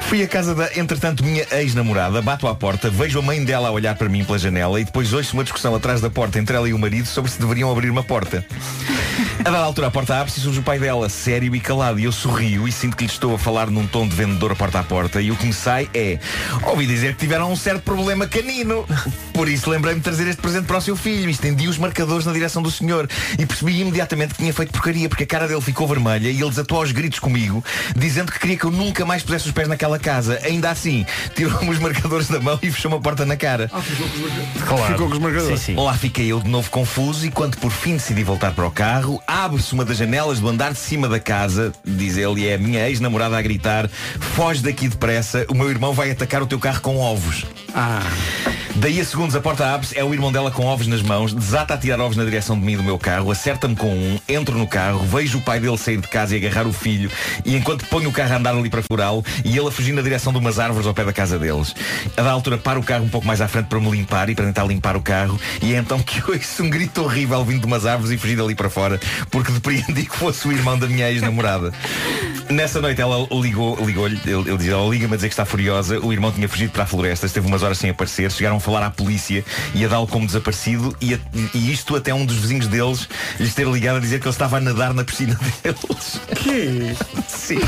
Fui 0.08 0.22
à 0.22 0.28
casa 0.28 0.54
da, 0.54 0.70
entretanto, 0.76 1.24
minha 1.24 1.46
ex-namorada, 1.52 2.20
bato 2.22 2.46
à 2.48 2.54
porta, 2.54 2.90
vejo 2.90 3.18
a 3.18 3.22
mãe 3.22 3.44
dela 3.44 3.68
a 3.68 3.72
olhar 3.72 3.94
para 3.94 4.08
mim 4.08 4.24
pela 4.24 4.38
janela 4.38 4.80
e 4.80 4.84
depois 4.84 5.12
ouço 5.12 5.34
uma 5.34 5.42
discussão 5.44 5.74
atrás 5.74 6.00
da 6.00 6.10
porta 6.10 6.38
entre 6.38 6.56
ela 6.56 6.68
e 6.68 6.72
o 6.72 6.78
marido 6.78 7.06
sobre 7.06 7.30
se 7.30 7.40
deveriam 7.40 7.70
abrir 7.70 7.90
uma 7.90 8.02
porta. 8.02 8.44
A 9.44 9.50
dada 9.50 9.64
altura 9.64 9.88
a 9.88 9.90
porta 9.90 10.14
abre-se 10.20 10.38
e 10.38 10.42
surge 10.42 10.60
o 10.60 10.62
pai 10.62 10.78
dela, 10.78 11.08
sério 11.08 11.52
e 11.56 11.58
calado, 11.58 11.98
e 11.98 12.04
eu 12.04 12.12
sorrio 12.12 12.68
e 12.68 12.70
sinto 12.70 12.96
que 12.96 13.04
lhe 13.04 13.10
estou 13.10 13.34
a 13.34 13.38
falar 13.38 13.68
num 13.70 13.88
tom 13.88 14.06
de 14.06 14.14
vendedor 14.14 14.54
porta 14.54 14.78
a 14.78 14.84
porta 14.84 15.20
e 15.20 15.32
o 15.32 15.36
que 15.36 15.46
me 15.46 15.52
sai 15.52 15.90
é 15.92 16.20
ouvi 16.62 16.86
dizer 16.86 17.14
que 17.14 17.20
tiveram 17.20 17.50
um 17.50 17.56
certo 17.56 17.82
problema 17.82 18.24
canino. 18.28 18.86
Por 19.34 19.48
isso 19.48 19.68
lembrei-me 19.68 19.98
de 19.98 20.04
trazer 20.04 20.28
este 20.28 20.40
presente 20.40 20.66
para 20.66 20.78
o 20.78 20.80
seu 20.80 20.94
filho 20.94 21.28
e 21.28 21.32
estendi 21.32 21.66
os 21.66 21.76
marcadores 21.76 22.24
na 22.24 22.32
direção 22.32 22.62
do 22.62 22.70
senhor 22.70 23.08
e 23.36 23.44
percebi 23.44 23.80
imediatamente 23.80 24.34
que 24.34 24.38
tinha 24.38 24.52
feito 24.52 24.70
porcaria 24.70 25.08
porque 25.08 25.24
a 25.24 25.26
cara 25.26 25.48
dele 25.48 25.60
ficou 25.60 25.88
vermelha 25.88 26.28
e 26.28 26.40
ele 26.40 26.48
desatou 26.48 26.78
aos 26.78 26.92
gritos 26.92 27.18
comigo 27.18 27.64
dizendo 27.96 28.30
que 28.30 28.38
queria 28.38 28.56
que 28.56 28.64
eu 28.64 28.70
nunca 28.70 29.04
mais 29.04 29.24
pusesse 29.24 29.46
os 29.46 29.52
pés 29.52 29.66
naquela 29.66 29.98
casa. 29.98 30.38
Ainda 30.44 30.70
assim, 30.70 31.04
tirou-me 31.34 31.70
os 31.70 31.80
marcadores 31.80 32.28
da 32.28 32.38
mão 32.38 32.60
e 32.62 32.70
fechou-me 32.70 32.96
a 32.96 33.00
porta 33.00 33.26
na 33.26 33.36
cara. 33.36 33.68
Claro. 34.68 34.92
Ficou 34.92 35.08
com 35.08 35.14
os 35.14 35.18
marcadores. 35.18 35.60
Sim, 35.60 35.74
sim. 35.74 35.82
Lá 35.82 35.94
fiquei 35.94 36.30
eu 36.30 36.38
de 36.38 36.48
novo 36.48 36.70
confuso 36.70 37.26
e 37.26 37.30
quando 37.30 37.56
por 37.56 37.72
fim 37.72 37.94
decidi 37.94 38.22
voltar 38.22 38.52
para 38.52 38.66
o 38.66 38.70
carro, 38.70 39.20
abre-se 39.32 39.72
uma 39.72 39.84
das 39.84 39.96
janelas 39.96 40.40
do 40.40 40.48
andar 40.48 40.72
de 40.72 40.78
cima 40.78 41.08
da 41.08 41.18
casa, 41.18 41.72
diz 41.84 42.16
ele, 42.16 42.42
e 42.42 42.48
é 42.48 42.54
a 42.54 42.58
minha 42.58 42.88
ex-namorada 42.88 43.36
a 43.36 43.42
gritar, 43.42 43.88
foge 44.34 44.62
daqui 44.62 44.88
depressa, 44.88 45.46
o 45.48 45.54
meu 45.54 45.70
irmão 45.70 45.92
vai 45.92 46.10
atacar 46.10 46.42
o 46.42 46.46
teu 46.46 46.58
carro 46.58 46.80
com 46.80 46.98
ovos. 46.98 47.44
Ah, 47.74 48.02
Daí 48.76 48.98
a 49.00 49.04
segundos 49.04 49.36
a 49.36 49.40
porta 49.40 49.66
abre-se, 49.66 49.98
é 49.98 50.02
o 50.02 50.14
irmão 50.14 50.32
dela 50.32 50.50
com 50.50 50.64
ovos 50.64 50.86
nas 50.86 51.02
mãos, 51.02 51.34
desata 51.34 51.74
a 51.74 51.78
tirar 51.78 52.00
ovos 52.00 52.16
na 52.16 52.24
direção 52.24 52.58
de 52.58 52.64
mim 52.64 52.76
do 52.76 52.82
meu 52.82 52.98
carro, 52.98 53.30
acerta-me 53.30 53.76
com 53.76 53.92
um, 53.92 54.18
entro 54.26 54.56
no 54.56 54.66
carro, 54.66 55.00
vejo 55.00 55.38
o 55.38 55.40
pai 55.42 55.60
dele 55.60 55.76
sair 55.76 55.98
de 55.98 56.08
casa 56.08 56.34
e 56.34 56.38
agarrar 56.38 56.66
o 56.66 56.72
filho, 56.72 57.10
e 57.44 57.54
enquanto 57.54 57.84
ponho 57.86 58.08
o 58.08 58.12
carro 58.12 58.32
a 58.32 58.36
andar 58.38 58.54
ali 58.54 58.70
para 58.70 58.82
furá-lo, 58.82 59.22
e 59.44 59.56
ele 59.56 59.68
a 59.68 59.70
fugir 59.70 59.92
na 59.92 60.00
direção 60.00 60.32
de 60.32 60.38
umas 60.38 60.58
árvores 60.58 60.86
ao 60.86 60.94
pé 60.94 61.04
da 61.04 61.12
casa 61.12 61.38
deles. 61.38 61.74
A 62.16 62.22
da 62.22 62.30
altura 62.30 62.56
paro 62.56 62.80
o 62.80 62.82
carro 62.82 63.04
um 63.04 63.08
pouco 63.08 63.26
mais 63.26 63.42
à 63.42 63.46
frente 63.46 63.66
para 63.66 63.78
me 63.78 63.90
limpar 63.90 64.30
e 64.30 64.34
para 64.34 64.46
tentar 64.46 64.64
limpar 64.64 64.96
o 64.96 65.02
carro, 65.02 65.38
e 65.60 65.74
é 65.74 65.78
então 65.78 66.00
que 66.00 66.22
ouço 66.30 66.62
um 66.62 66.70
grito 66.70 67.02
horrível 67.02 67.44
vindo 67.44 67.60
de 67.60 67.66
umas 67.66 67.84
árvores 67.84 68.10
e 68.10 68.16
fugi 68.16 68.34
dali 68.34 68.54
para 68.54 68.70
fora, 68.70 68.98
porque 69.30 69.52
depreendi 69.52 70.06
que 70.06 70.16
fosse 70.16 70.48
o 70.48 70.52
irmão 70.52 70.78
da 70.78 70.86
minha 70.86 71.10
ex-namorada. 71.10 71.72
Nessa 72.50 72.80
noite 72.80 73.00
ela 73.00 73.26
ligou, 73.40 73.76
ligou-lhe, 73.84 74.20
ele, 74.26 74.50
ele 74.50 74.56
diz, 74.58 74.68
ela 74.68 74.86
liga-me 74.88 75.14
a 75.14 75.16
dizer 75.16 75.28
que 75.28 75.32
está 75.32 75.44
furiosa, 75.44 75.98
o 76.00 76.12
irmão 76.12 76.30
tinha 76.30 76.48
fugido 76.48 76.70
para 76.72 76.82
a 76.82 76.86
floresta, 76.86 77.24
esteve 77.26 77.46
umas 77.46 77.62
horas 77.62 77.78
sem 77.78 77.88
aparecer, 77.90 78.30
chegaram 78.30 78.56
a 78.56 78.60
falar 78.60 78.84
à 78.84 78.90
polícia 78.90 79.42
e 79.74 79.84
a 79.84 79.88
dá-lo 79.88 80.06
como 80.06 80.26
desaparecido 80.26 80.94
e, 81.00 81.14
a- 81.14 81.18
e 81.54 81.72
isto 81.72 81.96
até 81.96 82.12
um 82.12 82.26
dos 82.26 82.36
vizinhos 82.36 82.66
deles 82.66 83.08
lhes 83.40 83.54
ter 83.54 83.66
ligado 83.66 83.96
a 83.96 84.00
dizer 84.00 84.20
que 84.20 84.26
ele 84.26 84.34
estava 84.34 84.58
a 84.58 84.60
nadar 84.60 84.92
na 84.92 85.02
piscina 85.04 85.38
deles. 85.62 86.20
que? 86.36 86.94
Sim. 87.28 87.58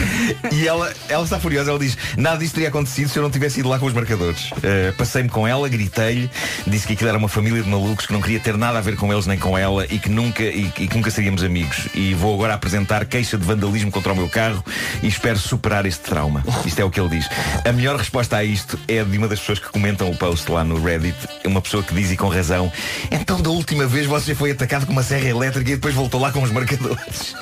E 0.52 0.68
ela, 0.68 0.92
ela 1.08 1.24
está 1.24 1.38
furiosa, 1.38 1.70
ela 1.70 1.78
diz, 1.78 1.96
nada 2.16 2.38
disto 2.38 2.54
teria 2.54 2.68
acontecido 2.68 3.08
se 3.08 3.18
eu 3.18 3.22
não 3.22 3.30
tivesse 3.30 3.60
ido 3.60 3.68
lá 3.68 3.78
com 3.78 3.86
os 3.86 3.92
marcadores. 3.94 4.50
Uh, 4.52 4.92
Passei-me 4.96 5.28
com 5.28 5.46
ela, 5.48 5.68
gritei-lhe, 5.68 6.30
disse 6.66 6.86
que 6.86 6.92
aquilo 6.92 7.08
era 7.08 7.18
uma 7.18 7.28
família 7.28 7.62
de 7.62 7.68
malucos, 7.68 8.06
que 8.06 8.12
não 8.12 8.20
queria 8.20 8.40
ter 8.40 8.56
nada 8.56 8.78
a 8.78 8.80
ver 8.82 8.96
com 8.96 9.12
eles 9.12 9.26
nem 9.26 9.38
com 9.38 9.56
ela 9.56 9.86
e 9.90 9.98
que 9.98 10.08
nunca, 10.08 10.42
e, 10.42 10.66
e 10.78 10.88
que 10.88 10.94
nunca 10.96 11.10
seríamos 11.10 11.42
amigos. 11.42 11.88
E 11.94 12.14
vou 12.14 12.34
agora 12.34 12.54
apresentar 12.54 13.04
queixa 13.06 13.36
de 13.38 13.44
vandalismo 13.44 13.90
contra 13.90 14.12
o 14.12 14.16
meu 14.16 14.28
carro 14.28 14.63
e 15.02 15.06
espero 15.08 15.38
superar 15.38 15.86
este 15.86 16.00
trauma. 16.02 16.44
Isto 16.64 16.80
é 16.80 16.84
o 16.84 16.90
que 16.90 17.00
ele 17.00 17.08
diz. 17.10 17.28
A 17.64 17.72
melhor 17.72 17.96
resposta 17.96 18.36
a 18.36 18.44
isto 18.44 18.78
é 18.88 19.02
de 19.04 19.18
uma 19.18 19.28
das 19.28 19.40
pessoas 19.40 19.58
que 19.58 19.68
comentam 19.68 20.10
o 20.10 20.16
post 20.16 20.50
lá 20.50 20.62
no 20.64 20.82
Reddit, 20.82 21.16
uma 21.44 21.60
pessoa 21.60 21.82
que 21.82 21.94
diz 21.94 22.10
e 22.10 22.16
com 22.16 22.28
razão, 22.28 22.72
então 23.10 23.40
da 23.40 23.50
última 23.50 23.86
vez 23.86 24.06
você 24.06 24.34
foi 24.34 24.50
atacado 24.50 24.86
com 24.86 24.92
uma 24.92 25.02
serra 25.02 25.28
elétrica 25.28 25.70
e 25.70 25.74
depois 25.74 25.94
voltou 25.94 26.20
lá 26.20 26.30
com 26.32 26.42
os 26.42 26.50
marcadores. 26.50 27.34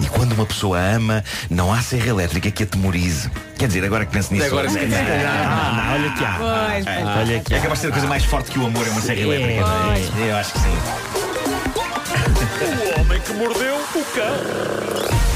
E 0.00 0.06
quando 0.08 0.32
uma 0.32 0.46
pessoa 0.46 0.78
ama, 0.78 1.22
não 1.50 1.72
há 1.72 1.80
serra 1.82 2.08
elétrica 2.08 2.50
que 2.50 2.62
atemorize. 2.62 3.30
Quer 3.58 3.66
dizer, 3.68 3.84
agora 3.84 4.04
que 4.04 4.12
penso 4.12 4.32
nisso. 4.32 4.46
Agora 4.46 4.68
que- 4.68 4.74
não, 4.74 4.86
não, 4.86 5.92
olha 5.94 6.10
que 6.12 6.24
há. 6.24 6.34
Pois, 6.38 6.84
pois. 6.84 7.06
Olha 7.18 7.36
aqui. 7.38 7.54
É 7.54 7.58
capaz 7.60 7.78
de 7.78 7.80
ser 7.82 7.88
a 7.88 7.92
coisa 7.92 8.06
mais 8.06 8.24
forte 8.24 8.50
que 8.50 8.58
o 8.58 8.66
amor 8.66 8.86
é 8.86 8.90
uma 8.90 9.00
serra 9.00 9.20
elétrica. 9.20 9.64
é? 10.20 10.30
Eu 10.30 10.36
acho 10.36 10.52
que 10.52 10.58
sim. 10.58 10.76
O 12.96 13.00
homem 13.00 13.20
que 13.20 13.32
mordeu 13.34 13.76
o 13.76 14.04
cão. 14.14 15.31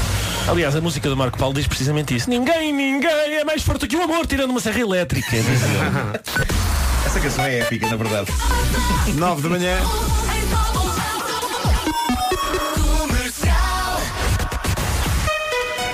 Aliás, 0.47 0.75
a 0.75 0.81
música 0.81 1.09
do 1.09 1.17
Marco 1.17 1.37
Paulo 1.37 1.53
diz 1.53 1.67
precisamente 1.67 2.15
isso. 2.15 2.29
Ninguém, 2.29 2.71
ninguém 2.71 3.35
é 3.35 3.43
mais 3.43 3.61
forte 3.63 3.85
que 3.85 3.97
o 3.97 4.01
amor, 4.01 4.25
tirando 4.25 4.51
uma 4.51 4.61
serra 4.61 4.79
elétrica. 4.79 5.35
Essa 7.05 7.19
canção 7.19 7.45
é 7.45 7.59
épica, 7.59 7.89
na 7.89 7.97
verdade. 7.97 8.31
9 9.13 9.41
da 9.41 9.49
manhã. 9.49 9.77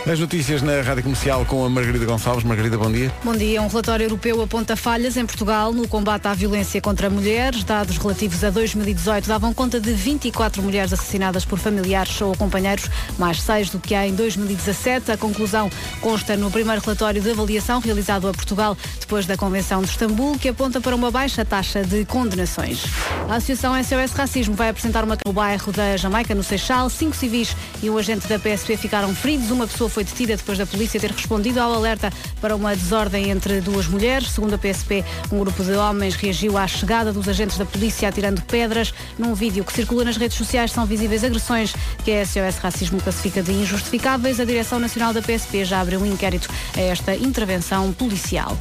As 0.05 0.19
notícias 0.19 0.61
na 0.61 0.81
Rádio 0.81 1.01
Comercial 1.01 1.45
com 1.45 1.63
a 1.63 1.69
Margarida 1.69 2.05
Gonçalves. 2.05 2.43
Margarida, 2.43 2.77
bom 2.77 2.91
dia. 2.91 3.09
Bom 3.23 3.33
dia. 3.33 3.61
Um 3.61 3.67
relatório 3.67 4.03
europeu 4.03 4.41
aponta 4.41 4.75
falhas 4.75 5.15
em 5.15 5.25
Portugal 5.25 5.71
no 5.71 5.87
combate 5.87 6.27
à 6.27 6.33
violência 6.33 6.81
contra 6.81 7.09
mulheres. 7.09 7.63
Dados 7.63 7.97
relativos 7.97 8.43
a 8.43 8.49
2018 8.49 9.29
davam 9.29 9.53
conta 9.53 9.79
de 9.79 9.93
24 9.93 10.61
mulheres 10.61 10.91
assassinadas 10.91 11.45
por 11.45 11.57
familiares 11.57 12.19
ou 12.19 12.35
companheiros, 12.35 12.89
mais 13.17 13.41
seis 13.41 13.69
do 13.69 13.79
que 13.79 13.95
há 13.95 14.05
em 14.05 14.13
2017. 14.13 15.09
A 15.09 15.17
conclusão 15.17 15.69
consta 16.01 16.35
no 16.35 16.51
primeiro 16.51 16.81
relatório 16.81 17.21
de 17.21 17.31
avaliação 17.31 17.79
realizado 17.79 18.27
a 18.27 18.33
Portugal 18.33 18.77
depois 18.99 19.25
da 19.25 19.37
Convenção 19.37 19.81
de 19.81 19.89
Istambul, 19.89 20.37
que 20.37 20.49
aponta 20.49 20.81
para 20.81 20.93
uma 20.93 21.11
baixa 21.11 21.45
taxa 21.45 21.81
de 21.81 22.03
condenações. 22.03 22.83
A 23.29 23.35
Associação 23.35 23.73
SOS 23.81 24.11
Racismo 24.11 24.53
vai 24.53 24.67
apresentar 24.67 25.05
uma 25.05 25.17
no 25.25 25.31
bairro 25.31 25.71
da 25.71 25.95
Jamaica, 25.95 26.35
no 26.35 26.43
Seixal. 26.43 26.89
Cinco 26.89 27.15
civis 27.15 27.55
e 27.81 27.89
um 27.89 27.97
agente 27.97 28.27
da 28.27 28.37
PSP 28.37 28.75
ficaram 28.75 29.15
feridos. 29.15 29.49
Uma 29.49 29.65
pessoa 29.65 29.92
foi 29.93 30.03
detida 30.03 30.35
depois 30.35 30.57
da 30.57 30.65
polícia 30.65 30.99
ter 30.99 31.11
respondido 31.11 31.59
ao 31.59 31.71
alerta 31.71 32.11
para 32.41 32.55
uma 32.55 32.75
desordem 32.75 33.29
entre 33.29 33.61
duas 33.61 33.87
mulheres. 33.87 34.31
Segundo 34.31 34.55
a 34.55 34.57
PSP, 34.57 35.05
um 35.31 35.37
grupo 35.39 35.63
de 35.63 35.73
homens 35.73 36.15
reagiu 36.15 36.57
à 36.57 36.67
chegada 36.67 37.13
dos 37.13 37.29
agentes 37.29 37.59
da 37.59 37.65
polícia 37.65 38.09
atirando 38.09 38.41
pedras. 38.41 38.91
Num 39.19 39.35
vídeo 39.35 39.63
que 39.63 39.71
circula 39.71 40.03
nas 40.03 40.17
redes 40.17 40.35
sociais 40.35 40.71
são 40.71 40.83
visíveis 40.85 41.23
agressões 41.23 41.75
que 42.03 42.11
a 42.11 42.25
SOS 42.25 42.57
Racismo 42.57 42.99
classifica 42.99 43.43
de 43.43 43.51
injustificáveis. 43.51 44.39
A 44.39 44.45
Direção 44.45 44.79
Nacional 44.79 45.13
da 45.13 45.21
PSP 45.21 45.63
já 45.63 45.79
abriu 45.79 45.99
um 45.99 46.05
inquérito 46.07 46.49
a 46.75 46.81
esta 46.81 47.15
intervenção 47.15 47.93
policial. 47.93 48.57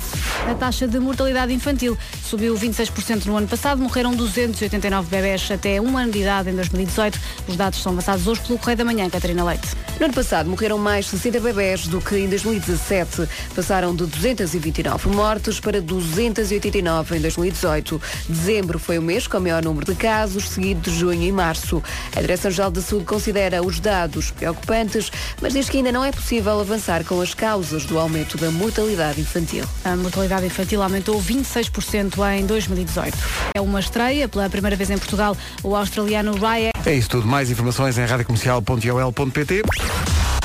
A 0.50 0.54
taxa 0.54 0.86
de 0.86 1.00
mortalidade 1.00 1.54
infantil 1.54 1.96
subiu 2.22 2.54
26% 2.54 3.24
no 3.24 3.36
ano 3.38 3.48
passado. 3.48 3.80
Morreram 3.80 4.14
289 4.14 5.08
bebés 5.08 5.50
até 5.50 5.80
um 5.80 5.96
ano 5.96 6.12
de 6.12 6.18
idade 6.18 6.50
em 6.50 6.54
2018. 6.54 7.18
Os 7.48 7.56
dados 7.56 7.82
são 7.82 7.92
avançados 7.92 8.26
hoje 8.26 8.42
pelo 8.42 8.58
Correio 8.58 8.76
da 8.76 8.84
Manhã, 8.84 9.08
Catarina 9.08 9.42
Leite. 9.42 9.68
No 9.98 10.06
ano 10.06 10.14
passado 10.14 10.50
morreram 10.50 10.76
mais 10.78 11.06
60 11.22 11.38
bebés 11.38 11.86
do 11.86 12.00
que 12.00 12.16
em 12.16 12.28
2017. 12.28 13.28
Passaram 13.54 13.94
de 13.94 14.06
229 14.06 15.08
mortos 15.10 15.60
para 15.60 15.80
289 15.80 17.16
em 17.16 17.20
2018. 17.20 18.02
Dezembro 18.28 18.76
foi 18.76 18.98
o 18.98 19.02
mês 19.02 19.28
com 19.28 19.38
o 19.38 19.40
maior 19.40 19.62
número 19.62 19.86
de 19.86 19.94
casos, 19.94 20.48
seguido 20.48 20.80
de 20.80 20.98
junho 20.98 21.22
e 21.22 21.30
março. 21.30 21.80
A 22.16 22.20
Direção-Geral 22.20 22.72
de 22.72 22.82
Saúde 22.82 23.04
considera 23.04 23.62
os 23.62 23.78
dados 23.78 24.32
preocupantes, 24.32 25.12
mas 25.40 25.52
diz 25.52 25.68
que 25.68 25.76
ainda 25.76 25.92
não 25.92 26.04
é 26.04 26.10
possível 26.10 26.58
avançar 26.58 27.04
com 27.04 27.20
as 27.20 27.34
causas 27.34 27.84
do 27.84 28.00
aumento 28.00 28.36
da 28.36 28.50
mortalidade 28.50 29.20
infantil. 29.20 29.64
A 29.84 29.94
mortalidade 29.94 30.46
infantil 30.46 30.82
aumentou 30.82 31.22
26% 31.22 32.36
em 32.36 32.46
2018. 32.46 33.16
É 33.54 33.60
uma 33.60 33.78
estreia, 33.78 34.26
pela 34.26 34.50
primeira 34.50 34.74
vez 34.74 34.90
em 34.90 34.98
Portugal, 34.98 35.36
o 35.62 35.76
australiano 35.76 36.32
Ryan. 36.32 36.70
É 36.84 36.92
isso 36.92 37.10
tudo. 37.10 37.28
Mais 37.28 37.48
informações 37.48 37.96
em 37.96 38.04
radiocomercial.ol.pt 38.04 39.62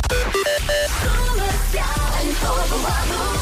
comercial 0.07 1.89
en 2.21 2.35
todo 2.35 3.36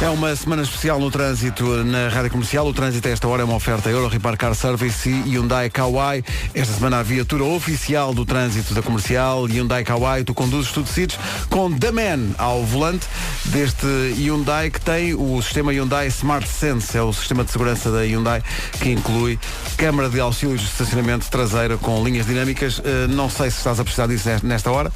É 0.00 0.08
uma 0.08 0.34
semana 0.36 0.62
especial 0.62 1.00
no 1.00 1.10
trânsito 1.10 1.64
na 1.84 2.08
Rádio 2.08 2.30
Comercial. 2.30 2.64
O 2.68 2.72
trânsito 2.72 3.08
a 3.08 3.10
esta 3.10 3.26
hora 3.26 3.42
é 3.42 3.44
uma 3.44 3.56
oferta 3.56 3.90
Euro 3.90 4.06
Repar 4.06 4.36
Car 4.36 4.54
Service 4.54 5.08
e 5.10 5.34
Hyundai 5.34 5.68
Kauai. 5.68 6.22
Esta 6.54 6.72
semana 6.72 7.00
a 7.00 7.02
viatura 7.02 7.42
oficial 7.42 8.14
do 8.14 8.24
trânsito 8.24 8.74
da 8.74 8.80
Comercial, 8.80 9.46
Hyundai 9.46 9.82
Kauai. 9.82 10.22
Tu 10.22 10.32
conduzes, 10.32 10.70
tu 10.70 10.82
decides, 10.82 11.18
com 11.50 11.72
The 11.76 11.90
Man 11.90 12.32
ao 12.38 12.62
volante 12.64 13.08
deste 13.46 13.86
Hyundai 14.16 14.70
que 14.70 14.80
tem 14.80 15.14
o 15.14 15.42
sistema 15.42 15.72
Hyundai 15.72 16.06
Smart 16.06 16.48
Sense. 16.48 16.96
É 16.96 17.02
o 17.02 17.12
sistema 17.12 17.42
de 17.42 17.50
segurança 17.50 17.90
da 17.90 18.02
Hyundai 18.04 18.40
que 18.80 18.92
inclui 18.92 19.36
câmara 19.76 20.08
de 20.08 20.20
auxílio 20.20 20.56
de 20.56 20.64
estacionamento 20.64 21.28
traseira 21.28 21.76
com 21.76 22.04
linhas 22.04 22.24
dinâmicas. 22.24 22.80
Eh, 22.84 23.08
Não 23.08 23.28
sei 23.28 23.50
se 23.50 23.58
estás 23.58 23.80
a 23.80 23.82
precisar 23.82 24.06
disso 24.06 24.28
nesta 24.44 24.70
hora, 24.70 24.92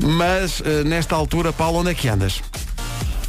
mas 0.00 0.62
eh, 0.64 0.82
nesta 0.82 1.14
altura, 1.14 1.52
Paulo, 1.52 1.80
onde 1.80 1.90
é 1.90 1.94
que 1.94 2.08
andas? 2.08 2.40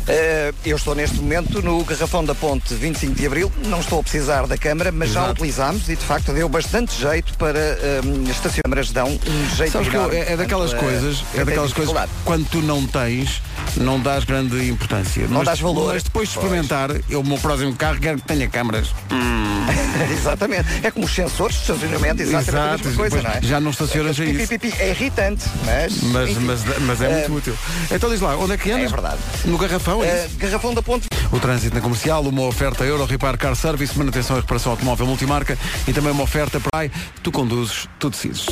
Eh, 0.10 0.54
eu 0.66 0.78
estou 0.78 0.96
neste 0.96 1.18
momento 1.18 1.62
no 1.62 1.84
garrafão 1.84 2.24
da 2.24 2.34
ponte 2.34 2.74
25 2.74 3.14
de 3.14 3.26
Abril, 3.26 3.52
não 3.66 3.80
estou 3.82 4.00
a 4.00 4.04
precisar 4.04 4.48
da 4.48 4.58
câmara, 4.58 4.90
mas 4.92 5.10
já 5.12 5.20
a 5.20 5.24
Exato. 5.26 5.42
utilizámos 5.42 5.90
e 5.90 5.96
de 5.98 6.04
facto 6.06 6.32
deu 6.32 6.48
bastante 6.48 6.98
jeito 6.98 7.34
para 7.38 7.60
eh, 7.60 8.00
estacionar 8.30 8.86
dão 8.94 9.08
um 9.10 9.56
jeito 9.56 9.72
Sabes 9.74 9.90
que 9.90 9.96
eu- 9.96 10.12
é, 10.14 10.34
é 10.34 10.38
daquelas 10.38 10.72
Portanto, 10.72 10.90
eh, 10.90 11.00
coisas, 11.00 11.24
é 11.36 11.44
daquelas 11.46 11.74
coisas 11.74 12.10
quando 12.24 12.48
tu 12.50 12.62
não 12.62 12.86
tens, 12.88 13.42
não 13.76 14.00
dás 14.00 14.24
grande 14.24 14.70
importância. 14.70 15.24
Não 15.28 15.40
mas, 15.40 15.46
dás 15.48 15.60
valor. 15.60 15.94
Mas 15.94 16.04
depois 16.04 16.30
de 16.30 16.36
experimentar, 16.38 16.90
eu, 17.10 17.20
o 17.20 17.26
meu 17.26 17.38
próximo 17.38 17.76
carro 17.76 18.00
quero 18.00 18.18
que 18.22 18.28
tenha 18.28 18.48
câmaras. 18.48 18.94
exatamente. 20.12 20.68
É 20.84 20.92
como 20.92 21.06
os 21.06 21.14
sensores 21.14 21.56
de 21.58 21.62
estacionamento, 21.64 22.22
exatamente 22.22 22.56
a 22.56 22.62
Exato, 22.70 22.88
mesma 22.88 22.98
coisa, 23.10 23.22
não 23.22 23.32
é? 23.32 23.40
já 23.42 23.60
não 23.60 23.72
estacionas 23.72 24.20
a 24.20 24.24
Pi, 24.24 24.58
pi, 24.58 24.68
isso. 24.68 24.78
É 24.82 24.90
irritante, 24.92 25.46
mas. 25.66 26.02
Mas, 26.04 26.38
mas, 26.38 26.60
mas 26.82 27.02
é 27.02 27.06
Eh, 27.06 27.28
muito 27.28 27.38
útil. 27.38 27.58
Então 27.92 28.10
diz 28.10 28.22
lá, 28.22 28.36
onde 28.38 28.54
é 28.54 28.58
que 28.58 28.72
andas? 28.72 28.86
É 28.86 28.88
verdade. 28.96 29.18
No 29.46 29.58
garrafão, 29.58 29.97
é 30.04 30.08
eh, 30.08 30.26
isso? 30.26 30.38
garrafão 30.38 30.74
da 30.74 30.82
ponte. 30.82 31.08
O 31.32 31.40
trânsito 31.40 31.76
na 31.76 31.82
comercial, 31.82 32.22
uma 32.24 32.44
oferta 32.44 32.84
Euro 32.84 33.06
Repar 33.06 33.38
Car 33.38 33.56
Service, 33.56 33.98
manutenção 33.98 34.38
e 34.38 34.40
reparação 34.40 34.72
automóvel 34.72 35.06
multimarca 35.06 35.58
e 35.88 35.94
também 35.94 36.12
uma 36.12 36.24
oferta 36.24 36.60
Prime. 36.60 36.92
Tu 37.22 37.32
conduzes, 37.32 37.88
tu 38.00 38.10
decides. 38.10 38.46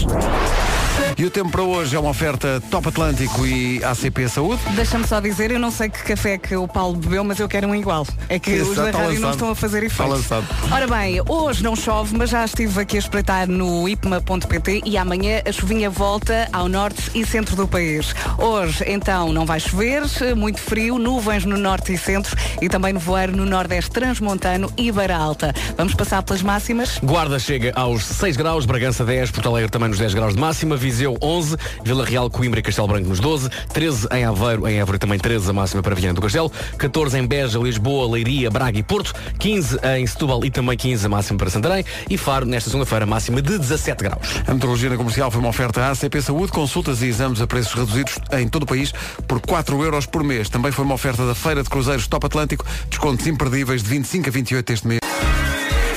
E 1.18 1.24
o 1.26 1.30
tempo 1.30 1.50
para 1.50 1.62
hoje 1.64 1.96
é 1.96 2.00
uma 2.00 2.10
oferta 2.10 2.62
Top 2.70 2.88
Atlântico 2.90 3.46
e 3.46 3.82
ACP 3.84 4.28
Saúde. 4.28 4.62
Deixa-me 4.76 5.08
só 5.08 5.20
dizer, 5.22 5.50
eu 5.52 5.60
não 5.60 5.72
sei 5.72 5.88
que 5.90 6.04
café 6.04 6.34
é 6.34 6.38
que 6.38 6.56
o 6.56 6.68
Paulo 6.68 6.98
bebeu, 6.98 7.24
mas 7.24 7.40
eu 7.40 7.48
quero 7.48 7.68
um 7.68 7.76
igual. 7.76 8.06
É 8.28 8.38
que 8.38 8.52
Isso, 8.52 8.72
os 8.72 8.76
da 8.76 8.88
está 8.88 9.00
rádio 9.00 9.20
não 9.22 9.32
estão 9.32 9.50
a 9.50 9.56
fazer 9.56 9.84
Está 9.84 10.04
efeito. 10.04 10.18
lançado. 10.18 10.46
Ora 10.72 10.88
bem, 10.88 11.22
hoje 11.28 11.64
não 11.64 11.74
chove, 11.76 12.18
mas 12.18 12.30
já 12.30 12.44
estive 12.44 12.82
aqui 12.82 12.98
a 12.98 13.00
espreitar 13.00 13.48
no 13.48 13.88
ipma.pt 13.88 14.82
e 14.86 14.98
amanhã 14.98 15.42
a 15.48 15.52
chuvinha 15.54 15.90
volta 15.90 16.50
ao 16.52 16.68
norte 16.68 17.12
e 17.16 17.26
centro 17.26 17.56
do 17.56 17.66
país. 17.68 18.14
Hoje, 18.38 18.84
então, 18.86 19.32
não 19.32 19.46
vai 19.46 19.60
chover, 19.60 20.04
muito 20.36 20.60
frio, 20.60 20.98
nuvens 20.98 21.46
no 21.46 21.58
norte 21.58 21.94
e 21.94 21.98
centro 21.98 22.36
e 22.62 22.68
também 22.68 22.92
nevoeiro 22.92 23.36
no 23.36 23.46
nordeste 23.46 23.90
transmontano 23.92 24.70
e 24.76 24.92
Beira 24.92 25.16
Alta. 25.16 25.54
Vamos 25.78 25.94
passar 25.94 26.22
pelas 26.24 26.42
máximas? 26.42 27.00
Guarda 27.02 27.40
chega 27.40 27.72
aos 27.76 28.04
6 28.04 28.36
graus, 28.36 28.66
Bragança 28.66 29.06
10, 29.06 29.32
Porto 29.32 29.48
Alegre 29.50 29.70
também 29.72 29.88
nos 29.88 29.98
10 29.98 30.14
graus 30.14 30.34
de 30.34 30.40
máxima, 30.42 30.76
Viseu 30.76 30.95
11, 31.22 31.58
Vila 31.84 32.06
Real, 32.06 32.30
Coimbra 32.30 32.60
e 32.60 32.64
Castelo 32.64 32.88
Branco 32.88 33.10
nos 33.10 33.20
12, 33.20 33.50
13 33.74 34.08
em 34.12 34.24
Aveiro, 34.24 34.68
em 34.68 34.80
Évora 34.80 34.98
também 34.98 35.20
13 35.20 35.50
a 35.50 35.54
máxima 35.54 35.84
para 35.84 35.96
Viana 35.96 36.14
do 36.14 36.22
Castelo, 36.22 36.52
14 36.78 37.18
em 37.18 37.28
Beja, 37.28 37.60
Lisboa, 37.60 38.12
Leiria, 38.14 38.50
Braga 38.50 38.80
e 38.80 38.84
Porto, 38.84 39.14
15 39.40 39.80
em 39.98 40.08
Setúbal 40.08 40.46
e 40.46 40.52
também 40.52 40.78
15 40.78 41.06
a 41.06 41.10
máxima 41.10 41.38
para 41.38 41.50
Santarém 41.50 41.84
e 42.10 42.18
Faro 42.18 42.46
nesta 42.46 42.70
segunda-feira 42.70 43.06
máxima 43.06 43.42
de 43.42 43.58
17 43.58 44.04
graus. 44.04 44.42
A 44.48 44.54
metrologia 44.54 44.90
na 44.90 44.98
comercial 44.98 45.30
foi 45.30 45.40
uma 45.40 45.50
oferta 45.50 45.82
à 45.82 45.92
ACP 45.92 46.22
Saúde, 46.22 46.52
consultas 46.52 47.02
e 47.02 47.08
exames 47.08 47.42
a 47.42 47.48
preços 47.48 47.74
reduzidos 47.74 48.18
em 48.32 48.48
todo 48.48 48.64
o 48.64 48.66
país 48.66 48.94
por 49.28 49.42
4 49.42 49.84
euros 49.84 50.06
por 50.06 50.24
mês. 50.24 50.50
Também 50.50 50.72
foi 50.72 50.86
uma 50.86 50.96
oferta 50.96 51.26
da 51.26 51.36
Feira 51.36 51.64
de 51.64 51.70
Cruzeiros 51.70 52.08
Top 52.08 52.26
Atlântico, 52.26 52.66
descontos 52.90 53.26
imperdíveis 53.28 53.84
de 53.84 53.90
25 53.90 54.30
a 54.30 54.32
28 54.32 54.66
deste 54.66 54.88
mês. 54.88 55.05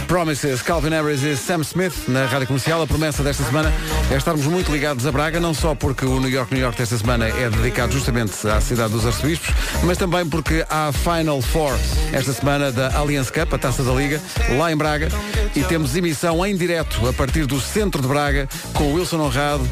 Promises, 0.09 0.63
Calvin 0.63 0.89
Harris 0.89 1.23
e 1.23 1.37
Sam 1.37 1.61
Smith 1.61 2.09
na 2.09 2.25
Rádio 2.25 2.47
Comercial. 2.47 2.81
A 2.81 2.87
promessa 2.87 3.23
desta 3.23 3.45
semana 3.45 3.71
é 4.11 4.17
estarmos 4.17 4.47
muito 4.47 4.73
ligados 4.73 5.07
a 5.07 5.13
Braga, 5.13 5.39
não 5.39 5.53
só 5.53 5.75
porque 5.75 6.07
o 6.07 6.19
New 6.19 6.31
York, 6.31 6.53
New 6.53 6.63
York 6.63 6.79
desta 6.79 6.97
semana 6.97 7.29
é 7.29 7.51
dedicado 7.51 7.93
justamente 7.93 8.35
à 8.49 8.59
cidade 8.59 8.91
dos 8.91 9.05
arcebispos, 9.05 9.55
mas 9.85 9.99
também 9.99 10.27
porque 10.27 10.65
há 10.71 10.89
a 10.89 10.93
Final 10.93 11.43
Four 11.43 11.79
esta 12.11 12.33
semana 12.33 12.73
da 12.73 12.97
Allianz 12.97 13.31
Cup, 13.31 13.53
a 13.53 13.59
Taça 13.59 13.83
da 13.83 13.93
Liga, 13.93 14.19
lá 14.57 14.73
em 14.73 14.77
Braga, 14.77 15.11
e 15.55 15.63
temos 15.63 15.95
emissão 15.95 16.45
em 16.45 16.57
direto 16.57 17.07
a 17.07 17.13
partir 17.13 17.45
do 17.45 17.61
centro 17.61 18.01
de 18.01 18.09
Braga 18.09 18.49
com 18.73 18.85
o 18.85 18.95
Wilson 18.95 19.21
Honrado 19.21 19.69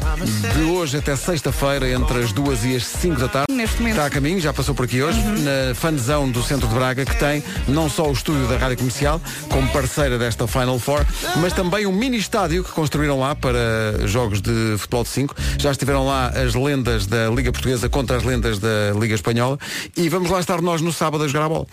de 0.55 0.61
hoje 0.65 0.97
até 0.97 1.15
sexta-feira 1.15 1.89
entre 1.89 2.19
as 2.19 2.31
duas 2.31 2.63
e 2.63 2.75
as 2.75 2.85
5 2.85 3.19
da 3.19 3.27
tarde. 3.27 3.47
Neste 3.51 3.77
momento. 3.79 3.95
Está 3.95 4.05
a 4.05 4.09
caminho, 4.11 4.39
já 4.39 4.53
passou 4.53 4.75
por 4.75 4.85
aqui 4.85 5.01
hoje, 5.01 5.19
na 5.19 5.73
fanzão 5.73 6.29
do 6.29 6.43
centro 6.43 6.67
de 6.67 6.75
Braga, 6.75 7.03
que 7.03 7.15
tem 7.17 7.43
não 7.67 7.89
só 7.89 8.07
o 8.07 8.13
estúdio 8.13 8.47
da 8.47 8.55
Rádio 8.55 8.77
Comercial, 8.77 9.19
como 9.49 9.67
parceira 9.69 10.15
desta 10.19 10.26
Final 10.35 10.79
Four, 10.79 11.05
mas 11.37 11.53
também 11.53 11.85
um 11.85 11.91
mini 11.91 12.17
estádio 12.17 12.63
que 12.63 12.71
construíram 12.71 13.19
lá 13.19 13.35
para 13.35 13.59
jogos 14.05 14.41
de 14.41 14.75
futebol 14.77 15.03
de 15.03 15.09
5. 15.09 15.35
Já 15.57 15.71
estiveram 15.71 16.05
lá 16.05 16.27
as 16.29 16.53
lendas 16.55 17.05
da 17.07 17.29
Liga 17.29 17.51
Portuguesa 17.51 17.87
contra 17.89 18.17
as 18.17 18.23
lendas 18.23 18.59
da 18.59 18.91
Liga 18.99 19.15
Espanhola 19.15 19.57
e 19.95 20.09
vamos 20.09 20.29
lá 20.29 20.39
estar 20.39 20.61
nós 20.61 20.81
no 20.81 20.91
sábado 20.91 21.23
a 21.23 21.27
jogar 21.27 21.45
a 21.45 21.49
bola. 21.49 21.67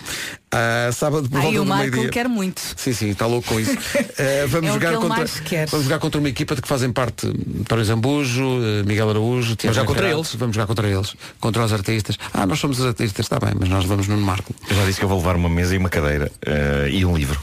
Ah, 0.52 0.90
sábado 0.92 1.28
por 1.28 1.38
Aí 1.38 1.44
volta 1.56 1.60
o 1.60 1.64
do 1.64 1.74
meio-dia. 1.74 2.08
quer 2.10 2.28
muito. 2.28 2.60
Sim, 2.76 2.92
sim, 2.92 3.10
está 3.10 3.26
louco 3.26 3.48
com 3.48 3.58
isso. 3.58 3.76
Eh, 4.16 4.46
vamos, 4.48 4.70
É 4.70 4.72
jogar 4.72 4.94
contra, 4.96 5.24
vamos 5.68 5.84
jogar 5.84 5.98
contra 5.98 6.20
uma 6.20 6.28
equipa 6.28 6.54
de 6.54 6.62
que 6.62 6.68
fazem 6.68 6.92
parte 6.92 7.26
António 7.26 7.84
Zambujo, 7.84 8.60
eh, 8.62 8.82
Miguel 8.84 9.10
Araújo, 9.10 9.56
Tiago 9.56 9.74
jogar 9.74 9.86
contra 9.86 10.08
eles? 10.08 10.34
Vamos 10.36 10.54
jogar 10.54 10.66
contra 10.66 10.88
eles, 10.88 11.14
contra 11.40 11.64
os 11.64 11.72
artistas. 11.72 12.16
Ah, 12.32 12.46
nós 12.46 12.58
somos 12.60 12.78
os 12.78 12.86
artistas, 12.86 13.26
está 13.26 13.38
bem, 13.40 13.52
mas 13.58 13.68
nós 13.68 13.84
vamos 13.84 14.06
no 14.06 14.16
Marco. 14.16 14.54
Eu 14.68 14.76
já 14.76 14.84
disse 14.84 14.98
que 14.98 15.04
eu 15.04 15.08
vou 15.08 15.18
levar 15.18 15.34
uma 15.34 15.48
mesa 15.48 15.74
e 15.74 15.78
uma 15.78 15.88
cadeira 15.88 16.30
eh, 16.46 16.88
e 16.90 17.04
um 17.04 17.16
livro. 17.16 17.40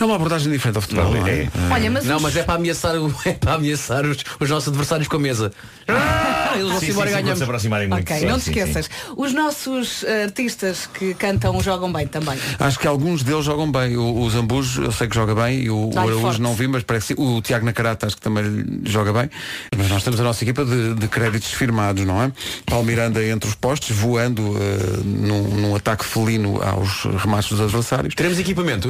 É 0.00 0.04
uma 0.04 0.16
abordagem 0.16 0.50
diferente 0.52 0.76
ao 0.76 0.82
futebol. 0.82 1.04
Não, 1.12 1.20
não 1.20 1.26
é? 1.26 1.42
é. 1.42 1.48
Olha, 1.70 1.90
mas 1.90 2.04
Não, 2.04 2.16
os- 2.16 2.22
mas 2.22 2.36
é 2.36 2.42
para 2.42 2.54
ameaçar, 2.54 2.94
o- 2.96 3.14
é 3.24 3.32
para 3.32 3.54
ameaçar 3.54 4.04
os, 4.06 4.18
os 4.40 4.50
nossos 4.50 4.68
adversários 4.68 5.08
com 5.08 5.16
a 5.16 5.20
mesa. 5.20 5.52
Não, 5.88 5.94
eles 6.58 6.70
vão 6.70 6.80
Sim, 6.80 6.86
se 6.86 6.92
embora 6.92 7.06
sim, 7.10 7.16
sim, 7.16 7.22
ganhamos. 7.22 7.30
quando 7.30 7.36
se 7.38 7.44
aproximarem 7.44 7.88
muito. 7.88 8.02
Ok, 8.02 8.18
Sim, 8.20 8.26
não 8.26 8.38
te 8.38 8.44
sim, 8.44 8.52
sim. 8.52 8.58
esqueças. 8.60 8.90
Os 9.16 9.32
nossos 9.32 10.04
eh, 10.04 10.24
artistas 10.24 10.86
que 10.92 11.14
cantam 11.14 11.60
jogam 11.62 11.92
bem 11.92 12.06
também. 12.06 12.38
Acho 12.58 12.78
que 12.78 12.86
alguns 12.86 13.22
deles 13.22 13.44
jogam 13.44 13.70
bem. 13.70 13.96
O, 13.96 14.18
o 14.20 14.30
Zambujo, 14.30 14.82
eu 14.82 14.92
sei 14.92 15.08
que 15.08 15.14
joga 15.14 15.34
bem, 15.34 15.62
e 15.62 15.70
o, 15.70 15.90
o 15.92 15.98
Araújo 15.98 16.20
forte. 16.20 16.40
não 16.40 16.54
vi, 16.54 16.66
mas 16.68 16.82
parece 16.82 17.14
que 17.14 17.22
sim. 17.22 17.22
O 17.36 17.40
Tiago 17.42 17.64
Nacarata 17.64 18.06
acho 18.06 18.16
que 18.16 18.22
também 18.22 18.44
joga 18.84 19.12
bem. 19.12 19.30
Mas 19.76 19.88
nós 19.88 20.02
temos 20.02 20.18
a 20.20 20.22
nossa 20.24 20.42
equipa 20.44 20.64
de, 20.64 20.94
de 20.94 21.08
créditos 21.08 21.52
firmados, 21.52 22.04
não 22.04 22.22
é? 22.22 22.32
Paulo 22.66 22.84
Miranda 22.84 23.22
entre 23.24 23.48
os 23.48 23.54
postes, 23.54 23.96
voando 23.96 24.56
eh, 24.58 25.00
num, 25.04 25.42
num 25.48 25.76
ataque 25.76 26.04
felino 26.04 26.60
aos 26.62 27.04
remates 27.22 27.50
dos 27.50 27.60
adversários. 27.60 28.14
Teremos 28.14 28.38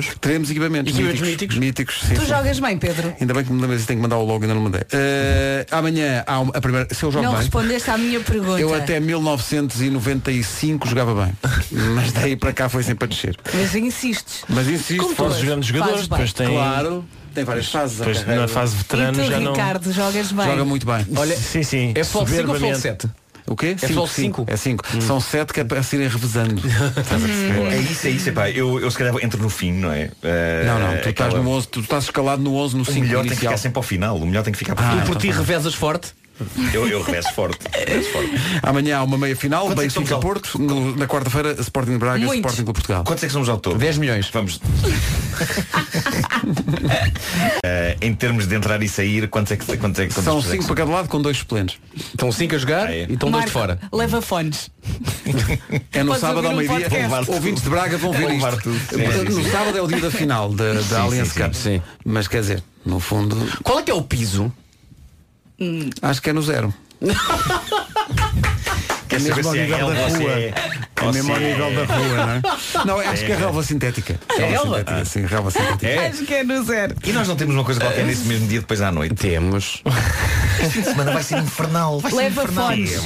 equipamentos? 0.00 0.20
Teremos 0.20 0.50
equipamentos, 0.50 0.92
Equipamentos 0.92 1.20
míticos. 1.28 1.56
míticos 1.58 2.00
sim, 2.06 2.14
tu 2.14 2.20
sim. 2.22 2.26
jogas 2.26 2.58
bem, 2.60 2.78
Pedro? 2.78 3.14
Ainda 3.20 3.34
bem 3.34 3.44
que 3.44 3.52
me 3.52 3.60
lembro 3.60 3.78
se 3.78 3.86
tenho 3.86 3.98
que 3.98 4.02
mandar 4.02 4.16
o 4.18 4.24
logo, 4.24 4.42
ainda 4.42 4.54
não 4.54 4.62
mandei. 4.62 4.82
Eh, 4.92 5.66
amanhã 5.70 6.24
há 6.26 6.40
uma- 6.40 6.52
a 6.56 6.60
primeira. 6.60 6.88
Se 6.94 7.02
eu 7.02 7.10
jogo 7.12 7.24
não 7.24 7.32
bem. 7.32 7.40
respondeste 7.42 7.90
à 7.90 7.98
minha 7.98 8.20
pergunta. 8.20 8.60
Eu 8.60 8.74
até 8.74 8.98
1995 9.00 10.88
jogava 10.88 11.14
bem. 11.24 11.32
Mas 11.94 12.12
daí 12.12 12.36
para 12.36 12.52
cá 12.52 12.68
foi 12.68 12.82
sempre 12.82 13.04
a 13.04 13.08
descer. 13.08 13.36
Mas 13.54 13.74
insistes. 13.74 14.44
Mas 14.48 14.68
insisto, 14.68 15.14
Como 15.14 15.14
tu 15.34 15.40
jogando 15.40 15.64
fazes 15.66 16.06
bem. 16.08 16.26
Claro, 16.52 17.04
tem 17.34 17.44
várias 17.44 17.68
fases. 17.68 17.98
Depois, 17.98 18.26
na 18.26 18.48
fase 18.48 18.76
veterano 18.76 19.20
E 19.20 19.24
tu, 19.24 19.30
já 19.30 19.40
não. 19.40 19.52
Ricardo, 19.52 19.92
jogas 19.92 20.32
bem. 20.32 20.46
Joga 20.46 20.64
muito 20.64 20.86
bem. 20.86 21.06
Olha, 21.16 21.36
Sim, 21.36 21.62
sim. 21.62 21.92
é 21.94 22.04
futebol 22.04 22.26
5 22.26 22.40
ou 22.40 22.46
soberbamente. 22.56 22.80
7? 22.82 23.08
O 23.52 23.56
quê? 23.56 23.76
É 23.80 24.06
cinco? 24.06 24.44
É 24.48 24.56
5. 24.56 25.02
São 25.02 25.20
7 25.20 25.52
que 25.52 25.60
é 25.60 25.64
para 25.64 25.82
se 25.82 25.96
irem 25.96 26.08
revezando. 26.08 26.62
É 27.70 27.76
isso, 27.78 28.06
é 28.06 28.10
isso, 28.10 28.28
epá. 28.30 28.50
Eu, 28.50 28.80
eu 28.80 28.90
se 28.90 28.96
calhar 28.98 29.14
entro 29.22 29.40
no 29.42 29.48
fim, 29.50 29.72
não 29.72 29.92
é? 29.92 30.10
Eh, 30.22 30.64
Não, 30.66 30.78
não, 30.78 30.88
tu 31.00 31.08
estás 31.08 31.28
aquela- 31.28 31.42
no 31.42 31.50
11, 31.50 31.68
tu 31.68 31.80
estás 31.80 32.04
escalado 32.04 32.42
no 32.42 32.54
11 32.54 32.76
no 32.76 32.82
O 32.82 32.84
5 32.86 33.00
melhor 33.00 33.20
tem 33.20 33.28
que 33.28 33.34
inicial. 33.34 33.52
ficar 33.52 33.58
sempre 33.62 33.78
ao 33.78 33.82
final. 33.82 34.16
O 34.16 34.26
melhor 34.26 34.42
tem 34.42 34.52
que 34.52 34.58
ficar 34.58 34.74
para 34.74 34.84
o 34.84 34.88
Ah, 34.88 34.90
final. 34.92 35.06
Por 35.06 35.16
ti 35.16 35.30
revezas 35.30 35.74
forte? 35.74 36.12
Eu, 36.72 36.86
eu 36.88 37.02
revezo 37.02 37.32
forte. 37.34 37.58
revezo 37.72 38.08
forte. 38.10 38.30
Amanhã 38.62 38.98
há 38.98 39.02
uma 39.04 39.18
meia 39.18 39.36
final, 39.36 39.66
Quantos 39.66 39.84
é 39.84 39.88
Benfica 39.88 40.14
ao- 40.14 40.20
Porto, 40.20 40.58
no- 40.58 40.96
na 40.96 41.06
quarta-feira 41.06 41.52
Sporting 41.60 41.92
de 41.92 41.98
Braga, 41.98 42.18
Muitos. 42.18 42.36
Sporting 42.36 42.64
Clube 42.64 42.72
Portugal. 42.78 43.04
Quantos 43.04 43.24
é 43.24 43.26
que 43.26 43.32
somos 43.32 43.48
ao 43.48 43.58
todo? 43.58 43.78
10 43.78 43.98
milhões. 43.98 44.28
Vamos. 44.32 44.60
Eh, 47.64 47.96
em 48.02 48.14
termos 48.14 48.46
de 48.46 48.54
entrar 48.54 48.82
e 48.82 48.88
sair, 48.88 49.28
quantos 49.28 49.52
é 49.52 49.56
que 49.56 49.64
quantos 49.76 49.98
é 50.00 50.06
que 50.06 50.14
quantos 50.14 50.24
São 50.24 50.38
é 50.38 50.42
que 50.42 50.48
5 50.50 50.66
para 50.66 50.76
cada 50.76 50.90
lado 50.90 51.08
com 51.08 51.20
dois 51.22 51.36
suplentes. 51.38 51.78
Estão 51.94 52.30
5 52.32 52.54
a 52.54 52.58
jogar 52.58 52.86
Ah, 52.88 52.94
é? 52.94 53.06
e 53.08 53.12
estão 53.14 53.30
dois 53.30 53.44
de 53.46 53.50
fora. 53.50 53.78
Leva 53.92 54.20
fones. 54.20 54.70
É 55.92 56.00
no 56.02 56.06
Podes 56.08 56.20
sábado 56.20 56.46
ao 56.46 56.52
um 56.54 56.56
meio-dia. 56.56 56.88
Ouvintes 57.28 57.62
de 57.62 57.70
Braga 57.70 57.96
vão 57.98 58.12
ver 58.12 58.30
isto. 58.34 58.62
tudo. 58.62 58.78
Sim, 58.78 59.12
sim, 59.12 59.24
No 59.36 59.44
sim. 59.44 59.50
sábado 59.50 59.78
é 59.78 59.82
o 59.82 59.86
dia 59.86 60.00
da 60.00 60.10
final 60.10 60.50
da, 60.52 60.72
da 60.74 60.82
Sim, 60.82 60.94
Allianz 60.96 61.28
sim, 61.28 61.40
Cup. 61.42 61.54
sim. 61.54 61.82
Mas 62.04 62.28
quer 62.28 62.40
dizer, 62.40 62.62
no 62.84 62.98
fundo, 63.00 63.36
Qual 63.62 63.78
é 63.78 63.82
que 63.82 63.90
é 63.90 63.94
o 63.94 64.02
piso? 64.02 64.52
Acho 66.02 66.22
que 66.22 66.30
é 66.30 66.32
no 66.32 66.42
zero. 66.42 66.72
Quer 69.08 69.16
É 69.16 69.20
saber 69.20 69.34
mesmo 69.36 69.48
ao 69.50 69.56
é 69.56 69.62
nível 69.66 69.78
da 69.92 70.08
rua. 70.08 70.30
é- 70.30 70.54
É 71.02 71.12
mesmo 71.12 71.32
ao 71.32 71.38
é- 71.38 71.40
nível 71.52 71.74
da 71.74 71.94
rua, 71.94 72.16
não 72.26 72.32
é? 72.32 72.42
Não, 72.86 72.98
acho 73.00 73.24
que 73.26 73.32
é 73.32 73.34
É. 73.34 73.38
relva 73.38 73.62
sintética. 73.62 74.18
É 74.38 74.44
relva? 74.46 74.78
sintética, 74.78 75.04
Sim, 75.04 75.26
relva 75.26 75.50
sintética. 75.50 75.86
É? 75.86 76.06
Acho 76.08 76.24
que 76.24 76.34
é 76.34 76.44
no 76.44 76.64
zero. 76.64 76.94
E 77.04 77.12
nós 77.12 77.28
não 77.28 77.36
temos 77.36 77.54
uma 77.54 77.64
coisa 77.64 77.78
qualquer 77.80 78.06
nesse 78.06 78.24
mesmo 78.24 78.46
dia 78.48 78.60
depois 78.60 78.80
à 78.80 78.90
noite. 78.90 79.14
Temos. 79.16 79.82
Este 80.62 80.70
fim 80.72 80.80
de 80.80 80.88
semana 80.88 81.12
vai 81.12 81.22
ser 81.22 81.38
infernal. 81.38 82.00
Vai 82.00 82.10
ser 82.10 82.16
Leva 82.16 82.42
infernal. 82.44 82.66
fones. 82.68 82.92
Mas 82.94 83.04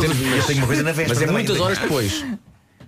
temos- 0.00 0.20
eu 0.38 0.42
tenho 0.44 0.58
uma 0.60 0.66
coisa 0.66 0.82
na 0.82 0.92
véspera 0.92 1.20
Mas 1.20 1.28
é 1.28 1.32
muitas 1.32 1.60
horas 1.60 1.78
depois. 1.78 2.24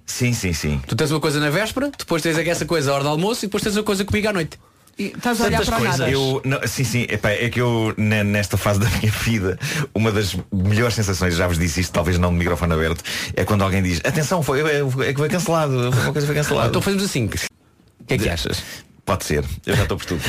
Sim, 0.07 0.33
sim, 0.33 0.55
sim. 0.55 0.81
Tu 0.87 0.97
tens 0.97 1.11
uma 1.11 1.21
coisa 1.21 1.39
na 1.39 1.51
véspera, 1.51 1.91
depois 1.99 2.23
tens 2.23 2.39
essa 2.39 2.65
coisa 2.65 2.91
à 2.91 2.95
hora 2.95 3.03
do 3.05 3.11
almoço 3.11 3.45
e 3.45 3.49
depois 3.49 3.63
tens 3.63 3.77
uma 3.77 3.83
coisa 3.83 4.03
comigo 4.07 4.27
à 4.29 4.33
noite. 4.33 4.59
E 4.99 5.13
Estás 5.17 5.41
a 5.41 5.45
olhar 5.45 5.59
Tantas 5.65 5.69
para 5.69 5.79
coisas. 5.79 6.13
Eu, 6.13 6.43
não, 6.45 6.59
sim, 6.67 6.83
sim, 6.83 7.07
epá, 7.09 7.31
é 7.31 7.49
que 7.49 7.61
eu 7.61 7.95
ne- 7.97 8.25
nesta 8.25 8.57
fase 8.57 8.81
da 8.81 8.89
minha 8.91 9.13
vida, 9.13 9.57
uma 9.95 10.11
das 10.11 10.37
melhores 10.53 10.95
sensações, 10.95 11.37
já 11.37 11.47
vos 11.47 11.59
disse 11.59 11.81
isto, 11.81 11.93
talvez 11.93 12.19
não 12.19 12.31
de 12.33 12.37
microfone 12.39 12.73
aberto, 12.75 13.03
é 13.37 13.45
quando 13.45 13.63
alguém 13.63 13.83
diz, 13.83 14.01
atenção, 14.05 14.43
foi, 14.43 14.61
é, 14.61 14.81
é 14.81 15.13
que 15.13 15.19
foi 15.19 15.29
cancelado, 15.29 15.91
uma 15.91 16.13
coisa 16.13 16.27
foi 16.27 16.35
cancelada. 16.35 16.69
então 16.69 16.83
fazemos 16.83 17.05
assim. 17.05 17.27
O 17.27 17.29
que 18.09 18.15
é 18.15 18.19
que 18.19 18.29
achas? 18.29 18.63
Pode 19.09 19.25
ser, 19.25 19.43
eu 19.65 19.75
já 19.75 19.85
estou 19.85 19.97
por 19.97 20.05
tudo. 20.05 20.21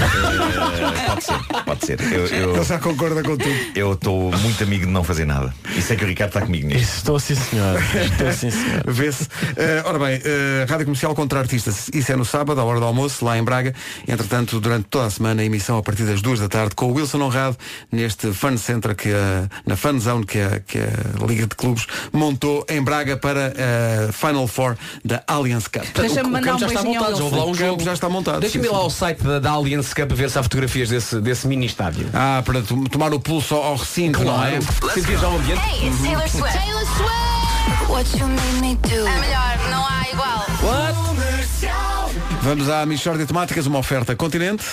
Pode 1.06 1.24
ser, 1.26 1.64
pode 1.66 1.86
ser. 1.86 2.00
Eu- 2.14 2.28
eu- 2.28 2.56
Ele 2.56 2.64
já 2.64 2.80
concorda 2.80 3.22
com 3.22 3.36
tudo. 3.36 3.56
Eu 3.76 3.92
estou 3.94 4.32
muito 4.32 4.64
amigo 4.64 4.86
de 4.86 4.92
não 4.92 5.04
fazer 5.04 5.26
nada. 5.26 5.54
E 5.76 5.82
sei 5.82 5.98
que 5.98 6.06
o 6.06 6.08
Ricardo 6.08 6.30
está 6.30 6.42
comigo 6.42 6.68
nisto. 6.68 6.96
Estou 6.98 7.20
sim 7.20 7.36
senhor. 7.36 7.78
Estou 7.82 8.32
sim 8.32 8.50
senhor. 8.50 8.84
Vê-se. 8.88 9.28
Eh, 9.58 9.84
ora 9.86 10.00
bem, 10.00 10.22
eh, 10.24 10.66
Rádio 10.70 10.86
Comercial 10.86 11.14
contra 11.14 11.40
Artistas. 11.40 11.90
Isso 11.94 12.10
é 12.12 12.16
no 12.16 12.24
sábado, 12.24 12.62
à 12.62 12.64
hora 12.64 12.80
do 12.80 12.86
almoço, 12.86 13.26
lá 13.26 13.38
em 13.38 13.44
Braga. 13.44 13.74
Entretanto, 14.08 14.62
durante 14.62 14.86
toda 14.90 15.08
a 15.08 15.10
semana, 15.10 15.42
a 15.42 15.46
emissão 15.46 15.78
a 15.78 15.84
partir 15.84 16.04
das 16.04 16.22
duas 16.22 16.40
da 16.40 16.48
tarde, 16.48 16.74
com 16.74 16.86
o 16.90 16.94
Wilson 16.94 17.20
Honrado, 17.22 17.58
neste 17.92 18.32
Fun 18.32 18.56
Center, 18.58 18.96
que 18.96 19.10
a- 19.10 19.50
na 19.66 19.76
Fun 19.76 20.00
Zone, 20.00 20.26
que 20.26 20.40
a, 20.40 20.60
que 20.62 20.78
a 20.78 21.26
Liga 21.28 21.48
de 21.48 21.56
Clubes 21.56 21.86
montou 22.14 22.66
em 22.70 22.82
Braga 22.82 23.18
para 23.18 23.54
a 24.10 24.12
Final 24.14 24.48
Four 24.48 24.78
da 25.04 25.22
Allianz 25.28 25.68
Cup. 25.68 25.84
Deixa-me 25.96 26.30
O 26.30 26.32
mandar 26.32 26.52
campo 26.54 26.56
um 26.56 26.60
já 26.60 26.68
está 26.68 26.82
beijinho 26.82 27.04
ao 27.04 27.12
montado, 27.12 27.18
já 27.18 27.24
houve 27.26 27.36
Wilson. 27.36 27.46
lá 27.46 27.46
um 27.46 27.52
O 27.52 27.58
campo 27.58 27.84
já 27.84 27.94
está 27.94 28.10
montado. 28.10 28.40
Ir 28.70 28.72
lá 28.72 28.78
ao 28.80 28.90
site 28.92 29.24
da, 29.24 29.40
da 29.40 29.50
Allianz 29.52 29.94
Cup 29.96 30.12
ver 30.14 30.30
se 30.30 30.38
há 30.38 30.44
fotografias 30.44 30.90
desse, 30.90 31.20
desse 31.20 31.48
mini 31.48 31.66
estádio. 31.66 32.08
Ah, 32.14 32.44
para 32.46 32.62
to- 32.62 32.88
tomar 32.88 33.12
o 33.14 33.20
pulso 33.20 33.56
ao 33.56 33.76
recinto, 33.76 34.24
não 34.24 34.44
é? 34.46 34.60
Sentir 34.94 35.18
já 35.18 35.28
o 35.28 35.36
ambiente. 35.38 35.60
Hey, 35.60 35.88
it's 35.88 36.02
Taylor 36.02 36.30
Swift. 36.30 36.58
Taylor 36.58 36.86
Swift. 36.86 37.92
What 37.92 38.18
you 38.20 38.28
made 38.28 38.62
me 38.62 38.76
do. 38.76 39.08
É 39.08 39.20
melhor, 39.20 39.58
não 39.72 39.86
há 39.88 40.06
igual. 40.14 40.46
Vamos 42.44 42.70
à 42.70 42.86
Michórdia 42.86 43.26
de 43.26 43.28
Temáticas, 43.34 43.66
uma 43.66 43.80
oferta 43.80 44.16
continente. 44.16 44.64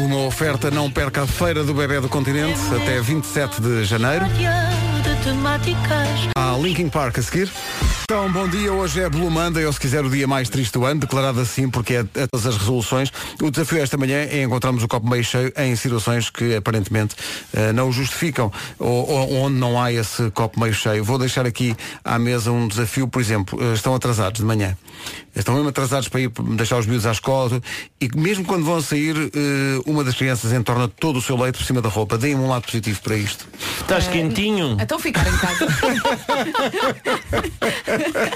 Uma 0.00 0.18
oferta 0.26 0.70
não 0.70 0.88
perca 0.90 1.22
a 1.22 1.26
feira 1.26 1.64
do 1.64 1.74
bebê 1.74 2.00
do 2.00 2.08
continente 2.08 2.60
até 2.80 3.00
27 3.00 3.60
de 3.60 3.84
janeiro. 3.84 4.24
Michórdia 5.18 5.24
de 5.24 5.24
temáticas. 5.24 6.28
Há 6.36 6.56
Linkin 6.56 6.88
Park 6.88 7.18
a 7.18 7.22
seguir. 7.22 7.50
Então, 8.10 8.30
bom 8.32 8.48
dia. 8.48 8.72
Hoje 8.72 9.00
é 9.00 9.08
Blue 9.08 9.30
Monday, 9.30 9.66
ou 9.66 9.72
se 9.72 9.78
quiser 9.78 10.04
o 10.04 10.10
dia 10.10 10.26
mais 10.26 10.48
triste 10.48 10.72
do 10.72 10.84
ano, 10.84 11.00
declarado 11.00 11.40
assim 11.40 11.68
porque 11.68 11.94
é 11.94 12.00
a 12.00 12.26
todas 12.26 12.46
as 12.46 12.56
resoluções. 12.56 13.12
O 13.42 13.50
desafio 13.50 13.82
esta 13.82 13.96
manhã 13.96 14.16
é 14.16 14.42
encontrarmos 14.42 14.82
o 14.82 14.88
copo 14.88 15.08
meio 15.08 15.22
cheio 15.22 15.52
em 15.56 15.76
situações 15.76 16.30
que 16.30 16.56
aparentemente 16.56 17.14
eh, 17.52 17.72
não 17.72 17.90
o 17.90 17.92
justificam, 17.92 18.50
ou, 18.78 19.08
ou 19.08 19.34
onde 19.42 19.56
não 19.56 19.80
há 19.80 19.92
esse 19.92 20.30
copo 20.30 20.58
meio 20.58 20.72
cheio. 20.72 21.04
Vou 21.04 21.18
deixar 21.18 21.44
aqui 21.44 21.76
à 22.02 22.18
mesa 22.18 22.50
um 22.50 22.66
desafio, 22.66 23.06
por 23.06 23.20
exemplo, 23.20 23.62
eh, 23.62 23.74
estão 23.74 23.94
atrasados 23.94 24.40
de 24.40 24.46
manhã. 24.46 24.74
Estão 25.36 25.54
mesmo 25.54 25.68
atrasados 25.68 26.08
para 26.08 26.20
ir 26.20 26.30
deixar 26.56 26.78
os 26.78 26.86
miúdos 26.86 27.06
à 27.06 27.12
escola 27.12 27.60
e 28.00 28.08
mesmo 28.16 28.44
quando 28.44 28.64
vão 28.64 28.80
sair, 28.80 29.14
eh, 29.16 29.80
uma 29.86 30.02
das 30.02 30.14
crianças 30.14 30.52
entorna 30.52 30.88
todo 30.88 31.18
o 31.18 31.22
seu 31.22 31.36
leite 31.36 31.58
por 31.58 31.64
cima 31.64 31.82
da 31.82 31.90
roupa. 31.90 32.16
Deem-me 32.16 32.40
um 32.40 32.48
lado 32.48 32.64
positivo 32.64 33.00
para 33.02 33.16
isto. 33.16 33.46
Estás 33.80 34.08
quentinho? 34.08 34.78
Então 34.80 34.98
ficar 35.08 35.28
em 35.28 35.38
casa. 35.38 35.66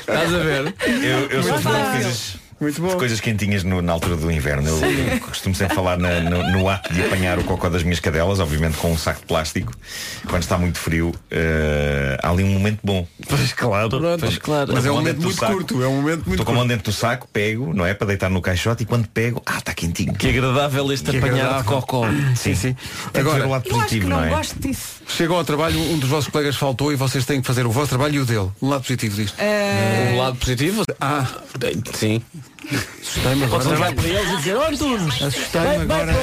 Estás 0.01 0.35
a 0.35 0.39
ver? 0.39 0.75
Eu, 0.87 1.29
eu 1.31 1.43
sou 1.43 1.53
Muito 1.53 1.63
fã 1.63 1.99
de 1.99 2.05
fácil. 2.05 2.42
Coisas, 2.63 2.79
Muito 2.79 2.83
bom. 2.83 2.89
de 2.89 2.97
coisas 2.99 3.21
quentinhas 3.21 3.65
no- 3.65 3.83
na 3.83 3.93
altura 3.93 4.17
do 4.17 4.31
inverno. 4.31 4.69
Eu, 4.69 4.79
eu 5.15 5.21
costumo 5.21 5.55
sempre 5.55 5.75
falar 5.75 5.99
na- 5.99 6.21
no, 6.21 6.51
no 6.53 6.69
ato 6.69 6.93
de 6.93 7.03
apanhar 7.05 7.39
o 7.39 7.45
cocó 7.45 7.69
das 7.69 7.83
minhas 7.83 8.01
cadelas, 8.01 8.39
obviamente 8.41 8.77
com 8.77 8.93
um 8.93 8.97
saco 8.99 9.21
de 9.21 9.27
plástico. 9.27 9.73
Quando 10.29 10.43
está 10.43 10.57
muito 10.57 10.79
frio, 10.79 11.13
eh, 11.31 12.17
há 12.23 12.31
ali 12.31 12.45
um 12.45 12.51
momento 12.51 12.79
bom. 12.83 13.07
Pois 13.29 13.53
claro, 13.53 13.89
pois 14.19 14.39
claro. 14.39 14.73
Mas 14.75 14.87
é 14.87 14.91
um 14.91 14.95
momento 14.97 15.17
do 15.19 15.25
muito 15.25 15.39
saco. 15.39 15.53
curto, 15.55 15.83
é 15.83 15.89
um 15.89 15.97
momento 16.01 16.19
muito 16.27 16.31
Estou 16.33 16.47
com 16.47 16.53
a 16.53 16.55
mão 16.55 16.67
dentro 16.67 16.85
do 16.85 16.93
saco, 16.97 17.29
pego, 17.33 17.73
não 17.75 17.85
é? 17.85 17.95
Para 17.95 18.07
deitar 18.09 18.31
no 18.31 18.41
caixote 18.41 18.83
e 18.85 18.87
quando 18.87 19.07
pego, 19.09 19.43
ah, 19.47 19.59
está 19.59 19.75
quentinho. 19.75 20.15
Que 20.15 20.29
agradável 20.29 20.93
este 20.93 21.11
Que 21.11 21.17
apanhar 21.19 21.35
de 21.35 21.41
agradável. 21.41 21.81
cocó. 21.81 22.07
Sim, 22.37 22.55
sim. 22.55 22.75
Tem 22.75 22.77
que 22.77 23.13
ver 23.13 23.21
Agora, 23.21 23.47
o 23.47 23.51
lado 23.51 23.53
Eu 23.53 23.57
acho 23.57 23.63
que 23.63 23.71
positivo, 23.71 24.09
não 24.09 24.17
não 24.19 24.25
é? 24.25 24.29
gosto 24.31 24.59
disso. 24.61 25.03
chegam 25.09 25.37
ao 25.37 25.45
trabalho, 25.45 25.79
um 25.81 25.99
dos 25.99 26.09
vossos 26.09 26.31
colegas 26.31 26.57
faltou 26.57 26.93
e 26.93 26.97
vocês 26.97 27.25
têm 27.25 27.41
que 27.41 27.47
fazer 27.47 27.67
o 27.67 27.71
vosso 27.71 27.89
trabalho 27.89 28.15
e 28.15 28.19
o 28.21 28.25
dele. 28.25 28.51
Um 28.63 28.69
lado 28.69 28.83
positivo 28.83 29.17
disto. 29.17 29.37
Um 30.13 30.19
lado 30.19 30.37
positivo? 30.37 30.83
Ah, 31.01 31.27
Sim. 31.95 32.23
Assustei-me 32.67 33.47
Podes 33.49 33.67
agora. 33.67 33.81
olhar 33.81 33.95
para 33.95 34.09
eles 34.09 34.33
e 34.33 34.37
dizer, 34.37 34.57
oh 34.57 34.63
Antunes, 34.65 35.23
Assustei-me 35.23 35.69
agora. 35.83 36.15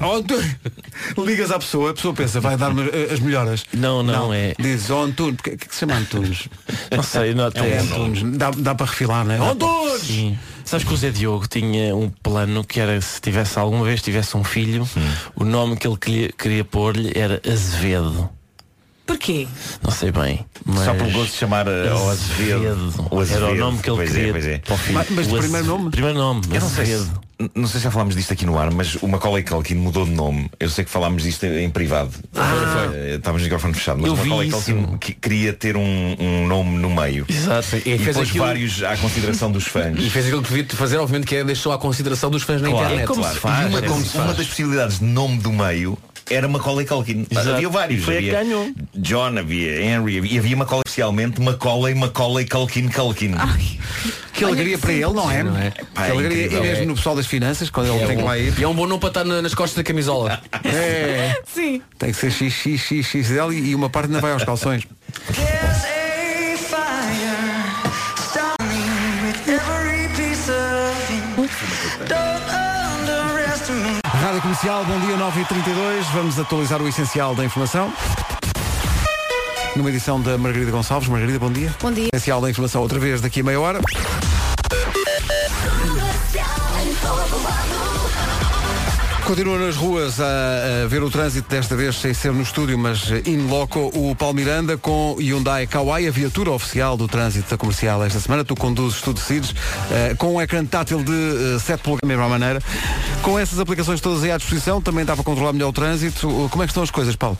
Oh, 0.00 0.22
tu- 1.16 1.22
Ligas 1.24 1.50
à 1.50 1.58
pessoa, 1.58 1.90
a 1.90 1.94
pessoa 1.94 2.14
pensa, 2.14 2.40
vai 2.40 2.56
dar-me 2.56 2.82
eh, 2.88 3.08
as 3.12 3.20
melhoras. 3.20 3.64
Não, 3.72 4.02
não, 4.02 4.32
é- 4.32 4.54
Diz, 4.58 4.88
oh 4.90 5.02
Antunes, 5.02 5.36
porque 5.36 5.56
que, 5.56 5.66
que 5.68 5.74
se 5.74 5.80
chama 5.80 5.94
Antunes? 5.96 6.48
não 6.94 7.02
sei, 7.02 7.34
não 7.34 7.46
É 7.46 7.50
tem. 7.50 7.78
Antunes. 7.78 8.22
Dá, 8.38 8.50
dá 8.50 8.74
para 8.74 8.86
refilar, 8.86 9.24
não 9.24 9.34
é? 9.34 9.40
Oh, 9.40 9.50
Antunes! 9.52 10.02
Sim. 10.02 10.38
Sabes 10.64 10.84
que 10.84 10.92
o 10.92 10.96
Zé 10.96 11.10
Diogo 11.10 11.46
tinha 11.46 11.94
um 11.94 12.08
plano 12.10 12.64
que 12.64 12.80
era 12.80 13.00
se 13.00 13.20
tivesse 13.20 13.56
alguma 13.56 13.84
vez 13.84 14.02
tivesse 14.02 14.36
um 14.36 14.42
filho, 14.42 14.88
o 15.36 15.44
nome 15.44 15.76
que 15.76 15.86
ele 15.86 15.96
queria, 15.96 16.32
queria 16.32 16.64
pôr-lhe 16.64 17.12
era 17.14 17.40
Azevedo. 17.48 18.28
Porquê? 19.06 19.46
Não 19.82 19.90
sei 19.92 20.10
bem. 20.10 20.44
Mas 20.64 20.84
Só 20.84 20.94
pelo 20.94 21.10
gosto 21.12 21.30
de 21.32 21.38
chamar 21.38 21.66
eh, 21.68 21.88
ao 21.88 22.10
Azevedo. 22.10 22.92
O 22.98 23.04
Era 23.04 23.14
o 23.14 23.20
Azevedo. 23.20 23.54
nome 23.56 23.78
que 23.78 23.88
ele 23.90 23.96
Pois 23.98 24.10
é, 24.10 24.14
queria 24.14 24.32
pois 24.32 24.46
é. 24.46 24.58
para 24.58 24.74
o 24.74 24.78
filho. 24.78 24.94
Mas- 24.98 25.10
mas 25.10 25.26
O 25.32 25.38
primeiro 25.38 25.66
nome? 25.66 25.90
Primeiro 25.90 26.18
nome, 26.18 26.42
Eu 26.50 26.60
não 26.60 26.68
sei 26.68 26.86
se- 26.86 26.92
Azevedo. 26.94 27.20
não 27.54 27.68
sei 27.68 27.78
se 27.80 27.84
já 27.84 27.90
falámos 27.92 28.16
disto 28.16 28.32
aqui 28.32 28.44
no 28.44 28.58
ar, 28.58 28.72
mas 28.72 28.96
o 28.96 29.06
Macaulay 29.06 29.44
Culkin 29.44 29.74
mudou 29.76 30.04
de 30.04 30.10
nome. 30.10 30.50
Eu 30.58 30.68
sei 30.68 30.84
que 30.84 30.90
falámos 30.90 31.22
disto 31.22 31.44
em, 31.46 31.70
privado. 31.70 32.10
Eh, 32.34 33.14
Estávamos 33.16 33.42
no 33.42 33.44
microfone 33.46 33.74
fechado, 33.74 33.98
mas 34.00 34.08
Eu 34.08 34.14
o 34.14 34.16
Macaulay. 34.16 34.50
Culkin 34.50 34.96
que- 34.98 35.12
queria 35.14 35.52
ter 35.52 35.76
um, 35.76 36.16
um 36.18 36.46
nome 36.48 36.76
no 36.78 36.90
meio. 36.90 37.24
Exato. 37.28 37.76
E, 37.76 37.92
E 37.94 37.98
fez 37.98 38.16
pôs 38.16 38.28
aquilo- 38.28 38.44
vários 38.44 38.82
à 38.82 38.96
consideração 38.96 39.52
dos 39.52 39.64
fãs. 39.68 39.96
E 39.98 40.10
fez 40.10 40.26
aquilo 40.26 40.42
que 40.42 40.48
devia 40.52 40.66
fazer, 40.76 40.96
obviamente, 40.98 41.28
que 41.28 41.36
é 41.36 41.44
deixou 41.44 41.72
à 41.72 41.78
consideração 41.78 42.28
dos 42.30 42.42
fãs 42.42 42.60
na 42.60 42.68
Claro, 42.70 42.86
internet. 42.94 43.06
claro. 43.06 43.38
E 43.64 43.68
uma, 43.68 43.78
É 43.78 43.82
como 43.82 44.04
se 44.04 44.16
uma 44.16 44.24
faz. 44.26 44.36
das 44.38 44.46
possibilidades 44.48 44.98
de 44.98 45.04
nome 45.04 45.38
do 45.38 45.52
meio 45.52 45.96
era 46.30 46.48
Macaulay 46.48 46.84
Culkin. 46.86 47.26
Exato. 47.30 47.50
Havia 47.50 47.68
vários. 47.68 48.00
E 48.02 48.04
foi 48.04 48.16
havia 48.18 48.32
ganhou. 48.32 48.70
John, 48.94 49.38
havia 49.38 49.80
Henry, 49.82 50.18
havia, 50.18 50.32
e 50.32 50.38
havia 50.38 50.56
Macaulay 50.56 50.82
especialmente 50.86 51.40
Macaulay, 51.40 51.94
Macaulay 51.94 52.46
Culkin 52.46 52.88
Culkin. 52.88 53.34
Que 54.32 54.44
alegria 54.44 54.76
para 54.78 54.92
ele, 54.92 55.12
não 55.12 55.30
é? 55.30 55.42
Não 55.42 55.56
é? 55.56 55.70
Pá, 55.94 56.02
Que 56.04 56.08
é 56.08 56.10
alegria, 56.10 56.46
e 56.46 56.60
mesmo 56.60 56.82
É. 56.82 56.86
no 56.86 56.94
pessoal 56.94 57.16
das 57.16 57.26
finanças, 57.26 57.70
quando 57.70 57.88
ele 57.94 58.02
É 58.02 58.06
tem 58.06 58.16
que 58.18 58.22
lá 58.22 58.36
ir. 58.38 58.52
E 58.58 58.62
é 58.64 58.68
um 58.68 58.74
bom 58.74 58.86
nome 58.86 59.00
para 59.00 59.08
estar 59.08 59.24
na- 59.24 59.40
nas 59.40 59.54
costas 59.54 59.76
da 59.76 59.82
camisola. 59.82 60.40
É, 60.64 61.40
Sim. 61.46 61.80
tem 61.98 62.10
que 62.12 62.16
ser 62.18 62.30
XXXXL 62.30 63.52
e 63.52 63.74
uma 63.74 63.88
parte 63.88 64.06
ainda 64.08 64.20
vai 64.20 64.32
aos 64.32 64.44
calções. 64.44 64.82
Rádio 74.36 74.42
Comercial, 74.42 74.84
bom 74.84 75.00
dia 75.00 75.16
9h32. 75.16 76.12
Vamos 76.12 76.38
atualizar 76.38 76.82
o 76.82 76.86
essencial 76.86 77.34
da 77.34 77.42
informação. 77.42 77.90
Numa 79.74 79.88
edição 79.88 80.20
da 80.20 80.36
Margarida 80.36 80.70
Gonçalves. 80.70 81.08
Margarida, 81.08 81.38
bom 81.38 81.50
dia. 81.50 81.74
Bom 81.80 81.90
dia. 81.90 82.10
Essencial 82.12 82.42
da 82.42 82.50
informação 82.50 82.82
outra 82.82 82.98
vez 82.98 83.22
daqui 83.22 83.40
a 83.40 83.44
meia 83.44 83.58
hora. 83.58 83.80
Continua 89.26 89.58
nas 89.58 89.74
ruas 89.74 90.20
a, 90.20 90.84
a 90.84 90.86
ver 90.86 91.02
o 91.02 91.10
trânsito, 91.10 91.50
desta 91.50 91.74
vez 91.74 91.96
sem 91.96 92.14
ser 92.14 92.32
no 92.32 92.42
estúdio, 92.42 92.78
mas 92.78 93.10
in 93.26 93.48
loco, 93.48 93.90
o 93.92 94.14
Paulo 94.14 94.36
Miranda 94.36 94.78
com 94.78 95.16
Hyundai 95.18 95.66
Kauai, 95.66 96.06
a 96.06 96.12
viatura 96.12 96.52
oficial 96.52 96.96
do 96.96 97.08
trânsito 97.08 97.50
da 97.50 97.56
comercial 97.56 98.04
esta 98.04 98.20
semana. 98.20 98.44
Tu 98.44 98.54
conduzes, 98.54 99.00
tu 99.02 99.12
decides, 99.12 99.52
eh, 99.90 100.14
com 100.16 100.36
um 100.36 100.40
ecrã 100.40 100.64
tátil 100.64 101.02
de 101.02 101.10
uh, 101.10 101.58
7 101.58 101.82
polegadas, 101.82 102.02
da 102.02 102.06
mesma 102.06 102.28
maneira. 102.28 102.62
Com 103.20 103.36
essas 103.36 103.58
aplicações 103.58 104.00
todas 104.00 104.22
aí 104.22 104.30
à 104.30 104.36
disposição, 104.36 104.80
também 104.80 105.04
dá 105.04 105.16
para 105.16 105.24
controlar 105.24 105.52
melhor 105.52 105.70
o 105.70 105.72
trânsito. 105.72 106.28
Uh, 106.28 106.48
Como 106.48 106.62
é 106.62 106.66
que 106.66 106.70
estão 106.70 106.84
as 106.84 106.90
coisas, 106.92 107.16
Paulo? 107.16 107.36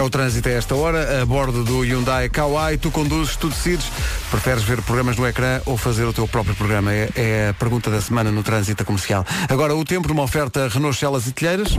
É 0.00 0.02
o 0.02 0.08
trânsito 0.08 0.48
a 0.48 0.52
esta 0.52 0.74
hora, 0.74 1.20
a 1.20 1.26
bordo 1.26 1.62
do 1.62 1.84
Hyundai 1.84 2.30
Kauai. 2.30 2.78
Tu 2.78 2.90
conduzes, 2.90 3.36
tu 3.36 3.50
decides. 3.50 3.84
Preferes 4.30 4.62
ver 4.62 4.80
programas 4.80 5.18
no 5.18 5.26
ecrã 5.26 5.60
ou 5.66 5.76
fazer 5.76 6.04
o 6.04 6.12
teu 6.12 6.26
próprio 6.26 6.54
programa? 6.54 6.90
É, 6.90 7.10
é 7.14 7.48
a 7.50 7.52
pergunta 7.52 7.90
da 7.90 8.00
semana 8.00 8.32
no 8.32 8.42
trânsito 8.42 8.82
comercial. 8.82 9.26
Agora 9.46 9.76
o 9.76 9.84
tempo 9.84 10.08
numa 10.08 10.22
oferta 10.22 10.68
Renault 10.68 10.98
Celas 10.98 11.26
e 11.26 11.32
Telheiras. 11.32 11.76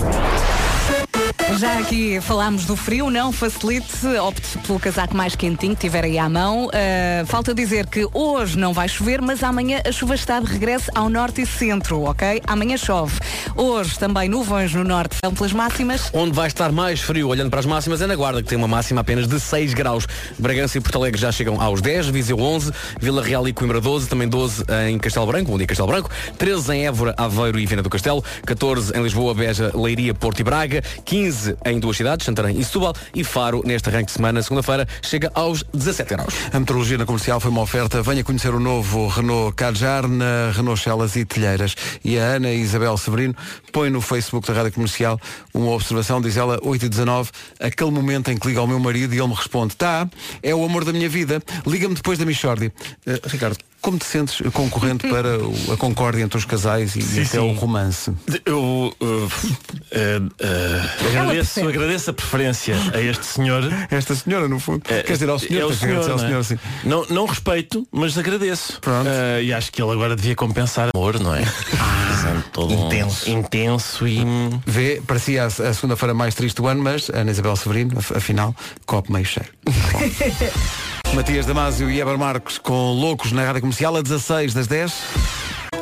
Já 1.59 1.79
aqui 1.79 2.19
falámos 2.21 2.65
do 2.65 2.75
frio, 2.75 3.09
não 3.09 3.31
facilite, 3.31 4.07
opte 4.19 4.57
pelo 4.59 4.79
casaco 4.79 5.15
mais 5.15 5.35
quentinho 5.35 5.75
que 5.75 5.81
tiver 5.81 6.05
aí 6.05 6.17
à 6.17 6.29
mão. 6.29 6.67
Uh, 6.67 7.25
falta 7.25 7.53
dizer 7.53 7.85
que 7.87 8.07
hoje 8.13 8.57
não 8.57 8.73
vai 8.73 8.87
chover, 8.87 9.21
mas 9.21 9.43
amanhã 9.43 9.81
a 9.85 9.91
chuva 9.91 10.15
está 10.15 10.39
de 10.39 10.45
regresso 10.45 10.89
ao 10.95 11.09
norte 11.09 11.41
e 11.41 11.45
centro, 11.45 12.03
ok? 12.03 12.41
Amanhã 12.47 12.77
chove. 12.77 13.19
Hoje 13.55 13.99
também 13.99 14.29
nuvens 14.29 14.73
no 14.73 14.83
norte 14.83 15.17
são 15.23 15.33
pelas 15.33 15.51
máximas. 15.51 16.09
Onde 16.13 16.31
vai 16.31 16.47
estar 16.47 16.71
mais 16.71 17.01
frio, 17.01 17.27
olhando 17.27 17.49
para 17.49 17.59
as 17.59 17.65
máximas, 17.65 18.01
é 18.01 18.07
na 18.07 18.15
Guarda, 18.15 18.41
que 18.41 18.47
tem 18.47 18.57
uma 18.57 18.67
máxima 18.67 19.01
apenas 19.01 19.27
de 19.27 19.39
6 19.39 19.73
graus. 19.73 20.07
Bragança 20.39 20.77
e 20.77 20.81
Porto 20.81 20.95
Alegre 20.97 21.19
já 21.19 21.31
chegam 21.31 21.61
aos 21.61 21.81
10, 21.81 22.07
Viseu 22.07 22.39
11, 22.39 22.71
Vila 22.99 23.21
Real 23.21 23.47
e 23.47 23.53
Coimbra 23.53 23.81
12, 23.81 24.07
também 24.07 24.27
12 24.27 24.63
em 24.87 24.97
Castelo 24.97 25.27
Branco, 25.27 25.53
onde 25.53 25.63
é 25.63 25.67
Castelo 25.67 25.87
Branco, 25.89 26.09
13 26.37 26.73
em 26.73 26.87
Évora, 26.87 27.13
Aveiro 27.17 27.59
e 27.59 27.65
Viana 27.65 27.83
do 27.83 27.89
Castelo, 27.89 28.23
14 28.45 28.97
em 28.97 29.03
Lisboa, 29.03 29.33
Beja, 29.33 29.71
Leiria, 29.75 30.13
Porto 30.13 30.39
e 30.39 30.43
Braga, 30.43 30.81
15 31.03 31.40
em 31.65 31.79
duas 31.79 31.97
cidades, 31.97 32.25
Santarém 32.25 32.59
e 32.59 32.63
Setúbal, 32.63 32.93
e 33.13 33.23
Faro, 33.23 33.61
neste 33.65 33.89
arranque 33.89 34.07
de 34.07 34.11
semana, 34.11 34.41
segunda-feira, 34.41 34.87
chega 35.01 35.31
aos 35.33 35.63
17 35.73 36.09
graus. 36.09 36.33
A 36.51 36.59
meteorologia 36.59 36.97
na 36.97 37.05
comercial 37.05 37.39
foi 37.39 37.51
uma 37.51 37.61
oferta. 37.61 38.01
Venha 38.01 38.23
conhecer 38.23 38.53
o 38.53 38.59
novo 38.59 39.07
Renault 39.07 39.55
Kadjar 39.55 40.07
na 40.07 40.51
Renault 40.51 40.81
Celas 40.81 41.15
e 41.15 41.25
Telheiras. 41.25 41.75
E 42.03 42.17
a 42.17 42.23
Ana 42.23 42.51
Isabel 42.51 42.97
Severino 42.97 43.35
põe 43.71 43.89
no 43.89 44.01
Facebook 44.01 44.47
da 44.47 44.53
Rádio 44.53 44.73
Comercial 44.73 45.19
uma 45.53 45.71
observação, 45.71 46.21
diz 46.21 46.37
ela, 46.37 46.59
8 46.61 46.85
e 46.85 46.89
19, 46.89 47.31
aquele 47.59 47.91
momento 47.91 48.31
em 48.31 48.37
que 48.37 48.47
liga 48.47 48.59
ao 48.59 48.67
meu 48.67 48.79
marido 48.79 49.13
e 49.13 49.19
ele 49.19 49.27
me 49.27 49.33
responde, 49.33 49.75
tá, 49.75 50.09
é 50.41 50.53
o 50.53 50.63
amor 50.63 50.85
da 50.85 50.91
minha 50.91 51.09
vida, 51.09 51.41
liga-me 51.65 51.95
depois 51.95 52.17
da 52.17 52.25
Michórdia. 52.25 52.73
Eh, 53.05 53.19
Ricardo, 53.25 53.57
como 53.81 53.97
te 53.97 54.05
sentes 54.05 54.41
concorrente 54.53 55.07
para 55.09 55.29
a 55.73 55.77
concórdia 55.77 56.23
entre 56.23 56.37
os 56.37 56.45
casais 56.45 56.95
e, 56.95 57.01
Sim, 57.01 57.19
até 57.21 57.25
sim. 57.25 57.37
o 57.39 57.53
romance? 57.53 58.11
Eu 58.45 58.59
uh, 58.59 58.93
uh, 59.01 59.25
uh, 59.25 61.07
agradeço, 61.09 61.67
agradeço 61.67 62.09
a 62.09 62.13
preferência 62.13 62.75
a 62.93 63.01
este 63.01 63.25
senhor. 63.25 63.63
Esta 63.89 64.13
senhora, 64.15 64.47
no 64.47 64.59
fundo. 64.59 64.83
É, 64.87 65.01
Quer 65.03 65.13
dizer, 65.13 65.29
ao 65.29 65.39
senhor, 65.39 65.61
é 65.61 65.65
o 65.65 65.73
senhor, 65.73 66.07
não, 66.07 66.15
é? 66.15 66.19
senhor, 66.19 66.43
sim. 66.45 66.59
não, 66.83 67.05
não 67.09 67.25
respeito, 67.25 67.87
mas 67.91 68.17
agradeço. 68.17 68.79
Uh, 68.85 69.41
e 69.41 69.51
acho 69.53 69.71
que 69.71 69.81
ele 69.81 69.91
agora 69.91 70.15
devia 70.15 70.35
compensar 70.35 70.89
amor, 70.93 71.19
não 71.19 71.33
é? 71.35 71.43
Ah, 71.79 72.43
todo 72.53 72.73
um- 72.73 72.85
intenso. 72.87 73.29
intenso 73.29 74.07
e. 74.07 74.19
Vê, 74.65 75.01
parecia 75.07 75.43
a, 75.43 75.47
a 75.47 75.73
segunda-feira 75.73 76.13
mais 76.13 76.35
triste 76.35 76.55
do 76.57 76.67
ano, 76.67 76.83
mas 76.83 77.09
Ana 77.09 77.31
Isabel 77.31 77.55
Severino, 77.55 77.97
af- 77.97 78.11
afinal, 78.15 78.55
copo 78.85 79.11
meio 79.11 79.25
cheio. 79.25 79.47
Matias 81.15 81.45
Damasio 81.45 81.89
e 81.91 81.99
Eber 81.99 82.17
Marcos 82.17 82.57
com 82.57 82.93
Loucos 82.93 83.31
na 83.31 83.43
Rádio 83.43 83.61
Comercial 83.61 83.95
a 83.97 84.01
16 84.01 84.53
das 84.53 84.67
10. 84.67 84.93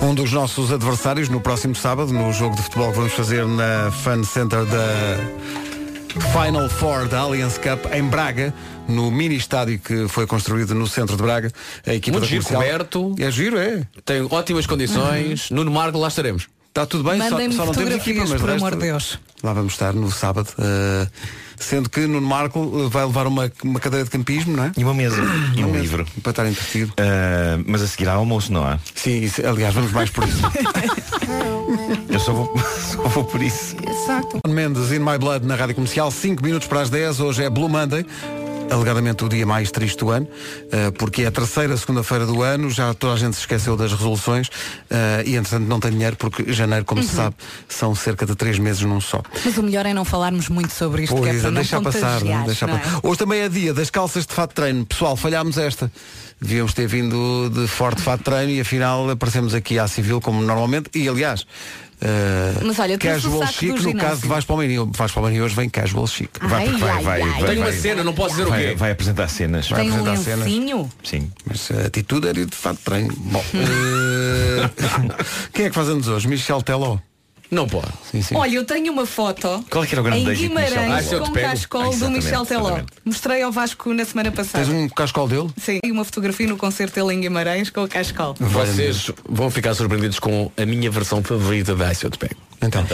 Um 0.01 0.13
dos 0.15 0.31
nossos 0.31 0.71
adversários 0.71 1.29
no 1.29 1.39
próximo 1.39 1.75
sábado, 1.75 2.11
no 2.11 2.31
jogo 2.33 2.55
de 2.55 2.61
futebol 2.63 2.91
que 2.91 2.97
vamos 2.97 3.13
fazer 3.13 3.45
na 3.45 3.91
Fan 3.91 4.23
Center 4.23 4.65
da 4.65 5.17
Final 6.31 6.69
Four 6.69 7.07
da 7.07 7.19
Allianz 7.19 7.57
Cup 7.57 7.93
em 7.93 8.03
Braga, 8.03 8.53
no 8.87 9.11
mini 9.11 9.35
estádio 9.35 9.79
que 9.79 10.07
foi 10.07 10.25
construído 10.25 10.73
no 10.73 10.87
centro 10.87 11.15
de 11.15 11.23
Braga. 11.23 11.51
A 11.85 11.93
equipa 11.93 12.17
Muito 12.17 12.29
da 12.29 12.29
giro, 12.29 12.43
comercial. 12.43 12.61
coberto. 12.61 13.15
É 13.19 13.31
giro, 13.31 13.57
é. 13.59 13.85
Tem 14.05 14.25
ótimas 14.29 14.65
condições. 14.65 15.49
Nuno 15.51 15.71
Marco, 15.71 15.97
lá 15.99 16.07
estaremos. 16.07 16.47
Está 16.69 16.85
tudo 16.85 17.03
bem, 17.03 17.19
só, 17.19 17.29
só 17.51 17.65
não 17.65 17.73
temos 17.73 17.95
equipa, 17.95 18.25
mas 18.27 18.39
por 18.39 18.49
resto, 18.49 18.65
amor 18.65 18.75
de 18.75 18.81
Deus. 18.81 19.19
Lá 19.43 19.53
vamos 19.53 19.73
estar 19.73 19.93
no 19.93 20.11
sábado. 20.11 20.49
eh, 20.59 21.07
sendo 21.59 21.89
que 21.89 22.01
Nuno 22.01 22.25
Marco 22.27 22.59
eh, 22.85 22.89
vai 22.89 23.05
levar 23.05 23.27
uma, 23.27 23.51
uma 23.63 23.79
cadeira 23.79 24.05
de 24.05 24.11
campismo, 24.11 24.55
não 24.55 24.63
é? 24.65 24.71
E 24.77 24.83
uma 24.83 24.93
mesa. 24.93 25.21
E 25.55 25.63
um 25.63 25.71
livro. 25.77 26.05
Para 26.23 26.29
estar 26.31 26.45
entretido. 26.47 26.91
Uh, 26.93 27.63
mas 27.67 27.81
a 27.81 27.87
seguir 27.87 28.07
há 28.09 28.13
almoço, 28.13 28.51
não 28.51 28.63
há? 28.65 28.79
Sim, 28.95 29.21
isso- 29.21 29.45
aliás, 29.45 29.73
vamos 29.73 29.91
mais 29.91 30.09
por 30.09 30.27
isso. 30.27 30.39
Eu 32.09 32.19
só 32.19 32.33
vou, 32.33 32.53
só 32.79 33.01
vou 33.09 33.23
por 33.23 33.41
isso. 33.41 33.75
Exato. 33.87 34.39
Mendes 34.47 34.91
in 34.91 34.99
My 34.99 35.17
Blood 35.17 35.45
na 35.45 35.55
Rádio 35.55 35.75
Comercial, 35.75 36.09
5 36.11 36.43
minutos 36.43 36.67
para 36.67 36.81
as 36.81 36.89
10. 36.89 37.19
Hoje 37.19 37.43
é 37.43 37.49
Blue 37.49 37.69
Monday. 37.69 38.05
Alegadamente 38.71 39.23
o 39.25 39.29
dia 39.29 39.45
mais 39.47 39.71
triste 39.71 39.97
do 39.97 40.11
ano, 40.11 40.27
eh, 40.71 40.91
porque 40.91 41.23
é 41.23 41.27
a 41.27 41.31
terceira 41.31 41.75
segunda-feira 41.75 42.25
do 42.25 42.43
ano, 42.43 42.69
já 42.69 42.93
toda 42.93 43.13
a 43.13 43.17
gente 43.17 43.33
se 43.33 43.39
esqueceu 43.41 43.75
das 43.75 43.91
resoluções 43.91 44.47
eh, 44.89 45.23
e 45.25 45.35
entretanto 45.35 45.67
não 45.67 45.79
tem 45.79 45.91
dinheiro 45.91 46.15
porque 46.15 46.53
janeiro, 46.53 46.85
como 46.85 47.01
se 47.01 47.09
Uhum. 47.09 47.15
sabe, 47.15 47.35
são 47.67 47.95
cerca 47.95 48.25
de 48.27 48.35
três 48.35 48.59
meses 48.59 48.81
num 48.83 49.01
só. 49.01 49.21
Mas 49.43 49.57
o 49.57 49.63
melhor 49.63 49.85
é 49.87 49.93
não 49.93 50.05
falarmos 50.05 50.49
muito 50.49 50.71
sobre 50.71 51.03
isto, 51.03 51.15
que 51.15 51.21
é 51.21 51.31
Pois, 51.31 51.41
para 51.41 51.49
não 51.51 51.55
deixa 51.55 51.81
passar, 51.81 52.13
contagiar, 52.19 52.45
deixa 52.45 52.67
não 52.67 52.75
é? 52.75 52.79
passar. 52.79 52.99
Hoje 53.03 53.17
também 53.19 53.39
é 53.41 53.49
dia 53.49 53.73
das 53.73 53.89
calças 53.89 54.25
de 54.27 54.33
fato 54.33 54.49
de 54.51 54.55
treino. 54.55 54.85
Pessoal, 54.85 55.15
falhámos 55.17 55.57
esta. 55.57 55.91
Devíamos 56.39 56.73
ter 56.73 56.87
vindo 56.87 57.49
de 57.49 57.67
forte 57.67 58.01
fato 58.01 58.19
de 58.19 58.25
treino 58.25 58.51
e 58.51 58.61
afinal 58.61 59.09
aparecemos 59.09 59.53
aqui 59.55 59.77
à 59.79 59.87
civil 59.87 60.21
como 60.21 60.41
normalmente. 60.41 60.89
E 60.95 61.09
aliás, 61.09 61.45
eh, 62.01 62.53
Mas 62.63 62.79
olha, 62.79 62.97
casual 62.97 63.45
chic 63.47 63.69
no 63.69 63.77
ginásio. 63.77 63.99
caso 63.99 64.21
de 64.21 64.27
Vasco 64.27 64.47
Palmeirinho. 64.47 64.91
Vasco 64.95 65.15
Palmeirinho 65.15 65.45
hoje 65.45 65.55
vem 65.55 65.69
casual 65.69 66.07
chic. 66.07 66.29
Vai, 66.41 66.65
porque 66.65 66.79
vai, 66.79 66.89
Ai, 66.91 67.03
vai, 67.03 67.21
ai, 67.21 67.29
vai, 67.41 67.49
Tenho 67.49 67.61
uma 67.61 67.71
cena, 67.73 68.03
não 68.03 68.13
posso 68.13 68.29
dizer 68.31 68.47
o 68.47 68.49
vai, 68.49 68.61
quê. 68.69 68.75
Vai 68.75 68.91
apresentar 68.91 69.27
cenas. 69.27 69.69
Vai 69.69 69.81
Tem 69.81 69.91
um 69.91 69.95
apresentar 69.99 70.23
cenas. 70.23 70.45
lencinho? 70.45 70.89
Sim. 71.03 71.31
Mas 71.45 71.69
a 71.71 71.87
atitude 71.87 72.27
era 72.27 72.39
ir 72.39 72.45
de 72.45 72.55
fato 72.55 72.77
de 72.77 72.83
treino. 72.83 73.13
Bom, 73.17 73.43
eh, 73.53 74.69
quem 75.53 75.65
é 75.65 75.69
que 75.69 75.75
faz 75.75 75.89
anos 75.89 76.07
hoje? 76.07 76.27
Michel 76.27 76.61
Teló. 76.61 76.97
Não 77.51 77.67
pode. 77.67 77.87
Sim, 78.11 78.21
sim. 78.21 78.35
Olha, 78.35 78.55
eu 78.55 78.63
tenho 78.63 78.91
uma 78.93 79.05
foto 79.07 79.65
Qual 79.69 79.83
é 79.83 79.87
que 79.87 79.95
era 79.95 80.01
o 80.01 80.03
grande 80.03 80.29
em 80.31 80.35
Guimarães? 80.35 81.11
Ah, 81.13 81.19
com 81.19 81.31
pego. 81.31 81.47
cascol 81.49 81.97
do 81.97 82.09
Michel 82.11 82.45
Teló. 82.45 82.79
Mostrei 83.03 83.41
ao 83.41 83.51
Vasco 83.51 83.91
na 83.93 84.05
semana 84.05 84.31
passada. 84.31 84.63
Tens 84.63 84.69
um 84.73 84.87
cascol 84.89 85.27
dele? 85.27 85.49
Sim, 85.59 85.79
e 85.83 85.91
uma 85.91 86.05
fotografia 86.05 86.47
no 86.47 86.57
concerto 86.57 86.95
dele 86.99 87.15
em 87.17 87.21
Guimarães 87.21 87.69
com 87.71 87.83
o 87.83 87.87
cascol. 87.87 88.35
Vocês 88.39 89.09
vão 89.27 89.49
ficar 89.49 89.73
surpreendidos 89.73 90.19
com 90.19 90.51
a 90.55 90.65
minha 90.65 90.91
versão 90.91 91.23
favorita 91.23 91.73
de 91.73 91.91
Ice 91.91 92.03
Eu 92.03 92.11
Te 92.11 92.19
Pego. 92.19 92.35
Então. 92.61 92.85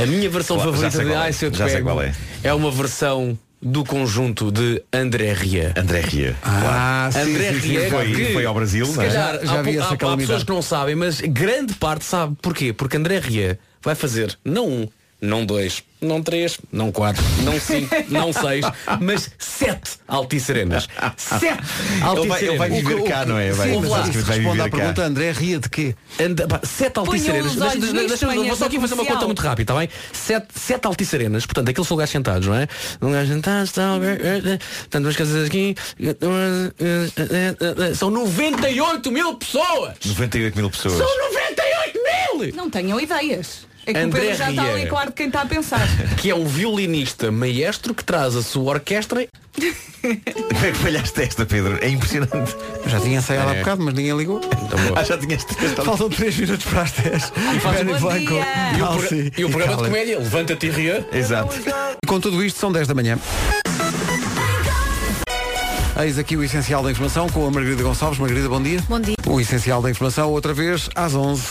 A 0.00 0.06
minha 0.06 0.30
versão 0.30 0.56
Claro, 0.56 0.72
favorita 0.72 1.04
de 1.04 1.12
é. 1.12 1.30
Ice 1.30 1.44
Eu 1.44 1.50
Te 1.50 1.58
Já 1.58 1.66
sei 1.66 1.74
Pego 1.76 1.88
qual 1.88 2.02
é. 2.02 2.14
é 2.44 2.54
uma 2.54 2.70
versão 2.70 3.38
do 3.60 3.84
conjunto 3.84 4.52
de 4.52 4.80
André 4.92 5.32
Ria. 5.32 5.74
André 5.76 6.00
Ria. 6.00 6.36
Ah, 6.44 7.10
sim, 7.12 7.18
André 7.20 7.52
sim, 7.54 7.58
Ria 7.58 7.90
foi- 7.90 8.12
que, 8.14 8.32
foi 8.32 8.46
ao 8.46 8.54
Brasil, 8.54 8.86
se 8.86 8.96
não 8.96 9.02
é? 9.02 9.06
calhar, 9.08 9.32
Já- 9.40 9.44
já 9.44 9.52
há, 9.58 9.62
vi 9.62 9.72
pou- 9.72 9.82
essa 9.82 10.06
há- 10.06 10.12
há 10.12 10.16
pessoas 10.16 10.44
que 10.44 10.50
não 10.52 10.62
sabem, 10.62 10.94
mas 10.94 11.20
grande 11.20 11.74
parte 11.74 12.04
sabe. 12.04 12.36
Porquê? 12.40 12.72
Porque 12.72 12.96
André 12.96 13.18
Ria 13.18 13.58
vai 13.88 13.94
fazer 13.94 14.38
não 14.44 14.66
um, 14.68 14.88
não 15.20 15.44
dois, 15.44 15.82
não 16.00 16.22
três, 16.22 16.58
não 16.70 16.92
quatro, 16.92 17.24
não 17.42 17.58
cinco, 17.58 17.92
não 18.08 18.32
seis, 18.32 18.64
mas 19.00 19.30
sete 19.36 19.92
alticerenas. 20.06 20.86
Sete 21.16 21.58
alticerenas. 22.02 22.18
Ele 22.18 22.28
vai- 22.28 22.44
ele 22.44 22.56
vai 22.58 22.70
viver 22.70 22.94
O 22.94 23.04
cá, 23.04 23.22
o 23.22 23.26
não 23.26 23.38
é? 23.38 23.50
Vai- 23.50 23.70
Sim, 23.72 23.80
mas 23.80 23.92
acho 23.92 24.10
que 24.12 24.18
vai 24.18 24.36
Responda 24.38 24.62
viver 24.64 24.68
à 24.68 24.70
pergunta, 24.78 25.02
André, 25.02 25.32
ria 25.32 25.58
de 25.58 25.68
quê? 25.68 25.94
Anda, 26.20 26.46
pá, 26.46 26.60
sete 26.62 26.98
alticerenas. 27.00 27.56
Deixa- 27.56 27.78
deixa- 27.78 28.06
deixa- 28.06 28.26
Vou 28.28 28.56
só 28.56 28.66
aqui 28.66 28.78
fazer 28.78 28.94
uma 28.94 29.04
conta 29.06 29.26
muito 29.26 29.42
rápida, 29.42 29.72
está 29.72 29.74
bem? 29.80 29.88
Sete, 30.12 30.46
sete 30.54 30.86
alticerenas, 30.86 31.46
portanto, 31.46 31.68
aqueles 31.70 31.88
são 31.88 31.96
lugares 31.96 32.12
sentados, 32.12 32.46
não 32.46 32.54
é? 32.54 32.68
Um 33.02 33.10
gajo 33.10 33.32
sentado, 33.32 33.64
está, 33.64 33.98
portanto, 34.80 35.02
duas 35.02 35.16
casas 35.16 35.46
aqui, 35.46 35.74
são 37.96 38.10
98 38.10 39.10
mil 39.10 39.34
pessoas! 39.34 39.94
98 40.04 40.56
mil 40.56 40.70
pessoas. 40.70 40.96
São 40.96 41.18
98 41.30 41.98
mil! 42.04 42.54
Não 42.54 42.70
tenham 42.70 43.00
ideias. 43.00 43.66
É 43.88 43.92
que 43.94 43.98
André 44.00 44.18
o 44.20 44.22
Pedro 44.22 44.36
já 44.38 44.50
está 44.50 44.62
Ria. 44.62 44.72
ali 44.72 44.88
ar 44.96 45.06
de 45.06 45.12
quem 45.12 45.26
está 45.28 45.40
a 45.42 45.46
pensar. 45.46 45.88
Que 46.18 46.30
é 46.30 46.34
um 46.34 46.44
violinista 46.46 47.30
maestro 47.32 47.94
que 47.94 48.04
traz 48.04 48.36
a 48.36 48.42
sua 48.42 48.72
orquestra 48.72 49.26
Como 50.00 50.12
é 50.66 50.70
que 50.72 50.78
falhaste 50.78 51.22
esta, 51.22 51.46
Pedro? 51.46 51.78
É 51.80 51.88
impressionante. 51.88 52.54
Eu 52.84 52.90
já 52.90 53.00
tinha 53.00 53.18
ensaiado 53.18 53.50
há 53.50 53.54
É. 53.54 53.58
bocado, 53.60 53.82
mas 53.82 53.94
ninguém 53.94 54.16
ligou. 54.16 54.40
Ah, 54.94 55.02
já 55.02 55.16
tinhas 55.16 55.42
Faltam 55.84 56.08
3 56.10 56.36
minutos 56.36 56.66
para 56.66 56.82
as 56.82 56.92
10. 56.92 57.32
E 57.56 57.60
faz 57.60 57.80
um 57.80 57.98
Blanco. 58.00 58.34
E 58.76 58.82
o 58.82 58.86
progra- 58.86 59.32
e 59.38 59.44
o 59.44 59.50
programa 59.50 59.72
de 59.76 59.82
Khaled. 59.82 59.84
comédia, 59.90 60.18
levanta-te 60.18 60.66
e 60.66 60.70
ria. 60.70 61.08
Exato. 61.12 61.56
Com 62.06 62.20
tudo 62.20 62.44
isto, 62.44 62.58
são 62.60 62.70
10 62.70 62.86
da 62.86 62.94
manhã. 62.94 63.18
Eis 66.00 66.16
aqui 66.18 66.36
o 66.36 66.44
essencial 66.44 66.82
da 66.82 66.90
informação 66.92 67.28
com 67.28 67.44
a 67.46 67.50
Margarida 67.50 67.82
Gonçalves. 67.82 68.18
Margarida, 68.20 68.48
bom 68.48 68.62
dia. 68.62 68.80
Bom 68.88 69.00
dia. 69.00 69.14
O 69.26 69.40
essencial 69.40 69.82
da 69.82 69.90
informação, 69.90 70.30
outra 70.30 70.54
vez, 70.54 70.88
às 70.94 71.14
11. 71.14 71.42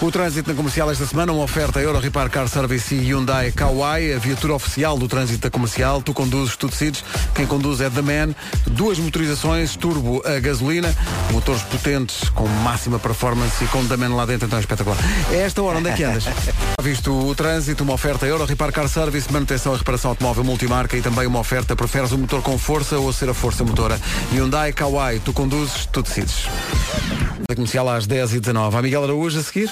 O 0.00 0.12
trânsito 0.12 0.48
na 0.48 0.54
comercial 0.54 0.88
esta 0.92 1.04
semana, 1.04 1.32
uma 1.32 1.42
oferta 1.42 1.80
Euro 1.80 1.98
Repar 1.98 2.30
Car 2.30 2.46
Service 2.46 2.94
e 2.94 3.10
Hyundai 3.10 3.50
Kauai, 3.50 4.12
a 4.12 4.18
viatura 4.18 4.54
oficial 4.54 4.96
do 4.96 5.08
trânsito 5.08 5.40
da 5.40 5.50
comercial. 5.50 6.00
Tu 6.00 6.14
conduzes, 6.14 6.56
tu 6.56 6.68
decides. 6.68 7.04
Quem 7.34 7.44
conduz 7.46 7.80
é 7.80 7.90
The 7.90 8.00
Man. 8.00 8.32
Duas 8.68 8.96
motorizações, 9.00 9.74
turbo 9.74 10.22
a 10.24 10.38
gasolina, 10.38 10.94
motores 11.32 11.62
potentes 11.62 12.28
com 12.28 12.46
máxima 12.46 12.96
performance 13.00 13.62
e 13.64 13.66
com 13.66 13.84
The 13.86 13.96
Man 13.96 14.14
lá 14.14 14.24
dentro, 14.24 14.46
então 14.46 14.56
é 14.56 14.60
espetacular. 14.62 14.96
É 15.32 15.38
esta 15.38 15.60
hora, 15.64 15.78
onde 15.78 15.88
é 15.88 15.92
que 15.92 16.04
andas? 16.04 16.26
Visto 16.80 17.12
o 17.12 17.34
trânsito, 17.34 17.82
uma 17.82 17.94
oferta 17.94 18.24
Euro 18.24 18.44
Repar 18.44 18.72
Car 18.72 18.88
Service, 18.88 19.30
manutenção 19.32 19.74
e 19.74 19.78
reparação 19.78 20.12
automóvel 20.12 20.44
multimarca 20.44 20.96
e 20.96 21.02
também 21.02 21.26
uma 21.26 21.40
oferta, 21.40 21.74
preferes 21.74 22.12
o 22.12 22.18
motor 22.18 22.40
com 22.40 22.56
força 22.56 22.96
ou 23.00 23.12
ser 23.12 23.30
a 23.30 23.34
força 23.34 23.64
motora? 23.64 24.00
Hyundai 24.32 24.72
Kauai, 24.72 25.20
tu 25.24 25.32
conduzes, 25.32 25.86
tu 25.86 26.02
decides. 26.02 26.44
Da 27.48 27.54
comercial 27.54 27.88
às 27.88 28.06
10h19. 28.06 28.74
A 28.74 28.82
Miguel 28.82 29.04
Araújo 29.04 29.40
a 29.40 29.42
seguir. 29.42 29.70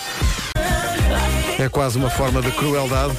É 1.58 1.68
quase 1.68 1.98
uma 1.98 2.10
forma 2.10 2.42
de 2.42 2.50
crueldade. 2.52 3.14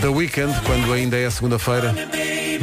The 0.00 0.08
Weekend, 0.08 0.54
quando 0.62 0.92
ainda 0.92 1.16
é 1.16 1.28
segunda-feira 1.30 1.94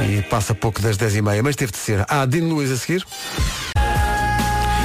e 0.09 0.21
passa 0.23 0.53
pouco 0.55 0.81
das 0.81 0.97
10h30, 0.97 1.41
mas 1.43 1.55
teve 1.55 1.71
de 1.71 1.77
ser. 1.77 2.05
Há 2.07 2.25
Dean 2.25 2.47
Lewis 2.47 2.71
a 2.71 2.77
seguir. 2.77 3.05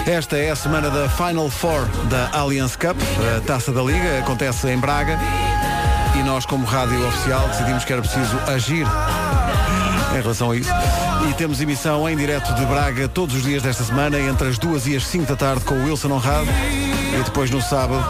Esta 0.06 0.38
é 0.38 0.50
a 0.50 0.56
semana 0.56 0.88
da 0.90 1.08
Final 1.08 1.50
Four 1.50 1.86
da 2.08 2.30
Allianz 2.32 2.76
Cup, 2.76 2.96
a 3.36 3.40
taça 3.40 3.72
da 3.72 3.82
Liga, 3.82 4.20
acontece 4.20 4.68
em 4.68 4.78
Braga 4.78 5.18
e 6.18 6.22
nós, 6.22 6.46
como 6.46 6.64
rádio 6.64 7.06
oficial, 7.06 7.46
decidimos 7.48 7.84
que 7.84 7.92
era 7.92 8.00
preciso 8.00 8.38
agir 8.46 8.86
em 10.16 10.20
relação 10.20 10.50
a 10.50 10.56
isso. 10.56 10.70
E 11.28 11.34
temos 11.34 11.60
emissão 11.60 12.08
em 12.08 12.16
direto 12.16 12.54
de 12.54 12.64
Braga 12.64 13.06
todos 13.08 13.36
os 13.36 13.42
dias 13.42 13.62
desta 13.62 13.84
semana, 13.84 14.18
entre 14.18 14.48
as 14.48 14.58
2 14.58 14.86
e 14.86 14.96
as 14.96 15.06
5 15.06 15.26
da 15.26 15.36
tarde, 15.36 15.64
com 15.64 15.74
o 15.74 15.84
Wilson 15.84 16.10
Honrado. 16.10 16.48
E 17.18 17.22
depois 17.22 17.50
no 17.50 17.60
sábado, 17.60 18.02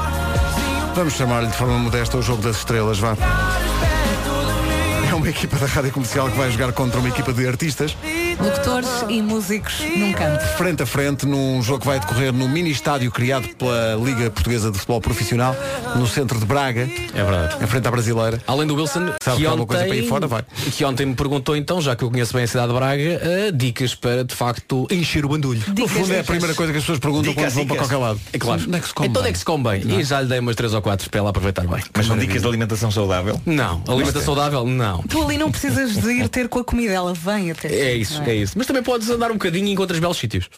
vamos 0.99 1.15
chamar-lhe 1.15 1.47
de 1.47 1.57
forma 1.57 1.79
modesta 1.79 2.17
o 2.17 2.23
Jogo 2.23 2.43
das 2.43 2.57
Estrelas, 2.57 2.99
vá. 2.99 3.17
É 5.09 5.15
uma 5.15 5.29
equipa 5.29 5.57
da 5.57 5.67
rádio 5.67 5.93
comercial 5.93 6.29
que 6.29 6.37
vai 6.37 6.51
jogar 6.51 6.73
contra 6.73 6.99
uma 6.99 7.09
equipa 7.09 7.33
de 7.33 7.47
artistas. 7.47 7.97
Locutores 8.41 8.89
e 9.09 9.21
músicos 9.21 9.81
num 9.97 10.13
campo. 10.13 10.41
frente 10.57 10.83
a 10.83 10.87
frente 10.87 11.27
num 11.27 11.61
jogo 11.63 11.81
que 11.81 11.87
vai 11.87 11.99
decorrer 11.99 12.33
no 12.33 12.49
mini 12.49 12.71
estádio 12.71 13.11
criado 13.11 13.49
pela 13.57 13.97
Liga 13.97 14.31
Portuguesa 14.31 14.71
de 14.71 14.79
Futebol 14.79 15.01
Profissional 15.01 15.57
no 15.97 16.07
centro 16.07 16.39
de 16.39 16.45
Braga. 16.47 16.83
É 17.15 17.25
verdade. 17.25 17.63
Em 17.63 17.67
frente 17.67 17.89
à 17.89 17.91
brasileira. 17.91 18.41
Além 18.47 18.67
do 18.67 18.77
Wilson, 18.77 19.07
Sabe 19.07 19.17
que 19.19 19.23
que 19.23 19.31
há 19.31 19.33
ontem, 19.33 19.47
alguma 19.47 19.67
coisa 19.67 19.85
para 19.87 19.97
ir 19.97 20.07
fora, 20.09 20.27
vai. 20.29 20.45
que 20.77 20.85
ontem 20.85 21.07
me 21.07 21.15
perguntou 21.15 21.57
então, 21.57 21.81
já 21.81 21.97
que 21.97 22.05
eu 22.05 22.11
conheço 22.11 22.33
bem 22.33 22.45
a 22.45 22.47
cidade 22.47 22.69
de 22.69 22.75
Braga, 22.75 23.03
eh, 23.03 23.51
dicas 23.53 23.95
para 23.95 24.25
de 24.25 24.35
facto 24.35 24.87
encher 24.91 25.25
o 25.25 25.29
bandulho. 25.29 25.63
No 25.77 25.89
fundo 25.89 26.13
é 26.13 26.21
a 26.21 26.25
primeira 26.25 26.55
coisa 26.55 26.71
que 26.73 26.79
as 26.79 26.85
pessoas 26.85 26.99
perguntam 27.01 27.33
Dicas, 27.33 27.45
quando 27.53 27.55
vão 27.55 27.67
para 27.67 27.75
dicas. 27.77 27.89
qualquer 27.89 28.05
lado. 28.07 28.21
É 28.33 28.39
claro. 28.39 28.63
Onde 28.67 28.77
é 28.77 28.81
que 28.81 28.87
se 28.87 28.95
come 28.95 29.09
então 29.09 29.21
onde 29.21 29.25
bem? 29.27 29.31
é 29.31 29.33
que 29.33 29.39
se 29.39 29.45
come 29.45 29.65
bem? 29.65 29.85
Não 29.85 29.97
é? 29.97 30.01
E 30.01 30.05
já 30.05 30.21
lhe 30.21 30.29
dei 30.29 30.39
umas 30.39 30.55
3 30.57 30.75
ou 30.75 30.83
4 30.83 31.11
para 31.11 31.19
ela 31.21 31.31
aproveitar 31.31 31.67
bem. 31.67 31.83
Mas 31.97 32.07
são 32.07 32.17
dicas 32.17 32.41
de 32.43 32.47
alimentação 32.49 32.91
saudável? 32.91 33.41
Não, 33.45 33.83
alimentação 33.89 34.23
saudável, 34.23 34.65
não. 34.65 35.03
Tu 35.03 35.21
ali 35.23 35.37
não 35.37 35.51
precisas 35.51 35.97
de 35.97 36.09
ir 36.13 36.29
ter 36.29 36.49
com 36.49 36.61
a 36.61 36.65
comida, 36.65 36.93
ela 36.93 37.13
vem 37.15 37.51
até. 37.51 37.69
É 37.69 37.95
isso, 37.95 38.19
não 38.19 38.28
é 38.31 38.37
isso. 38.37 38.55
Mas 38.57 38.67
também 38.67 38.83
podes 38.83 39.09
andar 39.11 39.31
um 39.31 39.35
bocadinho 39.35 39.67
e 39.67 39.73
encontras 39.73 39.99
belos 39.99 40.17
sítios. 40.17 40.49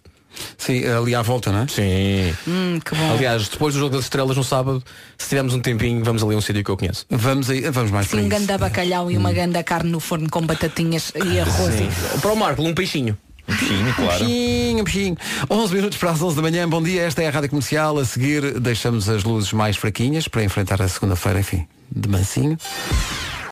Sim, 0.57 0.87
ali 0.87 1.15
à 1.15 1.23
volta, 1.23 1.51
não 1.51 1.63
é? 1.63 1.67
Sim. 1.67 2.35
Hum, 2.47 2.79
que 2.85 2.95
bom. 2.95 3.13
Aliás, 3.13 3.49
depois 3.49 3.75
do 3.75 3.81
jogo 3.81 3.97
das 3.97 4.05
estrelas 4.05 4.37
no 4.37 4.45
sábado, 4.45 4.83
se 5.19 5.29
tivermos 5.29 5.55
um 5.55 5.61
tempinho, 5.61 6.05
vamos 6.05 6.23
ali 6.23 6.35
a 6.35 6.39
um 6.39 6.41
sítio 6.41 6.63
que 6.63 6.71
eu 6.71 6.77
conheço. 6.77 7.05
Vamos 7.11 7.51
aí, 7.51 7.63
vamos 7.71 7.91
mais 7.91 8.07
Sim, 8.07 8.11
para 8.11 8.19
um 8.21 8.29
isso. 8.29 8.39
ganda 8.39 8.59
bacalhau 8.59 9.11
e 9.11 9.17
uma 9.17 9.33
ganda 9.33 9.63
carne 9.63 9.91
no 9.91 9.99
forno 9.99 10.31
com 10.31 10.43
batatinhas 10.43 11.13
e 11.17 11.41
arroz. 11.41 11.75
Sim. 11.75 11.89
Para 12.21 12.33
o 12.33 12.37
Marco, 12.37 12.63
um 12.63 12.73
peixinho. 12.75 13.19
Um 13.49 13.57
peixinho, 13.57 13.95
claro. 13.95 14.19
Peixinho, 14.25 14.85
peixinho. 14.85 15.17
11 15.51 15.75
minutos 15.75 15.99
para 15.99 16.11
as 16.13 16.23
11 16.23 16.37
da 16.37 16.43
manhã. 16.43 16.69
Bom 16.69 16.83
dia, 16.83 17.03
esta 17.03 17.23
é 17.23 17.27
a 17.27 17.31
Rádio 17.31 17.51
Comercial. 17.51 17.99
A 17.99 18.05
seguir, 18.05 18.61
deixamos 18.61 19.09
as 19.09 19.25
luzes 19.25 19.53
mais 19.53 19.77
fraquinhas 19.77 20.29
para 20.29 20.45
enfrentar 20.45 20.81
a 20.81 20.87
segunda-feira, 20.89 21.41
enfim, 21.41 21.67
de 21.91 22.09
mansinho. 22.09 22.57